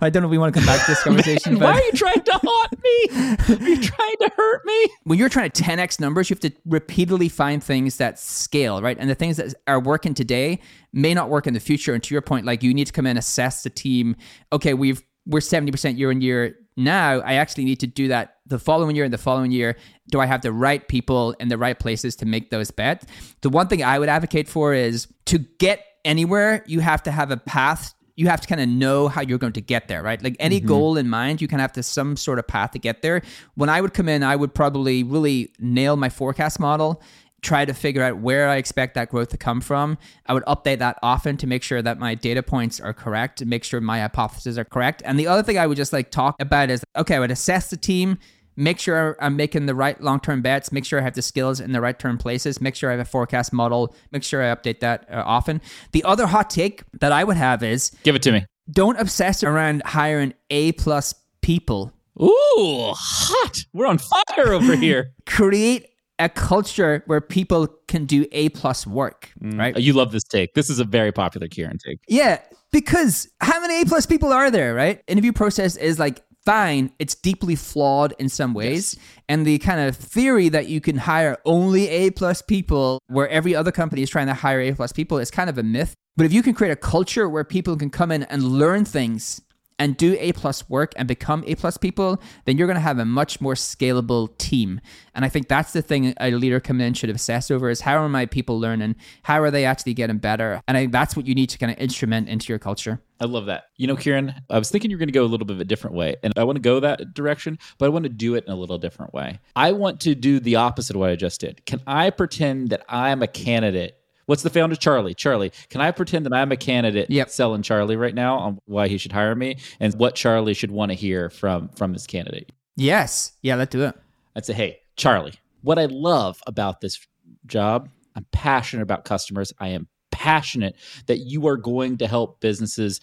I 0.00 0.10
don't 0.10 0.22
know 0.22 0.28
if 0.28 0.30
we 0.30 0.38
want 0.38 0.54
to 0.54 0.60
come 0.60 0.66
back 0.66 0.84
to 0.84 0.90
this 0.90 1.02
conversation, 1.04 1.54
Why 1.58 1.72
but 1.72 1.76
are 1.76 1.84
you 1.84 1.92
trying 1.92 2.22
to 2.22 2.40
haunt 2.42 2.82
me? 2.82 3.64
Are 3.66 3.68
you 3.68 3.82
trying 3.82 4.16
to 4.20 4.30
hurt 4.36 4.64
me? 4.64 4.88
when 5.04 5.18
you're 5.18 5.28
trying 5.28 5.50
to 5.50 5.62
10x 5.62 6.00
numbers, 6.00 6.30
you 6.30 6.34
have 6.34 6.40
to 6.40 6.52
repeatedly 6.64 7.28
find 7.28 7.62
things 7.62 7.96
that 7.98 8.18
scale, 8.18 8.80
right? 8.80 8.96
And 8.98 9.10
the 9.10 9.14
things 9.14 9.36
that 9.36 9.54
are 9.66 9.80
working 9.80 10.14
today 10.14 10.60
may 10.92 11.14
not 11.14 11.28
work 11.28 11.46
in 11.46 11.54
the 11.54 11.60
future. 11.60 11.94
And 11.94 12.02
to 12.02 12.14
your 12.14 12.22
point, 12.22 12.46
like 12.46 12.62
you 12.62 12.72
need 12.72 12.86
to 12.86 12.92
come 12.92 13.06
in, 13.06 13.10
and 13.10 13.18
assess 13.18 13.64
the 13.64 13.70
team. 13.70 14.16
Okay, 14.52 14.72
we've 14.72 15.02
we're 15.26 15.40
70% 15.40 15.98
year 15.98 16.10
on 16.10 16.20
year. 16.20 16.56
Now 16.76 17.20
I 17.20 17.34
actually 17.34 17.64
need 17.64 17.80
to 17.80 17.86
do 17.86 18.08
that 18.08 18.36
the 18.46 18.58
following 18.58 18.96
year 18.96 19.04
and 19.04 19.12
the 19.12 19.18
following 19.18 19.50
year. 19.50 19.76
Do 20.10 20.20
I 20.20 20.26
have 20.26 20.42
the 20.42 20.52
right 20.52 20.86
people 20.86 21.32
in 21.40 21.48
the 21.48 21.58
right 21.58 21.78
places 21.78 22.16
to 22.16 22.26
make 22.26 22.50
those 22.50 22.70
bets? 22.70 23.06
The 23.42 23.50
one 23.50 23.68
thing 23.68 23.82
I 23.82 23.98
would 23.98 24.08
advocate 24.08 24.48
for 24.48 24.72
is 24.72 25.08
to 25.26 25.38
get 25.38 25.84
anywhere, 26.04 26.64
you 26.66 26.80
have 26.80 27.02
to 27.02 27.10
have 27.10 27.30
a 27.30 27.36
path 27.36 27.94
you 28.20 28.28
have 28.28 28.42
to 28.42 28.46
kind 28.46 28.60
of 28.60 28.68
know 28.68 29.08
how 29.08 29.22
you're 29.22 29.38
going 29.38 29.54
to 29.54 29.62
get 29.62 29.88
there, 29.88 30.02
right? 30.02 30.22
Like 30.22 30.36
any 30.38 30.58
mm-hmm. 30.58 30.68
goal 30.68 30.98
in 30.98 31.08
mind, 31.08 31.40
you 31.40 31.48
kind 31.48 31.58
of 31.58 31.62
have 31.62 31.72
to 31.72 31.82
some 31.82 32.18
sort 32.18 32.38
of 32.38 32.46
path 32.46 32.72
to 32.72 32.78
get 32.78 33.00
there. 33.00 33.22
When 33.54 33.70
I 33.70 33.80
would 33.80 33.94
come 33.94 34.10
in, 34.10 34.22
I 34.22 34.36
would 34.36 34.54
probably 34.54 35.02
really 35.02 35.50
nail 35.58 35.96
my 35.96 36.10
forecast 36.10 36.60
model, 36.60 37.00
try 37.40 37.64
to 37.64 37.72
figure 37.72 38.02
out 38.02 38.18
where 38.18 38.50
I 38.50 38.56
expect 38.56 38.94
that 38.96 39.08
growth 39.08 39.30
to 39.30 39.38
come 39.38 39.62
from. 39.62 39.96
I 40.26 40.34
would 40.34 40.44
update 40.44 40.80
that 40.80 40.98
often 41.02 41.38
to 41.38 41.46
make 41.46 41.62
sure 41.62 41.80
that 41.80 41.98
my 41.98 42.14
data 42.14 42.42
points 42.42 42.78
are 42.78 42.92
correct 42.92 43.40
and 43.40 43.48
make 43.48 43.64
sure 43.64 43.80
my 43.80 44.00
hypotheses 44.00 44.58
are 44.58 44.66
correct. 44.66 45.02
And 45.06 45.18
the 45.18 45.26
other 45.26 45.42
thing 45.42 45.56
I 45.56 45.66
would 45.66 45.78
just 45.78 45.94
like 45.94 46.10
talk 46.10 46.36
about 46.38 46.68
is 46.68 46.84
okay, 46.94 47.16
I 47.16 47.20
would 47.20 47.30
assess 47.30 47.70
the 47.70 47.78
team, 47.78 48.18
make 48.56 48.78
sure 48.78 49.16
I'm 49.20 49.36
making 49.36 49.66
the 49.66 49.74
right 49.74 50.00
long 50.00 50.20
term 50.20 50.42
bets, 50.42 50.70
make 50.72 50.84
sure 50.84 51.00
I 51.00 51.02
have 51.02 51.14
the 51.14 51.22
skills 51.22 51.60
in 51.60 51.72
the 51.72 51.80
right 51.80 51.98
term 51.98 52.18
places, 52.18 52.60
make 52.60 52.74
sure 52.74 52.90
I 52.90 52.92
have 52.92 53.00
a 53.00 53.04
forecast 53.10 53.52
model, 53.52 53.94
make 54.12 54.22
sure 54.22 54.42
I 54.42 54.54
update 54.54 54.80
that 54.80 55.06
uh, 55.10 55.22
often. 55.24 55.60
The 55.92 56.04
other 56.04 56.26
hot 56.26 56.50
take 56.50 56.82
that 57.00 57.12
I 57.12 57.24
would 57.24 57.36
have 57.36 57.62
is 57.62 57.90
Give 58.02 58.14
it 58.14 58.22
to 58.22 58.32
me. 58.32 58.44
don't 58.70 58.98
obsess 58.98 59.42
around 59.42 59.82
hiring 59.86 60.34
A 60.50 60.72
plus 60.72 61.14
people. 61.42 61.92
Ooh, 62.20 62.92
hot. 62.94 63.64
We're 63.72 63.86
on 63.86 63.98
fire 63.98 64.52
over 64.52 64.76
here. 64.86 65.12
Create 65.26 65.86
a 66.18 66.28
culture 66.28 67.02
where 67.06 67.20
people 67.22 67.66
can 67.88 68.04
do 68.04 68.26
A 68.32 68.50
plus 68.50 68.86
work, 68.86 69.30
Mm. 69.42 69.58
right? 69.58 69.76
You 69.78 69.94
love 69.94 70.12
this 70.12 70.24
take. 70.24 70.52
This 70.52 70.68
is 70.68 70.78
a 70.78 70.84
very 70.84 71.12
popular 71.12 71.48
Kieran 71.48 71.78
take. 71.78 71.98
Yeah, 72.08 72.40
because 72.72 73.26
how 73.40 73.58
many 73.60 73.80
A 73.80 73.84
plus 73.86 74.04
people 74.04 74.30
are 74.32 74.50
there, 74.50 74.74
right? 74.74 75.02
Interview 75.06 75.32
process 75.32 75.76
is 75.76 75.98
like 75.98 76.20
fine, 76.50 76.90
it's 76.98 77.14
deeply 77.14 77.54
flawed 77.54 78.12
in 78.18 78.28
some 78.28 78.54
ways. 78.54 78.96
And 79.28 79.46
the 79.46 79.58
kind 79.58 79.80
of 79.80 79.94
theory 79.94 80.48
that 80.48 80.66
you 80.66 80.80
can 80.80 80.96
hire 80.96 81.38
only 81.44 81.88
A 81.88 82.10
plus 82.10 82.42
people 82.42 82.98
where 83.06 83.28
every 83.28 83.54
other 83.54 83.70
company 83.70 84.02
is 84.02 84.10
trying 84.10 84.26
to 84.26 84.34
hire 84.34 84.60
A 84.60 84.72
plus 84.72 84.90
people 84.90 85.18
is 85.18 85.30
kind 85.30 85.48
of 85.48 85.58
a 85.58 85.62
myth. 85.62 85.94
But 86.16 86.26
if 86.26 86.32
you 86.32 86.42
can 86.42 86.54
create 86.54 86.72
a 86.72 86.76
culture 86.76 87.28
where 87.28 87.44
people 87.44 87.76
can 87.76 87.88
come 87.88 88.10
in 88.10 88.24
and 88.24 88.42
learn 88.42 88.84
things 88.84 89.40
and 89.80 89.96
do 89.96 90.16
A 90.20 90.32
plus 90.32 90.68
work 90.68 90.92
and 90.96 91.08
become 91.08 91.42
A 91.46 91.56
plus 91.56 91.76
people, 91.78 92.22
then 92.44 92.58
you're 92.58 92.68
going 92.68 92.76
to 92.76 92.80
have 92.80 92.98
a 92.98 93.04
much 93.04 93.40
more 93.40 93.54
scalable 93.54 94.36
team. 94.38 94.80
And 95.14 95.24
I 95.24 95.28
think 95.28 95.48
that's 95.48 95.72
the 95.72 95.82
thing 95.82 96.14
a 96.20 96.30
leader 96.32 96.60
coming 96.60 96.86
in 96.86 96.94
should 96.94 97.10
obsess 97.10 97.50
over 97.50 97.70
is 97.70 97.80
how 97.80 97.96
are 97.96 98.08
my 98.08 98.26
people 98.26 98.60
learning? 98.60 98.96
How 99.22 99.40
are 99.40 99.50
they 99.50 99.64
actually 99.64 99.94
getting 99.94 100.18
better? 100.18 100.60
And 100.68 100.76
I 100.76 100.80
think 100.80 100.92
that's 100.92 101.16
what 101.16 101.26
you 101.26 101.34
need 101.34 101.48
to 101.48 101.58
kind 101.58 101.72
of 101.72 101.78
instrument 101.78 102.28
into 102.28 102.52
your 102.52 102.58
culture. 102.58 103.00
I 103.20 103.24
love 103.24 103.46
that. 103.46 103.64
You 103.76 103.86
know, 103.86 103.96
Kieran, 103.96 104.34
I 104.48 104.58
was 104.58 104.70
thinking 104.70 104.90
you're 104.90 104.98
going 104.98 105.08
to 105.08 105.12
go 105.12 105.24
a 105.24 105.26
little 105.26 105.46
bit 105.46 105.54
of 105.54 105.60
a 105.60 105.64
different 105.64 105.96
way, 105.96 106.16
and 106.22 106.32
I 106.36 106.44
want 106.44 106.56
to 106.56 106.62
go 106.62 106.80
that 106.80 107.12
direction, 107.12 107.58
but 107.78 107.86
I 107.86 107.88
want 107.88 108.04
to 108.04 108.08
do 108.08 108.34
it 108.34 108.44
in 108.46 108.52
a 108.52 108.56
little 108.56 108.78
different 108.78 109.12
way. 109.12 109.40
I 109.56 109.72
want 109.72 110.00
to 110.02 110.14
do 110.14 110.40
the 110.40 110.56
opposite 110.56 110.96
of 110.96 111.00
what 111.00 111.10
I 111.10 111.16
just 111.16 111.40
did. 111.40 111.64
Can 111.66 111.82
I 111.86 112.10
pretend 112.10 112.70
that 112.70 112.82
I'm 112.88 113.22
a 113.22 113.26
candidate 113.26 113.99
What's 114.30 114.42
the 114.42 114.50
founder, 114.50 114.76
Charlie? 114.76 115.12
Charlie, 115.12 115.50
can 115.70 115.80
I 115.80 115.90
pretend 115.90 116.24
that 116.24 116.32
I'm 116.32 116.52
a 116.52 116.56
candidate 116.56 117.10
Yep. 117.10 117.30
selling 117.30 117.62
Charlie 117.62 117.96
right 117.96 118.14
now 118.14 118.38
on 118.38 118.60
why 118.66 118.86
he 118.86 118.96
should 118.96 119.10
hire 119.10 119.34
me 119.34 119.56
and 119.80 119.92
what 119.94 120.14
Charlie 120.14 120.54
should 120.54 120.70
want 120.70 120.92
to 120.92 120.94
hear 120.94 121.30
from 121.30 121.68
from 121.70 121.92
this 121.92 122.06
candidate? 122.06 122.52
Yes. 122.76 123.32
Yeah, 123.42 123.56
let's 123.56 123.72
do 123.72 123.82
it. 123.82 123.96
I'd 124.36 124.46
say, 124.46 124.52
hey, 124.52 124.78
Charlie, 124.94 125.34
what 125.62 125.80
I 125.80 125.86
love 125.86 126.40
about 126.46 126.80
this 126.80 127.04
job, 127.46 127.88
I'm 128.14 128.24
passionate 128.30 128.84
about 128.84 129.04
customers. 129.04 129.52
I 129.58 129.70
am 129.70 129.88
passionate 130.12 130.76
that 131.06 131.18
you 131.18 131.48
are 131.48 131.56
going 131.56 131.98
to 131.98 132.06
help 132.06 132.40
businesses 132.40 133.00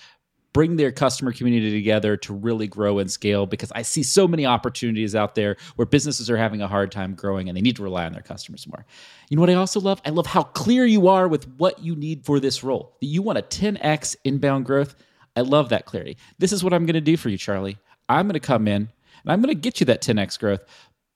bring 0.53 0.75
their 0.75 0.91
customer 0.91 1.31
community 1.31 1.71
together 1.71 2.17
to 2.17 2.33
really 2.33 2.67
grow 2.67 2.99
and 2.99 3.11
scale 3.11 3.45
because 3.45 3.71
I 3.73 3.81
see 3.81 4.03
so 4.03 4.27
many 4.27 4.45
opportunities 4.45 5.15
out 5.15 5.35
there 5.35 5.57
where 5.75 5.85
businesses 5.85 6.29
are 6.29 6.37
having 6.37 6.61
a 6.61 6.67
hard 6.67 6.91
time 6.91 7.13
growing 7.15 7.47
and 7.47 7.55
they 7.55 7.61
need 7.61 7.75
to 7.75 7.83
rely 7.83 8.05
on 8.05 8.13
their 8.13 8.21
customers 8.21 8.65
more. 8.67 8.85
You 9.29 9.37
know 9.37 9.41
what 9.41 9.49
I 9.49 9.55
also 9.55 9.79
love? 9.79 10.01
I 10.05 10.09
love 10.09 10.25
how 10.25 10.43
clear 10.43 10.85
you 10.85 11.07
are 11.07 11.27
with 11.27 11.47
what 11.57 11.79
you 11.83 11.95
need 11.95 12.25
for 12.25 12.39
this 12.39 12.63
role. 12.63 12.95
That 13.01 13.07
you 13.07 13.21
want 13.21 13.37
a 13.37 13.43
10x 13.43 14.15
inbound 14.23 14.65
growth. 14.65 14.95
I 15.35 15.41
love 15.41 15.69
that 15.69 15.85
clarity. 15.85 16.17
This 16.39 16.51
is 16.51 16.63
what 16.63 16.73
I'm 16.73 16.85
going 16.85 16.95
to 16.95 17.01
do 17.01 17.17
for 17.17 17.29
you, 17.29 17.37
Charlie. 17.37 17.77
I'm 18.09 18.27
going 18.27 18.33
to 18.33 18.39
come 18.39 18.67
in 18.67 18.89
and 19.23 19.31
I'm 19.31 19.41
going 19.41 19.53
to 19.53 19.59
get 19.59 19.79
you 19.79 19.85
that 19.85 20.01
10x 20.01 20.39
growth. 20.39 20.63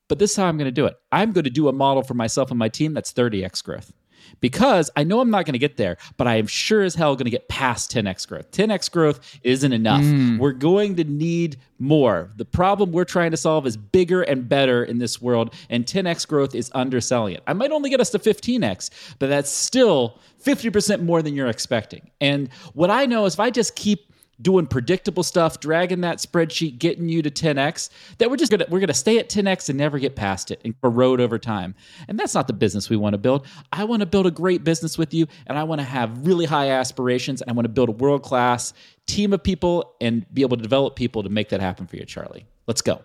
But 0.08 0.18
this 0.18 0.32
is 0.32 0.36
how 0.36 0.46
I'm 0.46 0.58
going 0.58 0.66
to 0.66 0.72
do 0.72 0.86
it. 0.86 0.96
I'm 1.10 1.32
going 1.32 1.44
to 1.44 1.50
do 1.50 1.68
a 1.68 1.72
model 1.72 2.02
for 2.02 2.14
myself 2.14 2.50
and 2.50 2.58
my 2.58 2.68
team 2.68 2.92
that's 2.92 3.12
30x 3.12 3.64
growth. 3.64 3.92
Because 4.40 4.90
I 4.96 5.04
know 5.04 5.20
I'm 5.20 5.30
not 5.30 5.44
going 5.44 5.52
to 5.54 5.58
get 5.58 5.76
there, 5.76 5.96
but 6.16 6.26
I 6.26 6.36
am 6.36 6.46
sure 6.46 6.82
as 6.82 6.94
hell 6.94 7.14
going 7.14 7.24
to 7.24 7.30
get 7.30 7.48
past 7.48 7.92
10x 7.92 8.26
growth. 8.28 8.50
10x 8.50 8.90
growth 8.90 9.38
isn't 9.42 9.72
enough. 9.72 10.02
Mm. 10.02 10.38
We're 10.38 10.52
going 10.52 10.96
to 10.96 11.04
need 11.04 11.56
more. 11.78 12.30
The 12.36 12.44
problem 12.44 12.92
we're 12.92 13.04
trying 13.04 13.32
to 13.32 13.36
solve 13.36 13.66
is 13.66 13.76
bigger 13.76 14.22
and 14.22 14.48
better 14.48 14.84
in 14.84 14.98
this 14.98 15.20
world, 15.20 15.54
and 15.70 15.84
10x 15.84 16.26
growth 16.26 16.54
is 16.54 16.70
underselling 16.74 17.34
it. 17.34 17.42
I 17.46 17.52
might 17.52 17.72
only 17.72 17.90
get 17.90 18.00
us 18.00 18.10
to 18.10 18.18
15x, 18.18 18.90
but 19.18 19.28
that's 19.28 19.50
still 19.50 20.18
50% 20.44 21.02
more 21.02 21.22
than 21.22 21.34
you're 21.34 21.48
expecting. 21.48 22.10
And 22.20 22.52
what 22.74 22.90
I 22.90 23.06
know 23.06 23.24
is 23.24 23.34
if 23.34 23.40
I 23.40 23.50
just 23.50 23.76
keep 23.76 24.11
doing 24.42 24.66
predictable 24.66 25.22
stuff, 25.22 25.60
dragging 25.60 26.02
that 26.02 26.18
spreadsheet, 26.18 26.78
getting 26.78 27.08
you 27.08 27.22
to 27.22 27.30
10x, 27.30 27.88
that 28.18 28.30
we're 28.30 28.36
just 28.36 28.50
gonna 28.50 28.66
we're 28.68 28.80
gonna 28.80 28.92
stay 28.92 29.18
at 29.18 29.28
10x 29.28 29.68
and 29.68 29.78
never 29.78 29.98
get 29.98 30.16
past 30.16 30.50
it 30.50 30.60
and 30.64 30.74
erode 30.82 31.20
over 31.20 31.38
time. 31.38 31.74
And 32.08 32.18
that's 32.18 32.34
not 32.34 32.46
the 32.46 32.52
business 32.52 32.90
we 32.90 32.96
want 32.96 33.14
to 33.14 33.18
build. 33.18 33.46
I 33.72 33.84
want 33.84 34.00
to 34.00 34.06
build 34.06 34.26
a 34.26 34.30
great 34.30 34.64
business 34.64 34.98
with 34.98 35.14
you, 35.14 35.26
and 35.46 35.56
I 35.56 35.62
want 35.64 35.80
to 35.80 35.84
have 35.84 36.26
really 36.26 36.46
high 36.46 36.70
aspirations, 36.70 37.40
and 37.40 37.50
I 37.50 37.54
want 37.54 37.64
to 37.64 37.72
build 37.72 37.88
a 37.88 37.92
world 37.92 38.22
class 38.22 38.72
team 39.06 39.32
of 39.32 39.42
people 39.42 39.94
and 40.00 40.26
be 40.32 40.42
able 40.42 40.56
to 40.56 40.62
develop 40.62 40.96
people 40.96 41.22
to 41.22 41.28
make 41.28 41.48
that 41.50 41.60
happen 41.60 41.86
for 41.86 41.96
you, 41.96 42.04
Charlie. 42.04 42.46
Let's 42.66 42.82
go. 42.82 43.02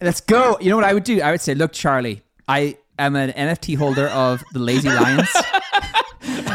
Let's 0.00 0.20
go. 0.20 0.58
You 0.60 0.70
know 0.70 0.76
what 0.76 0.84
I 0.84 0.94
would 0.94 1.04
do? 1.04 1.20
I 1.20 1.30
would 1.30 1.40
say, 1.40 1.54
look, 1.54 1.72
Charlie, 1.72 2.22
I 2.46 2.78
am 2.98 3.16
an 3.16 3.30
NFT 3.30 3.76
holder 3.76 4.06
of 4.08 4.44
the 4.52 4.58
Lazy 4.58 4.88
Lions. 4.88 5.28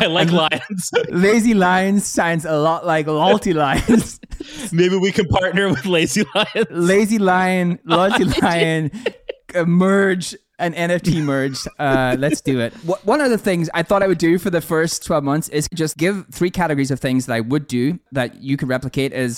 I 0.04 0.08
like 0.08 0.32
lions. 0.32 0.92
Lazy 1.10 1.54
Lions 1.54 2.06
sounds 2.06 2.44
a 2.44 2.58
lot 2.58 2.86
like 2.86 3.08
Loyalty 3.08 3.54
Lions. 3.66 4.20
Maybe 4.74 4.98
we 4.98 5.14
can 5.14 5.28
partner 5.28 5.70
with 5.70 5.86
Lazy 5.86 6.26
Lions. 6.36 6.68
Lazy 6.70 7.20
Lion, 7.20 7.80
Loyalty 7.86 8.26
Lion, 8.42 8.92
uh, 9.56 9.64
merge 9.64 10.36
an 10.60 10.74
NFT 10.74 11.24
merge. 11.24 11.58
Uh, 11.80 12.18
let's 12.20 12.42
do 12.42 12.60
it. 12.60 12.74
One 13.06 13.22
of 13.22 13.30
the 13.32 13.38
things 13.38 13.70
I 13.74 13.84
thought 13.84 14.04
I 14.04 14.08
would 14.08 14.18
do 14.18 14.38
for 14.38 14.50
the 14.50 14.62
first 14.62 15.06
12 15.06 15.24
months 15.24 15.50
is 15.50 15.68
just 15.74 15.98
give 15.98 16.26
three 16.32 16.52
categories 16.52 16.92
of 16.92 17.00
things 17.00 17.26
that 17.26 17.34
I 17.34 17.40
would 17.40 17.68
do 17.68 18.00
that 18.12 18.42
you 18.42 18.58
could 18.58 18.68
replicate 18.68 19.14
uh, 19.14 19.30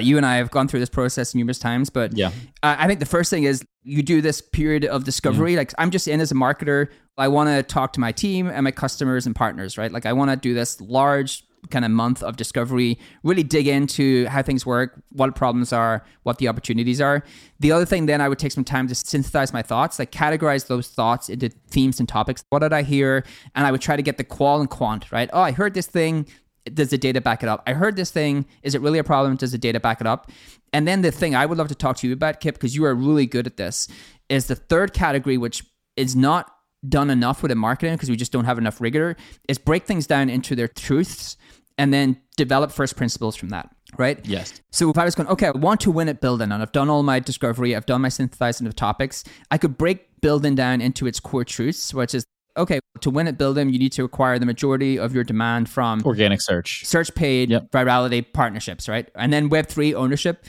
you 0.00 0.16
and 0.16 0.24
I 0.24 0.36
have 0.36 0.50
gone 0.50 0.68
through 0.68 0.80
this 0.80 0.88
process 0.88 1.34
numerous 1.34 1.58
times, 1.58 1.90
but 1.90 2.16
Yeah. 2.16 2.28
uh, 2.62 2.76
I 2.78 2.86
think 2.86 3.00
the 3.00 3.06
first 3.06 3.30
thing 3.30 3.44
is 3.44 3.62
you 3.82 4.02
do 4.02 4.20
this 4.22 4.40
period 4.40 4.84
of 4.84 5.04
discovery. 5.04 5.56
Like 5.56 5.72
I'm 5.78 5.90
just 5.90 6.08
in 6.08 6.20
as 6.20 6.30
a 6.30 6.34
marketer. 6.34 6.88
I 7.18 7.28
want 7.28 7.48
to 7.50 7.62
talk 7.62 7.92
to 7.94 8.00
my 8.00 8.10
team 8.12 8.48
and 8.48 8.64
my 8.64 8.70
customers 8.70 9.26
and 9.26 9.36
partners, 9.36 9.76
right? 9.76 9.92
Like 9.92 10.06
I 10.06 10.12
want 10.14 10.30
to 10.30 10.36
do 10.36 10.54
this 10.54 10.80
large 10.80 11.44
kind 11.70 11.84
of 11.84 11.90
month 11.92 12.22
of 12.24 12.36
discovery, 12.36 12.98
really 13.22 13.42
dig 13.44 13.68
into 13.68 14.26
how 14.26 14.42
things 14.42 14.66
work, 14.66 15.00
what 15.10 15.34
problems 15.36 15.72
are, 15.72 16.04
what 16.24 16.38
the 16.38 16.48
opportunities 16.48 17.00
are. 17.00 17.22
The 17.60 17.70
other 17.70 17.84
thing 17.84 18.06
then 18.06 18.20
I 18.20 18.28
would 18.28 18.38
take 18.38 18.50
some 18.50 18.64
time 18.64 18.88
to 18.88 18.94
synthesize 18.96 19.52
my 19.52 19.62
thoughts, 19.62 19.98
like 19.98 20.10
categorize 20.10 20.66
those 20.66 20.88
thoughts 20.88 21.28
into 21.28 21.50
themes 21.68 22.00
and 22.00 22.08
topics. 22.08 22.42
What 22.48 22.60
did 22.60 22.72
I 22.72 22.82
hear? 22.82 23.24
And 23.54 23.64
I 23.66 23.70
would 23.70 23.80
try 23.82 23.94
to 23.94 24.02
get 24.02 24.16
the 24.16 24.24
qual 24.24 24.58
and 24.60 24.68
quant, 24.70 25.12
right? 25.12 25.30
Oh, 25.32 25.40
I 25.42 25.52
heard 25.52 25.74
this 25.74 25.86
thing 25.86 26.26
does 26.72 26.90
the 26.90 26.98
data 26.98 27.20
back 27.20 27.42
it 27.42 27.48
up? 27.48 27.62
I 27.66 27.72
heard 27.72 27.96
this 27.96 28.10
thing. 28.10 28.46
Is 28.62 28.74
it 28.74 28.80
really 28.80 28.98
a 28.98 29.04
problem? 29.04 29.36
Does 29.36 29.52
the 29.52 29.58
data 29.58 29.80
back 29.80 30.00
it 30.00 30.06
up? 30.06 30.30
And 30.72 30.86
then 30.86 31.02
the 31.02 31.10
thing 31.10 31.34
I 31.34 31.46
would 31.46 31.58
love 31.58 31.68
to 31.68 31.74
talk 31.74 31.96
to 31.98 32.06
you 32.06 32.12
about, 32.12 32.40
Kipp, 32.40 32.54
because 32.54 32.74
you 32.74 32.84
are 32.84 32.94
really 32.94 33.26
good 33.26 33.46
at 33.46 33.56
this, 33.56 33.88
is 34.28 34.46
the 34.46 34.54
third 34.54 34.92
category, 34.92 35.36
which 35.36 35.64
is 35.96 36.16
not 36.16 36.50
done 36.88 37.10
enough 37.10 37.42
within 37.42 37.58
marketing 37.58 37.94
because 37.94 38.10
we 38.10 38.16
just 38.16 38.32
don't 38.32 38.44
have 38.44 38.58
enough 38.58 38.80
rigor, 38.80 39.16
is 39.48 39.58
break 39.58 39.84
things 39.84 40.06
down 40.06 40.28
into 40.28 40.56
their 40.56 40.68
truths 40.68 41.36
and 41.78 41.92
then 41.92 42.20
develop 42.36 42.70
first 42.70 42.96
principles 42.96 43.36
from 43.36 43.50
that, 43.50 43.68
right? 43.96 44.24
Yes. 44.26 44.60
So 44.70 44.90
if 44.90 44.98
I 44.98 45.04
was 45.04 45.14
going, 45.14 45.28
okay, 45.28 45.46
I 45.46 45.50
want 45.52 45.80
to 45.82 45.90
win 45.90 46.08
at 46.08 46.20
building, 46.20 46.52
and 46.52 46.62
I've 46.62 46.72
done 46.72 46.88
all 46.90 47.02
my 47.02 47.18
discovery, 47.18 47.74
I've 47.74 47.86
done 47.86 48.02
my 48.02 48.08
synthesizing 48.08 48.66
of 48.66 48.76
topics, 48.76 49.24
I 49.50 49.58
could 49.58 49.78
break 49.78 50.20
building 50.20 50.54
down 50.54 50.80
into 50.80 51.06
its 51.06 51.20
core 51.20 51.44
truths, 51.44 51.94
which 51.94 52.14
is 52.14 52.24
okay, 52.56 52.80
to 53.00 53.10
win 53.10 53.26
at 53.28 53.38
building, 53.38 53.70
you 53.70 53.78
need 53.78 53.92
to 53.92 54.04
acquire 54.04 54.38
the 54.38 54.46
majority 54.46 54.98
of 54.98 55.14
your 55.14 55.24
demand 55.24 55.68
from 55.68 56.02
Organic 56.04 56.40
search. 56.42 56.84
search 56.86 57.14
paid 57.14 57.50
Yep. 57.50 57.70
virality 57.70 58.24
partnerships, 58.32 58.88
right? 58.88 59.08
And 59.14 59.32
then 59.32 59.48
Web3 59.50 59.94
ownership. 59.94 60.44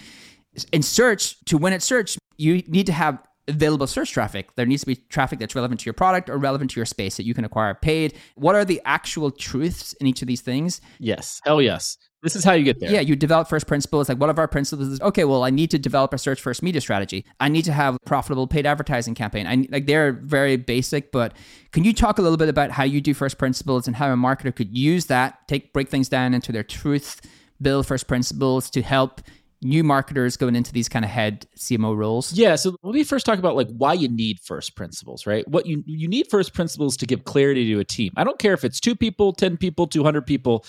In 0.72 0.82
search, 0.84 1.44
to 1.46 1.58
win 1.58 1.74
at 1.74 1.82
search, 1.82 2.18
you 2.38 2.62
need 2.68 2.86
to 2.86 2.94
have 2.94 3.18
available 3.48 3.88
search 3.88 4.12
traffic. 4.12 4.56
There 4.56 4.66
needs 4.66 4.82
to 4.82 4.88
be 4.88 4.96
traffic 4.96 5.40
that's 5.40 5.56
relevant 5.56 5.82
to 5.82 5.86
your 5.86 5.94
product 5.94 6.30
or 6.30 6.38
relevant 6.38 6.72
to 6.72 6.80
your 6.80 6.86
space 6.86 7.18
that 7.18 7.26
you 7.26 7.34
can 7.34 7.46
acquire 7.46 7.74
paid. 7.74 8.14
What 8.36 8.56
are 8.56 8.66
the 8.66 8.82
actual 8.86 9.32
truths 9.32 9.94
in 9.94 10.08
each 10.08 10.22
of 10.22 10.28
these 10.28 10.42
things? 10.42 10.82
Yes. 11.00 11.42
Hell 11.44 11.62
yes. 11.62 11.98
This 12.24 12.38
is 12.38 12.46
how 12.46 12.54
you 12.54 12.64
get 12.64 12.80
there. 12.80 12.90
Yeah, 12.90 13.02
you 13.02 13.18
develop 13.18 13.50
first 13.50 13.68
principles. 13.68 14.08
Like 14.08 14.18
one 14.18 14.30
of 14.30 14.40
our 14.40 14.48
principles 14.48 14.88
is 14.88 15.02
okay. 15.02 15.26
Well, 15.26 15.44
I 15.44 15.50
need 15.50 15.70
to 15.72 15.78
develop 15.78 16.14
a 16.14 16.18
search 16.18 16.40
first 16.40 16.64
media 16.64 16.80
strategy. 16.80 17.26
I 17.42 17.50
need 17.50 17.66
to 17.66 17.74
have 17.74 17.96
a 17.96 18.00
profitable 18.06 18.48
paid 18.48 18.66
advertising 18.66 19.14
campaign. 19.14 19.46
I 19.46 19.68
like 19.70 19.88
they're 19.88 20.14
very 20.14 20.56
basic, 20.56 21.12
but 21.12 21.34
can 21.74 21.84
you 21.84 21.92
talk 21.92 22.20
a 22.20 22.22
little 22.22 22.38
bit 22.38 22.48
about 22.48 22.72
how 22.72 22.86
you 22.86 23.02
do 23.02 23.14
first 23.14 23.38
principles 23.38 23.88
and 23.88 23.96
how 23.98 24.10
a 24.10 24.16
marketer 24.16 24.56
could 24.56 24.76
use 24.76 25.08
that, 25.08 25.46
take 25.50 25.74
break 25.74 25.90
things 25.90 26.08
down 26.08 26.34
into 26.34 26.54
their 26.54 26.64
truth, 26.64 27.20
build 27.62 27.86
first 27.86 28.08
principles 28.08 28.70
to 28.70 28.82
help 28.82 29.20
new 29.64 29.84
marketers 29.84 30.38
going 30.38 30.56
into 30.56 30.72
these 30.72 30.90
kind 30.90 31.06
of 31.06 31.12
head 31.12 31.46
CMO 31.58 31.96
roles? 31.96 32.34
Yeah, 32.34 32.56
so 32.56 32.76
let 32.84 32.94
me 32.94 33.04
first 33.04 33.26
talk 33.26 33.40
about 33.40 33.56
like 33.56 33.70
why 33.70 33.94
you 33.94 34.08
need 34.08 34.40
first 34.40 34.76
principles, 34.76 35.26
right? 35.26 35.48
What 35.48 35.66
you 35.66 35.84
you 35.86 36.08
need 36.08 36.28
first 36.30 36.54
principles 36.54 36.98
to 36.98 37.06
give 37.06 37.24
clarity 37.24 37.72
to 37.74 37.80
a 37.80 37.86
team. 37.86 38.12
I 38.16 38.24
don't 38.24 38.40
care 38.40 38.54
if 38.54 38.64
it's 38.64 38.80
2 38.80 38.96
people, 38.96 39.34
10 39.34 39.58
people, 39.58 39.88
200 39.88 40.26
people. 40.26 40.66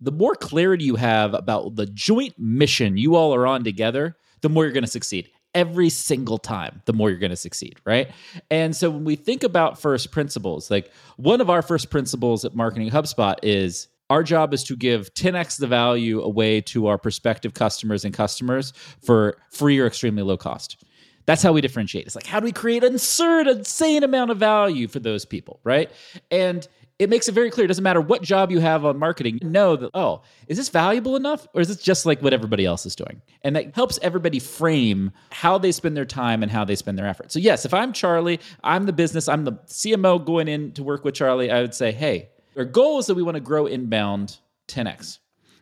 The 0.00 0.12
more 0.12 0.34
clarity 0.34 0.84
you 0.84 0.96
have 0.96 1.32
about 1.34 1.76
the 1.76 1.86
joint 1.86 2.34
mission 2.38 2.96
you 2.96 3.14
all 3.14 3.34
are 3.34 3.46
on 3.46 3.62
together, 3.62 4.16
the 4.40 4.48
more 4.48 4.64
you're 4.64 4.72
going 4.72 4.84
to 4.84 4.90
succeed. 4.90 5.30
Every 5.54 5.90
single 5.90 6.38
time, 6.38 6.82
the 6.86 6.92
more 6.94 7.10
you're 7.10 7.18
going 7.18 7.30
to 7.30 7.36
succeed, 7.36 7.78
right? 7.84 8.10
And 8.50 8.74
so 8.74 8.90
when 8.90 9.04
we 9.04 9.16
think 9.16 9.44
about 9.44 9.80
first 9.80 10.10
principles, 10.10 10.70
like 10.70 10.90
one 11.16 11.40
of 11.40 11.50
our 11.50 11.60
first 11.60 11.90
principles 11.90 12.44
at 12.44 12.56
Marketing 12.56 12.90
HubSpot 12.90 13.36
is 13.42 13.88
our 14.12 14.22
job 14.22 14.52
is 14.52 14.62
to 14.64 14.76
give 14.76 15.12
10x 15.14 15.58
the 15.58 15.66
value 15.66 16.20
away 16.20 16.60
to 16.60 16.86
our 16.86 16.98
prospective 16.98 17.54
customers 17.54 18.04
and 18.04 18.12
customers 18.12 18.74
for 19.02 19.38
free 19.50 19.78
or 19.78 19.86
extremely 19.86 20.22
low 20.22 20.36
cost. 20.36 20.84
That's 21.24 21.42
how 21.42 21.52
we 21.52 21.62
differentiate. 21.62 22.04
It's 22.04 22.14
like, 22.14 22.26
how 22.26 22.38
do 22.38 22.44
we 22.44 22.52
create 22.52 22.84
an 22.84 22.92
absurd, 22.92 23.46
insane 23.46 24.02
amount 24.02 24.30
of 24.30 24.36
value 24.36 24.86
for 24.86 24.98
those 24.98 25.24
people, 25.24 25.60
right? 25.64 25.90
And 26.30 26.68
it 26.98 27.08
makes 27.08 27.26
it 27.26 27.32
very 27.32 27.50
clear. 27.50 27.64
It 27.64 27.68
doesn't 27.68 27.82
matter 27.82 28.02
what 28.02 28.22
job 28.22 28.50
you 28.50 28.60
have 28.60 28.84
on 28.84 28.98
marketing. 28.98 29.38
Know 29.40 29.76
that, 29.76 29.90
oh, 29.94 30.20
is 30.46 30.58
this 30.58 30.68
valuable 30.68 31.16
enough? 31.16 31.48
Or 31.54 31.62
is 31.62 31.68
this 31.68 31.78
just 31.78 32.04
like 32.04 32.20
what 32.20 32.34
everybody 32.34 32.66
else 32.66 32.84
is 32.84 32.94
doing? 32.94 33.22
And 33.40 33.56
that 33.56 33.74
helps 33.74 33.98
everybody 34.02 34.40
frame 34.40 35.10
how 35.30 35.56
they 35.56 35.72
spend 35.72 35.96
their 35.96 36.04
time 36.04 36.42
and 36.42 36.52
how 36.52 36.66
they 36.66 36.76
spend 36.76 36.98
their 36.98 37.06
effort. 37.06 37.32
So, 37.32 37.38
yes, 37.38 37.64
if 37.64 37.72
I'm 37.72 37.94
Charlie, 37.94 38.40
I'm 38.62 38.84
the 38.84 38.92
business, 38.92 39.26
I'm 39.26 39.44
the 39.44 39.52
CMO 39.68 40.22
going 40.22 40.48
in 40.48 40.72
to 40.72 40.82
work 40.82 41.02
with 41.02 41.14
Charlie, 41.14 41.50
I 41.50 41.62
would 41.62 41.74
say, 41.74 41.92
hey, 41.92 42.28
our 42.56 42.64
goal 42.64 42.98
is 42.98 43.06
that 43.06 43.14
we 43.14 43.22
want 43.22 43.36
to 43.36 43.40
grow 43.40 43.66
inbound 43.66 44.38
10x. 44.68 45.18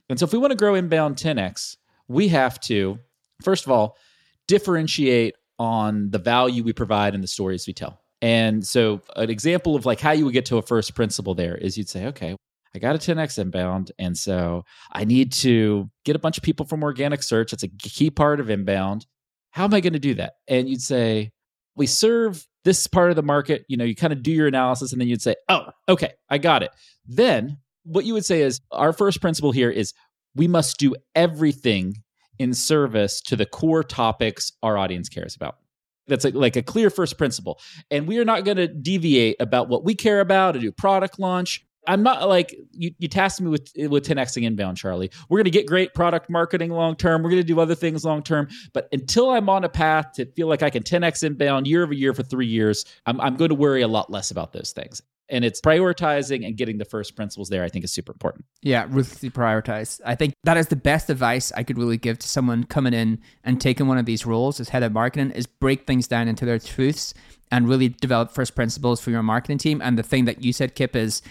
And 0.08 0.18
so 0.18 0.24
if 0.24 0.32
we 0.32 0.38
want 0.38 0.50
to 0.50 0.56
grow 0.56 0.74
inbound 0.74 1.16
10x, 1.16 1.76
we 2.08 2.28
have 2.28 2.60
to, 2.62 2.98
first 3.42 3.64
of 3.64 3.70
all, 3.70 3.96
differentiate 4.48 5.36
on 5.58 6.10
the 6.10 6.18
value 6.18 6.64
we 6.64 6.72
provide 6.72 7.14
and 7.14 7.22
the 7.22 7.28
stories 7.28 7.66
we 7.66 7.72
tell. 7.72 8.00
And 8.22 8.66
so 8.66 9.00
an 9.16 9.30
example 9.30 9.76
of 9.76 9.86
like 9.86 10.00
how 10.00 10.12
you 10.12 10.24
would 10.24 10.34
get 10.34 10.46
to 10.46 10.58
a 10.58 10.62
first 10.62 10.94
principle 10.94 11.34
there 11.34 11.56
is 11.56 11.78
you'd 11.78 11.88
say, 11.88 12.06
okay, 12.06 12.36
I 12.74 12.78
got 12.78 12.94
a 12.94 12.98
10x 12.98 13.38
inbound. 13.38 13.92
And 13.98 14.16
so 14.16 14.64
I 14.92 15.04
need 15.04 15.32
to 15.32 15.90
get 16.04 16.16
a 16.16 16.18
bunch 16.20 16.36
of 16.36 16.42
people 16.42 16.66
from 16.66 16.82
organic 16.82 17.22
search. 17.22 17.50
That's 17.50 17.62
a 17.62 17.68
key 17.68 18.10
part 18.10 18.40
of 18.40 18.50
inbound. 18.50 19.06
How 19.52 19.64
am 19.64 19.74
I 19.74 19.80
going 19.80 19.94
to 19.94 19.98
do 19.98 20.14
that? 20.14 20.34
And 20.48 20.68
you'd 20.68 20.82
say, 20.82 21.30
we 21.76 21.86
serve 21.86 22.46
this 22.64 22.86
part 22.86 23.10
of 23.10 23.16
the 23.16 23.22
market. 23.22 23.64
You 23.68 23.76
know, 23.76 23.84
you 23.84 23.94
kind 23.94 24.12
of 24.12 24.22
do 24.22 24.32
your 24.32 24.46
analysis 24.46 24.92
and 24.92 25.00
then 25.00 25.08
you'd 25.08 25.22
say, 25.22 25.36
oh, 25.48 25.66
okay, 25.88 26.12
I 26.28 26.38
got 26.38 26.62
it. 26.62 26.70
Then 27.06 27.58
what 27.84 28.04
you 28.04 28.14
would 28.14 28.24
say 28.24 28.42
is 28.42 28.60
our 28.70 28.92
first 28.92 29.20
principle 29.20 29.52
here 29.52 29.70
is 29.70 29.94
we 30.34 30.46
must 30.46 30.78
do 30.78 30.94
everything 31.14 31.94
in 32.38 32.54
service 32.54 33.20
to 33.22 33.36
the 33.36 33.46
core 33.46 33.82
topics 33.82 34.52
our 34.62 34.78
audience 34.78 35.08
cares 35.08 35.34
about. 35.34 35.56
That's 36.06 36.24
like, 36.24 36.56
a 36.56 36.62
clear 36.62 36.90
first 36.90 37.18
principle. 37.18 37.60
And 37.90 38.08
we 38.08 38.18
are 38.18 38.24
not 38.24 38.44
going 38.44 38.56
to 38.56 38.66
deviate 38.66 39.36
about 39.38 39.68
what 39.68 39.84
we 39.84 39.94
care 39.94 40.20
about, 40.20 40.56
a 40.56 40.58
new 40.58 40.72
product 40.72 41.18
launch. 41.18 41.64
I'm 41.86 42.02
not 42.02 42.28
like 42.28 42.54
you, 42.72 42.92
you 42.98 43.08
tasked 43.08 43.40
me 43.40 43.48
with 43.48 43.70
with 43.76 44.06
10xing 44.06 44.42
inbound, 44.42 44.76
Charlie. 44.76 45.10
We're 45.28 45.38
gonna 45.38 45.50
get 45.50 45.66
great 45.66 45.94
product 45.94 46.28
marketing 46.28 46.70
long 46.70 46.96
term. 46.96 47.22
We're 47.22 47.30
gonna 47.30 47.42
do 47.42 47.60
other 47.60 47.74
things 47.74 48.04
long 48.04 48.22
term. 48.22 48.48
But 48.72 48.88
until 48.92 49.30
I'm 49.30 49.48
on 49.48 49.64
a 49.64 49.68
path 49.68 50.12
to 50.14 50.26
feel 50.26 50.48
like 50.48 50.62
I 50.62 50.70
can 50.70 50.82
10x 50.82 51.24
inbound 51.24 51.66
year 51.66 51.82
over 51.82 51.94
year 51.94 52.12
for 52.12 52.22
three 52.22 52.46
years, 52.46 52.84
I'm, 53.06 53.20
I'm 53.20 53.36
going 53.36 53.50
to 53.50 53.54
worry 53.54 53.82
a 53.82 53.88
lot 53.88 54.10
less 54.10 54.30
about 54.30 54.52
those 54.52 54.72
things. 54.72 55.02
And 55.28 55.44
it's 55.44 55.60
prioritizing 55.60 56.44
and 56.44 56.56
getting 56.56 56.78
the 56.78 56.84
first 56.84 57.14
principles 57.14 57.48
there, 57.48 57.62
I 57.62 57.68
think 57.68 57.84
is 57.84 57.92
super 57.92 58.10
important. 58.10 58.44
Yeah, 58.62 58.86
ruthlessly 58.88 59.30
prioritize. 59.30 60.00
I 60.04 60.16
think 60.16 60.34
that 60.42 60.56
is 60.56 60.66
the 60.66 60.76
best 60.76 61.08
advice 61.08 61.52
I 61.52 61.62
could 61.62 61.78
really 61.78 61.98
give 61.98 62.18
to 62.18 62.28
someone 62.28 62.64
coming 62.64 62.92
in 62.92 63.20
and 63.44 63.60
taking 63.60 63.86
one 63.86 63.96
of 63.96 64.06
these 64.06 64.26
roles 64.26 64.58
as 64.58 64.70
head 64.70 64.82
of 64.82 64.92
marketing 64.92 65.30
is 65.30 65.46
break 65.46 65.86
things 65.86 66.08
down 66.08 66.26
into 66.26 66.44
their 66.44 66.58
truths 66.58 67.14
and 67.52 67.68
really 67.68 67.90
develop 67.90 68.32
first 68.32 68.56
principles 68.56 69.00
for 69.00 69.10
your 69.10 69.22
marketing 69.22 69.58
team. 69.58 69.80
And 69.80 69.96
the 69.96 70.02
thing 70.02 70.24
that 70.24 70.42
you 70.42 70.52
said, 70.52 70.74
Kipp, 70.74 70.96
is 70.96 71.22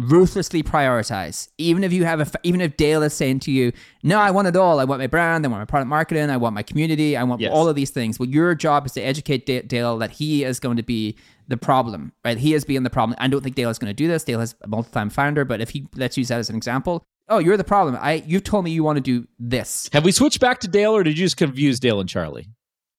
ruthlessly 0.00 0.62
prioritize. 0.62 1.48
Even 1.58 1.84
if 1.84 1.92
you 1.92 2.04
have 2.04 2.20
a, 2.20 2.30
even 2.42 2.60
if 2.60 2.76
Dale 2.76 3.02
is 3.02 3.12
saying 3.14 3.40
to 3.40 3.50
you, 3.50 3.72
"No, 4.02 4.18
I 4.18 4.30
want 4.30 4.48
it 4.48 4.56
all. 4.56 4.80
I 4.80 4.84
want 4.84 5.00
my 5.00 5.06
brand. 5.06 5.44
I 5.44 5.48
want 5.48 5.60
my 5.60 5.64
product 5.64 5.88
marketing. 5.88 6.30
I 6.30 6.36
want 6.36 6.54
my 6.54 6.62
community. 6.62 7.16
I 7.16 7.22
want 7.24 7.40
Yes. 7.40 7.50
all 7.52 7.68
of 7.68 7.76
these 7.76 7.90
things." 7.90 8.18
Well, 8.18 8.28
your 8.28 8.54
job 8.54 8.86
is 8.86 8.92
to 8.92 9.00
educate 9.00 9.46
Da- 9.46 9.62
Dale 9.62 9.98
that 9.98 10.10
he 10.12 10.44
is 10.44 10.60
going 10.60 10.76
to 10.76 10.82
be 10.82 11.16
the 11.48 11.56
problem, 11.56 12.12
right? 12.24 12.38
He 12.38 12.54
is 12.54 12.64
being 12.64 12.82
the 12.82 12.90
problem. 12.90 13.16
I 13.20 13.28
don't 13.28 13.42
think 13.42 13.56
Dale 13.56 13.70
is 13.70 13.78
going 13.78 13.90
to 13.90 13.94
do 13.94 14.06
this. 14.08 14.24
Dale 14.24 14.40
is 14.40 14.54
a 14.62 14.68
multi-time 14.68 15.10
founder, 15.10 15.44
but 15.44 15.60
if 15.60 15.70
he 15.70 15.86
let's 15.96 16.16
use 16.16 16.28
that 16.28 16.38
as 16.38 16.48
an 16.50 16.56
example, 16.56 17.04
oh, 17.28 17.38
you're 17.38 17.56
the 17.56 17.64
problem. 17.64 17.96
I 18.00 18.22
you've 18.26 18.44
told 18.44 18.64
me 18.64 18.70
you 18.70 18.84
want 18.84 18.96
to 18.96 19.02
do 19.02 19.26
this. 19.38 19.88
Have 19.92 20.04
we 20.04 20.12
switched 20.12 20.40
back 20.40 20.60
to 20.60 20.68
Dale, 20.68 20.92
or 20.96 21.02
did 21.02 21.18
you 21.18 21.24
just 21.26 21.36
confuse 21.36 21.80
Dale 21.80 22.00
and 22.00 22.08
Charlie? 22.08 22.48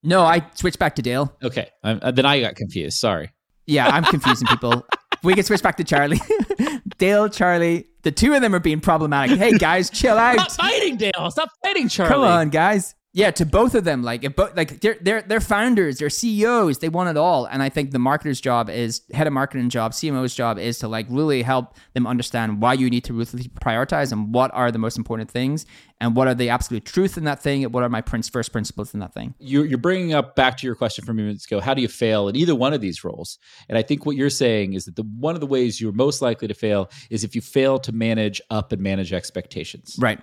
No, 0.04 0.22
I 0.22 0.44
switched 0.54 0.78
back 0.78 0.96
to 0.96 1.02
Dale. 1.02 1.34
Okay, 1.42 1.68
um, 1.84 2.00
uh, 2.02 2.10
then 2.10 2.26
I 2.26 2.40
got 2.40 2.56
confused. 2.56 2.98
Sorry. 2.98 3.30
Yeah, 3.66 3.86
I'm 3.86 4.02
confusing 4.04 4.48
people. 4.48 4.84
we 5.22 5.34
can 5.34 5.44
switch 5.44 5.62
back 5.62 5.76
to 5.76 5.84
Charlie. 5.84 6.20
Dale, 6.98 7.28
Charlie, 7.28 7.86
the 8.02 8.12
two 8.12 8.34
of 8.34 8.40
them 8.42 8.54
are 8.54 8.60
being 8.60 8.80
problematic. 8.80 9.38
Hey 9.38 9.52
guys, 9.52 9.90
chill 9.90 10.16
out. 10.18 10.38
Stop 10.38 10.52
fighting, 10.52 10.96
Dale. 10.96 11.30
Stop 11.30 11.50
fighting, 11.64 11.88
Charlie. 11.88 12.12
Come 12.12 12.22
on, 12.22 12.50
guys. 12.50 12.94
Yeah, 13.14 13.30
to 13.32 13.44
both 13.44 13.74
of 13.74 13.84
them, 13.84 14.02
like 14.02 14.24
if 14.24 14.34
bo- 14.34 14.48
like 14.56 14.80
they're 14.80 14.96
they're 15.02 15.20
they're 15.20 15.40
founders, 15.40 15.98
they're 15.98 16.08
CEOs, 16.08 16.78
they 16.78 16.88
want 16.88 17.10
it 17.10 17.18
all, 17.18 17.44
and 17.44 17.62
I 17.62 17.68
think 17.68 17.90
the 17.90 17.98
marketer's 17.98 18.40
job 18.40 18.70
is 18.70 19.02
head 19.12 19.26
of 19.26 19.34
marketing 19.34 19.68
job, 19.68 19.92
CMO's 19.92 20.34
job 20.34 20.58
is 20.58 20.78
to 20.78 20.88
like 20.88 21.06
really 21.10 21.42
help 21.42 21.76
them 21.92 22.06
understand 22.06 22.62
why 22.62 22.72
you 22.72 22.88
need 22.88 23.04
to 23.04 23.12
ruthlessly 23.12 23.50
prioritize 23.60 24.12
and 24.12 24.32
what 24.32 24.50
are 24.54 24.70
the 24.72 24.78
most 24.78 24.96
important 24.96 25.30
things, 25.30 25.66
and 26.00 26.16
what 26.16 26.26
are 26.26 26.34
the 26.34 26.48
absolute 26.48 26.86
truth 26.86 27.18
in 27.18 27.24
that 27.24 27.42
thing, 27.42 27.64
and 27.64 27.74
what 27.74 27.82
are 27.82 27.90
my 27.90 28.00
prince 28.00 28.30
first 28.30 28.50
principles 28.50 28.94
in 28.94 29.00
that 29.00 29.12
thing. 29.12 29.34
you're, 29.38 29.66
you're 29.66 29.76
bringing 29.76 30.14
up 30.14 30.34
back 30.34 30.56
to 30.56 30.66
your 30.66 30.74
question 30.74 31.04
from 31.04 31.16
minutes 31.16 31.44
ago 31.44 31.60
how 31.60 31.74
do 31.74 31.82
you 31.82 31.88
fail 31.88 32.28
in 32.28 32.34
either 32.36 32.54
one 32.54 32.72
of 32.72 32.80
these 32.80 33.04
roles 33.04 33.38
and 33.68 33.76
i 33.76 33.82
think 33.82 34.06
what 34.06 34.16
you're 34.16 34.30
saying 34.30 34.72
is 34.72 34.86
that 34.86 34.96
the 34.96 35.02
one 35.02 35.34
of 35.34 35.40
the 35.42 35.46
ways 35.46 35.82
you're 35.82 35.92
most 35.92 36.22
likely 36.22 36.48
to 36.48 36.54
fail 36.54 36.88
is 37.10 37.24
if 37.24 37.34
you 37.34 37.42
fail 37.42 37.78
to 37.78 37.92
manage 37.92 38.40
up 38.48 38.72
and 38.72 38.80
manage 38.80 39.12
expectations 39.12 39.96
Right. 39.98 40.18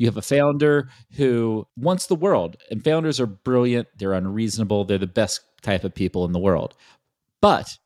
You 0.00 0.06
have 0.06 0.16
a 0.16 0.22
founder 0.22 0.88
who 1.16 1.66
wants 1.76 2.06
the 2.06 2.14
world 2.14 2.56
and 2.70 2.82
founders 2.82 3.20
are 3.20 3.26
brilliant 3.26 3.86
they're 3.98 4.14
unreasonable 4.14 4.84
they're 4.84 4.96
the 4.96 5.06
best 5.06 5.42
type 5.60 5.84
of 5.84 5.94
people 5.94 6.24
in 6.24 6.32
the 6.32 6.38
world 6.38 6.74
but 7.42 7.76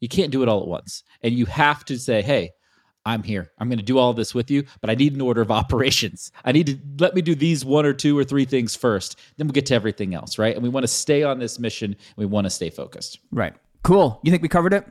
you 0.00 0.08
can't 0.08 0.30
do 0.30 0.42
it 0.42 0.48
all 0.48 0.60
at 0.60 0.68
once 0.68 1.02
and 1.22 1.34
you 1.34 1.46
have 1.46 1.82
to 1.84 1.98
say 1.98 2.20
hey 2.20 2.50
i'm 3.06 3.22
here 3.22 3.50
i'm 3.58 3.68
going 3.68 3.78
to 3.78 3.84
do 3.84 3.96
all 3.96 4.12
this 4.12 4.34
with 4.34 4.50
you 4.50 4.62
but 4.82 4.90
i 4.90 4.94
need 4.94 5.14
an 5.14 5.20
order 5.22 5.40
of 5.40 5.50
operations 5.62 6.30
i 6.44 6.52
need 6.52 6.66
to 6.66 6.78
let 6.98 7.14
me 7.14 7.22
do 7.22 7.34
these 7.34 7.64
one 7.64 7.86
or 7.86 7.94
two 7.94 8.18
or 8.18 8.22
three 8.22 8.44
things 8.44 8.76
first 8.76 9.18
then 9.38 9.46
we'll 9.46 9.52
get 9.52 9.66
to 9.66 9.74
everything 9.74 10.14
else 10.14 10.38
right 10.38 10.54
and 10.54 10.62
we 10.62 10.68
want 10.68 10.84
to 10.84 10.88
stay 10.88 11.22
on 11.22 11.38
this 11.38 11.58
mission 11.58 11.96
we 12.16 12.26
want 12.26 12.44
to 12.44 12.50
stay 12.50 12.68
focused 12.68 13.18
Right. 13.32 13.54
Cool. 13.82 14.20
You 14.22 14.30
think 14.30 14.42
we 14.42 14.48
covered 14.48 14.74
it? 14.74 14.86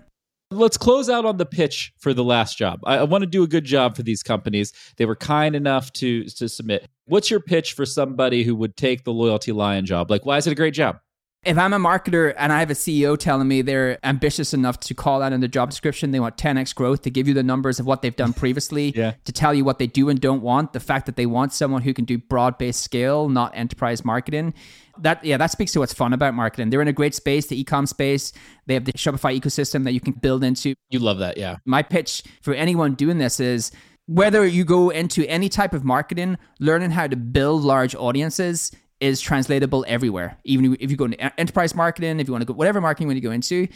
Let's 0.52 0.78
close 0.78 1.10
out 1.10 1.26
on 1.26 1.38
the 1.38 1.46
pitch 1.46 1.94
for 1.98 2.14
the 2.14 2.24
last 2.24 2.58
job. 2.58 2.82
I, 2.86 2.98
I 2.98 3.04
want 3.04 3.24
to 3.24 3.28
do 3.28 3.44
a 3.44 3.48
good 3.48 3.66
job 3.66 3.96
for 3.96 4.04
these 4.04 4.22
companies. 4.22 4.74
They 4.98 5.06
were 5.06 5.16
kind 5.16 5.56
enough 5.56 5.92
to 5.94 6.26
to 6.26 6.48
submit. 6.48 6.88
What's 7.06 7.32
your 7.32 7.40
pitch 7.40 7.74
for 7.74 7.86
somebody 7.86 8.44
who 8.44 8.56
would 8.56 8.78
take 8.78 9.04
the 9.04 9.14
loyalty 9.14 9.52
lion 9.52 9.86
job? 9.86 10.12
Like, 10.12 10.26
why 10.26 10.38
is 10.38 10.48
it 10.48 10.52
a 10.52 10.56
great 10.56 10.74
job? 10.74 11.00
If 11.44 11.58
I'm 11.58 11.74
a 11.74 11.80
marketer 11.80 12.36
and 12.38 12.54
I 12.54 12.60
have 12.60 12.70
a 12.70 12.76
CEO 12.76 13.18
telling 13.18 13.48
me 13.48 13.64
they're 13.64 13.98
ambitious 14.06 14.54
enough 14.54 14.80
to 14.82 14.94
call 14.94 15.24
out 15.24 15.34
in 15.34 15.42
the 15.42 15.48
job 15.48 15.72
description, 15.72 16.12
they 16.12 16.20
want 16.20 16.38
10x 16.38 16.76
growth 16.76 17.02
to 17.02 17.10
give 17.10 17.28
you 17.28 17.34
the 17.34 17.42
numbers 17.42 17.80
of 17.80 17.88
what 17.88 18.04
they've 18.04 18.16
done 18.16 18.32
previously, 18.32 18.90
Yeah. 18.96 19.14
to 19.26 19.32
tell 19.32 19.52
you 19.52 19.66
what 19.66 19.80
they 19.80 19.88
do 19.88 20.10
and 20.10 20.22
don't 20.22 20.44
want, 20.44 20.74
the 20.74 20.80
fact 20.80 21.08
that 21.08 21.16
they 21.16 21.26
want 21.26 21.52
someone 21.52 21.82
who 21.82 21.96
can 21.96 22.06
do 22.06 22.20
broad 22.20 22.60
based 22.60 22.84
scale, 22.84 23.28
not 23.28 23.58
enterprise 23.58 24.06
marketing. 24.06 24.54
That 25.00 25.26
yeah, 25.26 25.38
that 25.38 25.50
speaks 25.50 25.72
to 25.72 25.80
what's 25.80 25.96
fun 25.96 26.14
about 26.14 26.36
marketing. 26.36 26.70
They're 26.70 26.82
in 26.82 26.88
a 26.88 26.94
great 26.94 27.16
space, 27.16 27.48
the 27.48 27.64
ecom 27.64 27.88
space. 27.88 28.34
They 28.68 28.76
have 28.76 28.86
the 28.86 28.94
Shopify 28.94 29.36
ecosystem 29.40 29.84
that 29.86 29.94
you 29.94 30.00
can 30.00 30.14
build 30.14 30.44
into. 30.44 30.76
You 30.92 31.00
love 31.00 31.18
that, 31.20 31.38
yeah. 31.38 31.56
My 31.66 31.82
pitch 31.82 32.22
for 32.44 32.54
anyone 32.54 32.94
doing 32.94 33.18
this 33.18 33.40
is 33.40 33.72
whether 34.06 34.46
you 34.46 34.64
go 34.64 34.92
into 34.92 35.28
any 35.28 35.50
type 35.50 35.74
of 35.74 35.84
marketing, 35.84 36.38
learning 36.60 36.92
how 36.92 37.08
to 37.08 37.16
build 37.16 37.64
large 37.64 37.96
audiences 37.96 38.72
is 39.02 39.20
translatable 39.20 39.84
everywhere. 39.88 40.38
Even 40.46 40.78
if 40.80 40.90
you 40.90 40.96
go 40.96 41.06
into 41.06 41.40
enterprise 41.40 41.76
marketing, 41.76 42.20
if 42.20 42.28
you 42.28 42.32
want 42.32 42.44
to 42.44 42.46
go 42.46 42.54
whatever 42.54 42.80
marketing 42.80 43.08
when 43.08 43.18
you 43.18 43.22
go 43.22 43.32
into, 43.32 43.68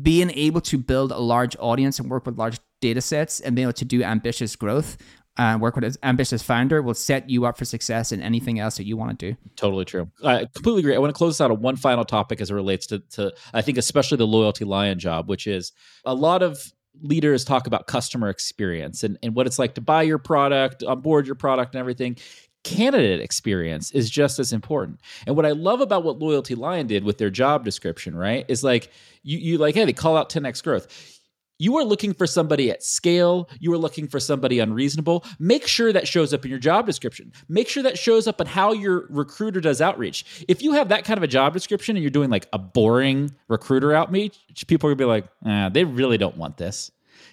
being 0.00 0.30
able 0.30 0.60
to 0.60 0.78
build 0.78 1.10
a 1.10 1.18
large 1.18 1.56
audience 1.58 1.98
and 1.98 2.10
work 2.10 2.26
with 2.26 2.38
large 2.38 2.58
data 2.80 3.00
sets 3.00 3.40
and 3.40 3.56
being 3.56 3.64
able 3.64 3.72
to 3.72 3.84
do 3.84 4.02
ambitious 4.02 4.54
growth 4.54 4.98
and 5.36 5.60
work 5.60 5.74
with 5.74 5.84
an 5.84 5.94
ambitious 6.02 6.42
founder 6.42 6.80
will 6.80 6.94
set 6.94 7.28
you 7.28 7.44
up 7.44 7.58
for 7.58 7.64
success 7.64 8.12
in 8.12 8.22
anything 8.22 8.60
else 8.60 8.76
that 8.76 8.84
you 8.84 8.96
want 8.96 9.18
to 9.18 9.32
do. 9.32 9.36
Totally 9.56 9.84
true. 9.84 10.08
I 10.22 10.46
completely 10.54 10.80
agree. 10.80 10.94
I 10.94 10.98
want 10.98 11.12
to 11.12 11.18
close 11.18 11.40
out 11.40 11.50
on 11.50 11.60
one 11.60 11.76
final 11.76 12.04
topic 12.04 12.40
as 12.40 12.50
it 12.50 12.54
relates 12.54 12.86
to, 12.88 13.00
to 13.10 13.32
I 13.52 13.62
think, 13.62 13.78
especially 13.78 14.18
the 14.18 14.26
loyalty 14.26 14.64
lion 14.64 14.98
job, 14.98 15.28
which 15.28 15.46
is 15.46 15.72
a 16.04 16.14
lot 16.14 16.42
of 16.42 16.72
leaders 17.02 17.44
talk 17.44 17.66
about 17.66 17.88
customer 17.88 18.28
experience 18.28 19.02
and, 19.02 19.18
and 19.22 19.34
what 19.34 19.46
it's 19.46 19.58
like 19.58 19.74
to 19.74 19.80
buy 19.80 20.02
your 20.02 20.18
product, 20.18 20.84
onboard 20.84 21.26
your 21.26 21.34
product, 21.34 21.74
and 21.74 21.80
everything. 21.80 22.16
Candidate 22.64 23.20
experience 23.20 23.90
is 23.92 24.10
just 24.10 24.38
as 24.38 24.52
important. 24.52 25.00
And 25.26 25.36
what 25.36 25.46
I 25.46 25.50
love 25.50 25.80
about 25.80 26.02
what 26.02 26.18
Loyalty 26.18 26.54
Lion 26.54 26.86
did 26.86 27.04
with 27.04 27.18
their 27.18 27.30
job 27.30 27.64
description, 27.64 28.16
right, 28.16 28.44
is 28.48 28.64
like 28.64 28.90
you 29.22 29.38
you 29.38 29.58
like, 29.58 29.74
hey, 29.74 29.84
they 29.84 29.92
call 29.92 30.16
out 30.16 30.30
10x 30.30 30.62
growth. 30.62 31.10
You 31.58 31.76
are 31.76 31.84
looking 31.84 32.12
for 32.14 32.26
somebody 32.26 32.68
at 32.72 32.82
scale. 32.82 33.48
You 33.60 33.72
are 33.74 33.78
looking 33.78 34.08
for 34.08 34.18
somebody 34.18 34.58
unreasonable. 34.58 35.24
Make 35.38 35.68
sure 35.68 35.92
that 35.92 36.08
shows 36.08 36.34
up 36.34 36.44
in 36.44 36.50
your 36.50 36.58
job 36.58 36.84
description. 36.84 37.32
Make 37.48 37.68
sure 37.68 37.82
that 37.84 37.96
shows 37.96 38.26
up 38.26 38.40
in 38.40 38.48
how 38.48 38.72
your 38.72 39.06
recruiter 39.08 39.60
does 39.60 39.80
outreach. 39.80 40.44
If 40.48 40.62
you 40.62 40.72
have 40.72 40.88
that 40.88 41.04
kind 41.04 41.16
of 41.16 41.22
a 41.22 41.28
job 41.28 41.52
description 41.52 41.94
and 41.96 42.02
you're 42.02 42.10
doing 42.10 42.28
like 42.28 42.48
a 42.52 42.58
boring 42.58 43.30
recruiter 43.48 43.92
outreach 43.94 44.36
people 44.66 44.88
are 44.90 44.94
gonna 44.94 44.98
be 44.98 45.04
like 45.04 45.26
ah, 45.46 45.68
they 45.68 45.84
really 45.84 46.18
don't 46.18 46.36
want 46.36 46.56
this. 46.56 46.90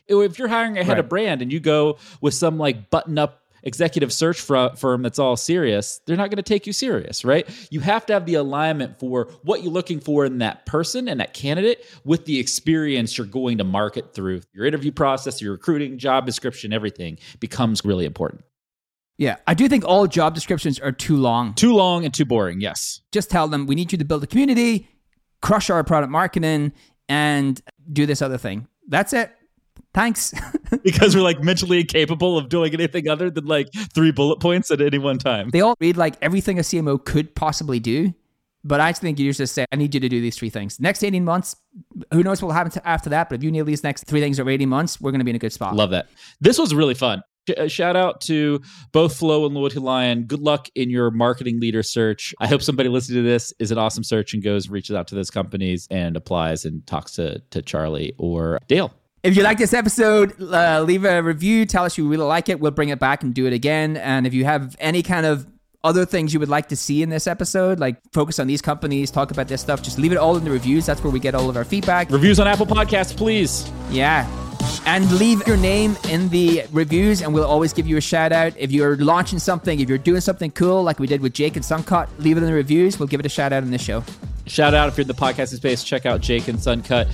If 0.08 0.38
you're 0.38 0.48
hiring 0.50 0.78
a 0.78 0.84
head 0.84 0.92
Right. 0.94 1.00
of 1.00 1.10
brand 1.10 1.42
and 1.42 1.52
you 1.52 1.60
go 1.60 1.98
with 2.22 2.34
some 2.36 2.58
like 2.60 2.90
button 2.92 3.18
up 3.18 3.42
executive 3.64 4.12
search 4.12 4.42
firm 4.42 5.02
that's 5.02 5.20
all 5.20 5.36
serious, 5.36 6.02
they're 6.06 6.18
not 6.18 6.30
going 6.30 6.38
to 6.38 6.44
take 6.44 6.68
you 6.68 6.74
serious, 6.74 7.24
right? 7.24 7.48
You 7.72 7.80
have 7.82 8.06
to 8.08 8.14
have 8.14 8.26
the 8.26 8.36
alignment 8.36 9.00
for 9.00 9.30
what 9.44 9.64
you're 9.64 9.72
looking 9.72 10.00
for 10.00 10.26
in 10.26 10.40
that 10.40 10.66
person 10.66 11.08
and 11.08 11.20
that 11.20 11.34
candidate 11.34 11.86
with 12.04 12.26
the 12.26 12.40
experience 12.40 13.18
you're 13.18 13.28
going 13.28 13.58
to 13.60 13.64
market 13.64 14.14
through 14.14 14.42
your 14.54 14.66
interview 14.66 14.92
process, 14.92 15.42
your 15.42 15.54
recruiting, 15.54 15.98
job 15.98 16.26
description, 16.26 16.74
everything 16.74 17.18
becomes 17.40 17.86
really 17.86 18.06
important. 18.06 18.44
Yeah, 19.18 19.36
I 19.46 19.54
do 19.54 19.68
think 19.68 19.86
all 19.86 20.08
job 20.08 20.34
descriptions 20.34 20.80
are 20.80 20.92
too 20.92 21.16
long. 21.16 21.54
Too 21.54 21.74
long 21.74 22.06
and 22.06 22.14
too 22.14 22.26
boring, 22.26 22.60
yes. 22.60 23.02
Just 23.12 23.30
tell 23.30 23.48
them 23.48 23.68
we 23.68 23.76
need 23.76 23.92
you 23.92 23.98
to 24.00 24.06
build 24.06 24.24
a 24.24 24.28
community, 24.28 24.90
crush 25.42 25.70
our 25.70 25.84
product 25.84 26.12
marketing, 26.12 26.72
and 27.08 27.62
do 27.92 28.08
this 28.08 28.22
other 28.22 28.38
thing. 28.38 28.68
That's 28.88 29.14
it. 29.14 29.32
Thanks. 29.94 30.34
Because 30.84 31.14
we're 31.18 31.22
like 31.22 31.44
mentally 31.44 31.82
incapable 31.82 32.38
of 32.38 32.48
doing 32.48 32.74
anything 32.74 33.10
other 33.10 33.30
than 33.30 33.44
like 33.46 33.68
three 33.94 34.12
bullet 34.12 34.40
points 34.40 34.72
at 34.72 34.80
any 34.80 34.98
one 34.98 35.18
time. 35.18 35.50
they 35.50 35.60
all 35.60 35.76
read 35.82 35.98
like 35.98 36.16
everything 36.22 36.58
a 36.60 36.62
CMO 36.62 37.04
could 37.04 37.36
possibly 37.36 37.78
do. 37.78 38.14
But 38.64 38.80
I 38.80 38.94
think 38.94 39.20
you 39.20 39.34
just 39.34 39.54
say, 39.54 39.66
I 39.74 39.76
need 39.76 39.94
you 39.94 40.00
to 40.00 40.08
do 40.08 40.22
these 40.22 40.38
three 40.38 40.50
things. 40.50 40.80
Next 40.80 41.04
18 41.04 41.26
months, 41.26 41.58
who 42.14 42.24
knows 42.24 42.42
what 42.42 42.48
will 42.48 42.54
happen 42.54 42.72
to 42.72 42.88
after 42.88 43.10
that? 43.10 43.28
But 43.28 43.36
if 43.40 43.44
you 43.44 43.52
nail 43.52 43.66
these 43.66 43.84
next 43.84 44.06
three 44.06 44.22
things 44.22 44.40
over 44.40 44.50
18 44.50 44.70
months, 44.70 45.02
we're 45.02 45.12
going 45.12 45.20
to 45.20 45.26
be 45.26 45.32
in 45.32 45.36
a 45.36 45.40
good 45.40 45.52
spot. 45.52 45.76
Love 45.76 45.90
that. 45.90 46.08
This 46.40 46.58
was 46.58 46.74
really 46.74 46.94
fun. 46.94 47.22
Uh, 47.58 47.68
Shout 47.68 47.98
out 47.98 48.22
to 48.22 48.62
both 48.94 49.18
Flow 49.18 49.46
and 49.46 49.54
Loyalty 49.54 49.80
Lion. 49.80 50.24
Good 50.24 50.40
luck 50.42 50.70
in 50.76 50.90
your 50.90 51.12
marketing 51.12 51.60
leader 51.60 51.84
search. 51.84 52.34
I 52.40 52.48
hope 52.48 52.62
somebody 52.62 52.88
listening 52.88 53.24
to 53.24 53.30
this 53.30 53.52
is 53.60 53.72
an 53.72 53.78
awesome 53.78 54.04
search 54.06 54.34
and 54.34 54.42
goes, 54.42 54.70
reaches 54.70 54.96
out 54.96 55.08
to 55.08 55.16
those 55.16 55.32
companies 55.32 55.88
and 55.92 56.16
applies 56.16 56.64
and 56.64 56.86
talks 56.88 57.12
to, 57.14 57.40
to 57.50 57.62
Charlie 57.62 58.14
or 58.18 58.60
Dale. 58.68 58.94
If 59.24 59.38
you 59.38 59.44
like 59.44 59.60
this 59.60 59.74
episode, 59.74 60.42
uh, 60.42 60.82
leave 60.82 61.06
a 61.06 61.22
review. 61.22 61.68
Tell 61.68 61.86
us 61.86 61.96
you 61.96 62.08
really 62.08 62.26
like 62.26 62.50
it. 62.50 62.60
We'll 62.60 62.72
bring 62.72 62.90
it 62.90 62.98
back 62.98 63.22
and 63.22 63.36
do 63.36 63.46
it 63.46 63.54
again. 63.54 63.98
And 63.98 64.26
if 64.26 64.34
you 64.34 64.46
have 64.46 64.76
any 64.80 65.04
kind 65.04 65.28
of 65.28 65.46
other 65.84 66.06
things 66.06 66.34
you 66.34 66.40
would 66.40 66.50
like 66.50 66.70
to 66.70 66.76
see 66.76 67.04
in 67.04 67.10
this 67.10 67.28
episode, 67.28 67.80
like 67.80 67.98
focus 68.14 68.40
on 68.40 68.48
these 68.48 68.64
companies, 68.64 69.12
talk 69.12 69.30
about 69.30 69.48
this 69.48 69.62
stuff, 69.62 69.84
just 69.84 70.00
leave 70.00 70.12
it 70.12 70.18
all 70.18 70.38
in 70.38 70.44
the 70.44 70.50
reviews. 70.50 70.88
That's 70.88 71.04
where 71.04 71.14
we 71.14 71.20
get 71.20 71.36
all 71.36 71.50
of 71.50 71.56
our 71.56 71.64
feedback. 71.64 72.10
Reviews 72.10 72.40
on 72.40 72.48
Apple 72.48 72.66
Podcasts, 72.66 73.16
please. 73.16 73.72
Yeah. 73.92 74.28
And 74.88 75.12
leave 75.20 75.46
your 75.46 75.58
name 75.58 75.98
in 76.10 76.30
the 76.30 76.64
reviews, 76.72 77.22
and 77.22 77.32
we'll 77.32 77.46
always 77.46 77.74
give 77.74 77.86
you 77.86 77.98
a 77.98 78.02
shout 78.02 78.32
out. 78.32 78.54
If 78.58 78.72
you're 78.72 78.96
launching 78.98 79.38
something, 79.38 79.80
if 79.80 79.88
you're 79.88 79.98
doing 80.00 80.22
something 80.22 80.50
cool, 80.52 80.82
like 80.82 81.00
we 81.00 81.06
did 81.06 81.22
with 81.22 81.34
Jake 81.34 81.56
and 81.56 81.66
Suncut, 81.66 82.10
leave 82.18 82.38
it 82.38 82.42
in 82.42 82.48
the 82.48 82.54
reviews. 82.54 82.98
We'll 82.98 83.08
give 83.08 83.20
it 83.20 83.26
a 83.28 83.30
shout 83.30 83.54
out 83.54 83.62
in 83.62 83.70
this 83.70 83.84
show. 83.84 84.04
Shout 84.48 84.74
out 84.74 84.90
if 84.90 84.98
you're 84.98 85.04
in 85.04 85.08
the 85.08 85.14
podcasting 85.14 85.58
space, 85.58 85.84
check 85.84 86.08
out 86.08 86.22
Jake 86.22 86.48
and 86.48 86.60
Suncut. 86.60 87.08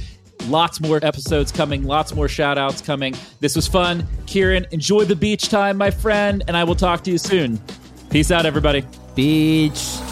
Lots 0.45 0.79
more 0.79 0.99
episodes 1.03 1.51
coming, 1.51 1.83
lots 1.83 2.13
more 2.15 2.27
shout 2.27 2.57
outs 2.57 2.81
coming. 2.81 3.15
This 3.39 3.55
was 3.55 3.67
fun. 3.67 4.07
Kieran, 4.25 4.65
enjoy 4.71 5.03
the 5.05 5.15
beach 5.15 5.49
time, 5.49 5.77
my 5.77 5.91
friend, 5.91 6.43
and 6.47 6.55
I 6.55 6.63
will 6.63 6.75
talk 6.75 7.03
to 7.03 7.11
you 7.11 7.17
soon. 7.17 7.61
Peace 8.09 8.31
out, 8.31 8.45
everybody. 8.45 8.85
Beach. 9.15 10.06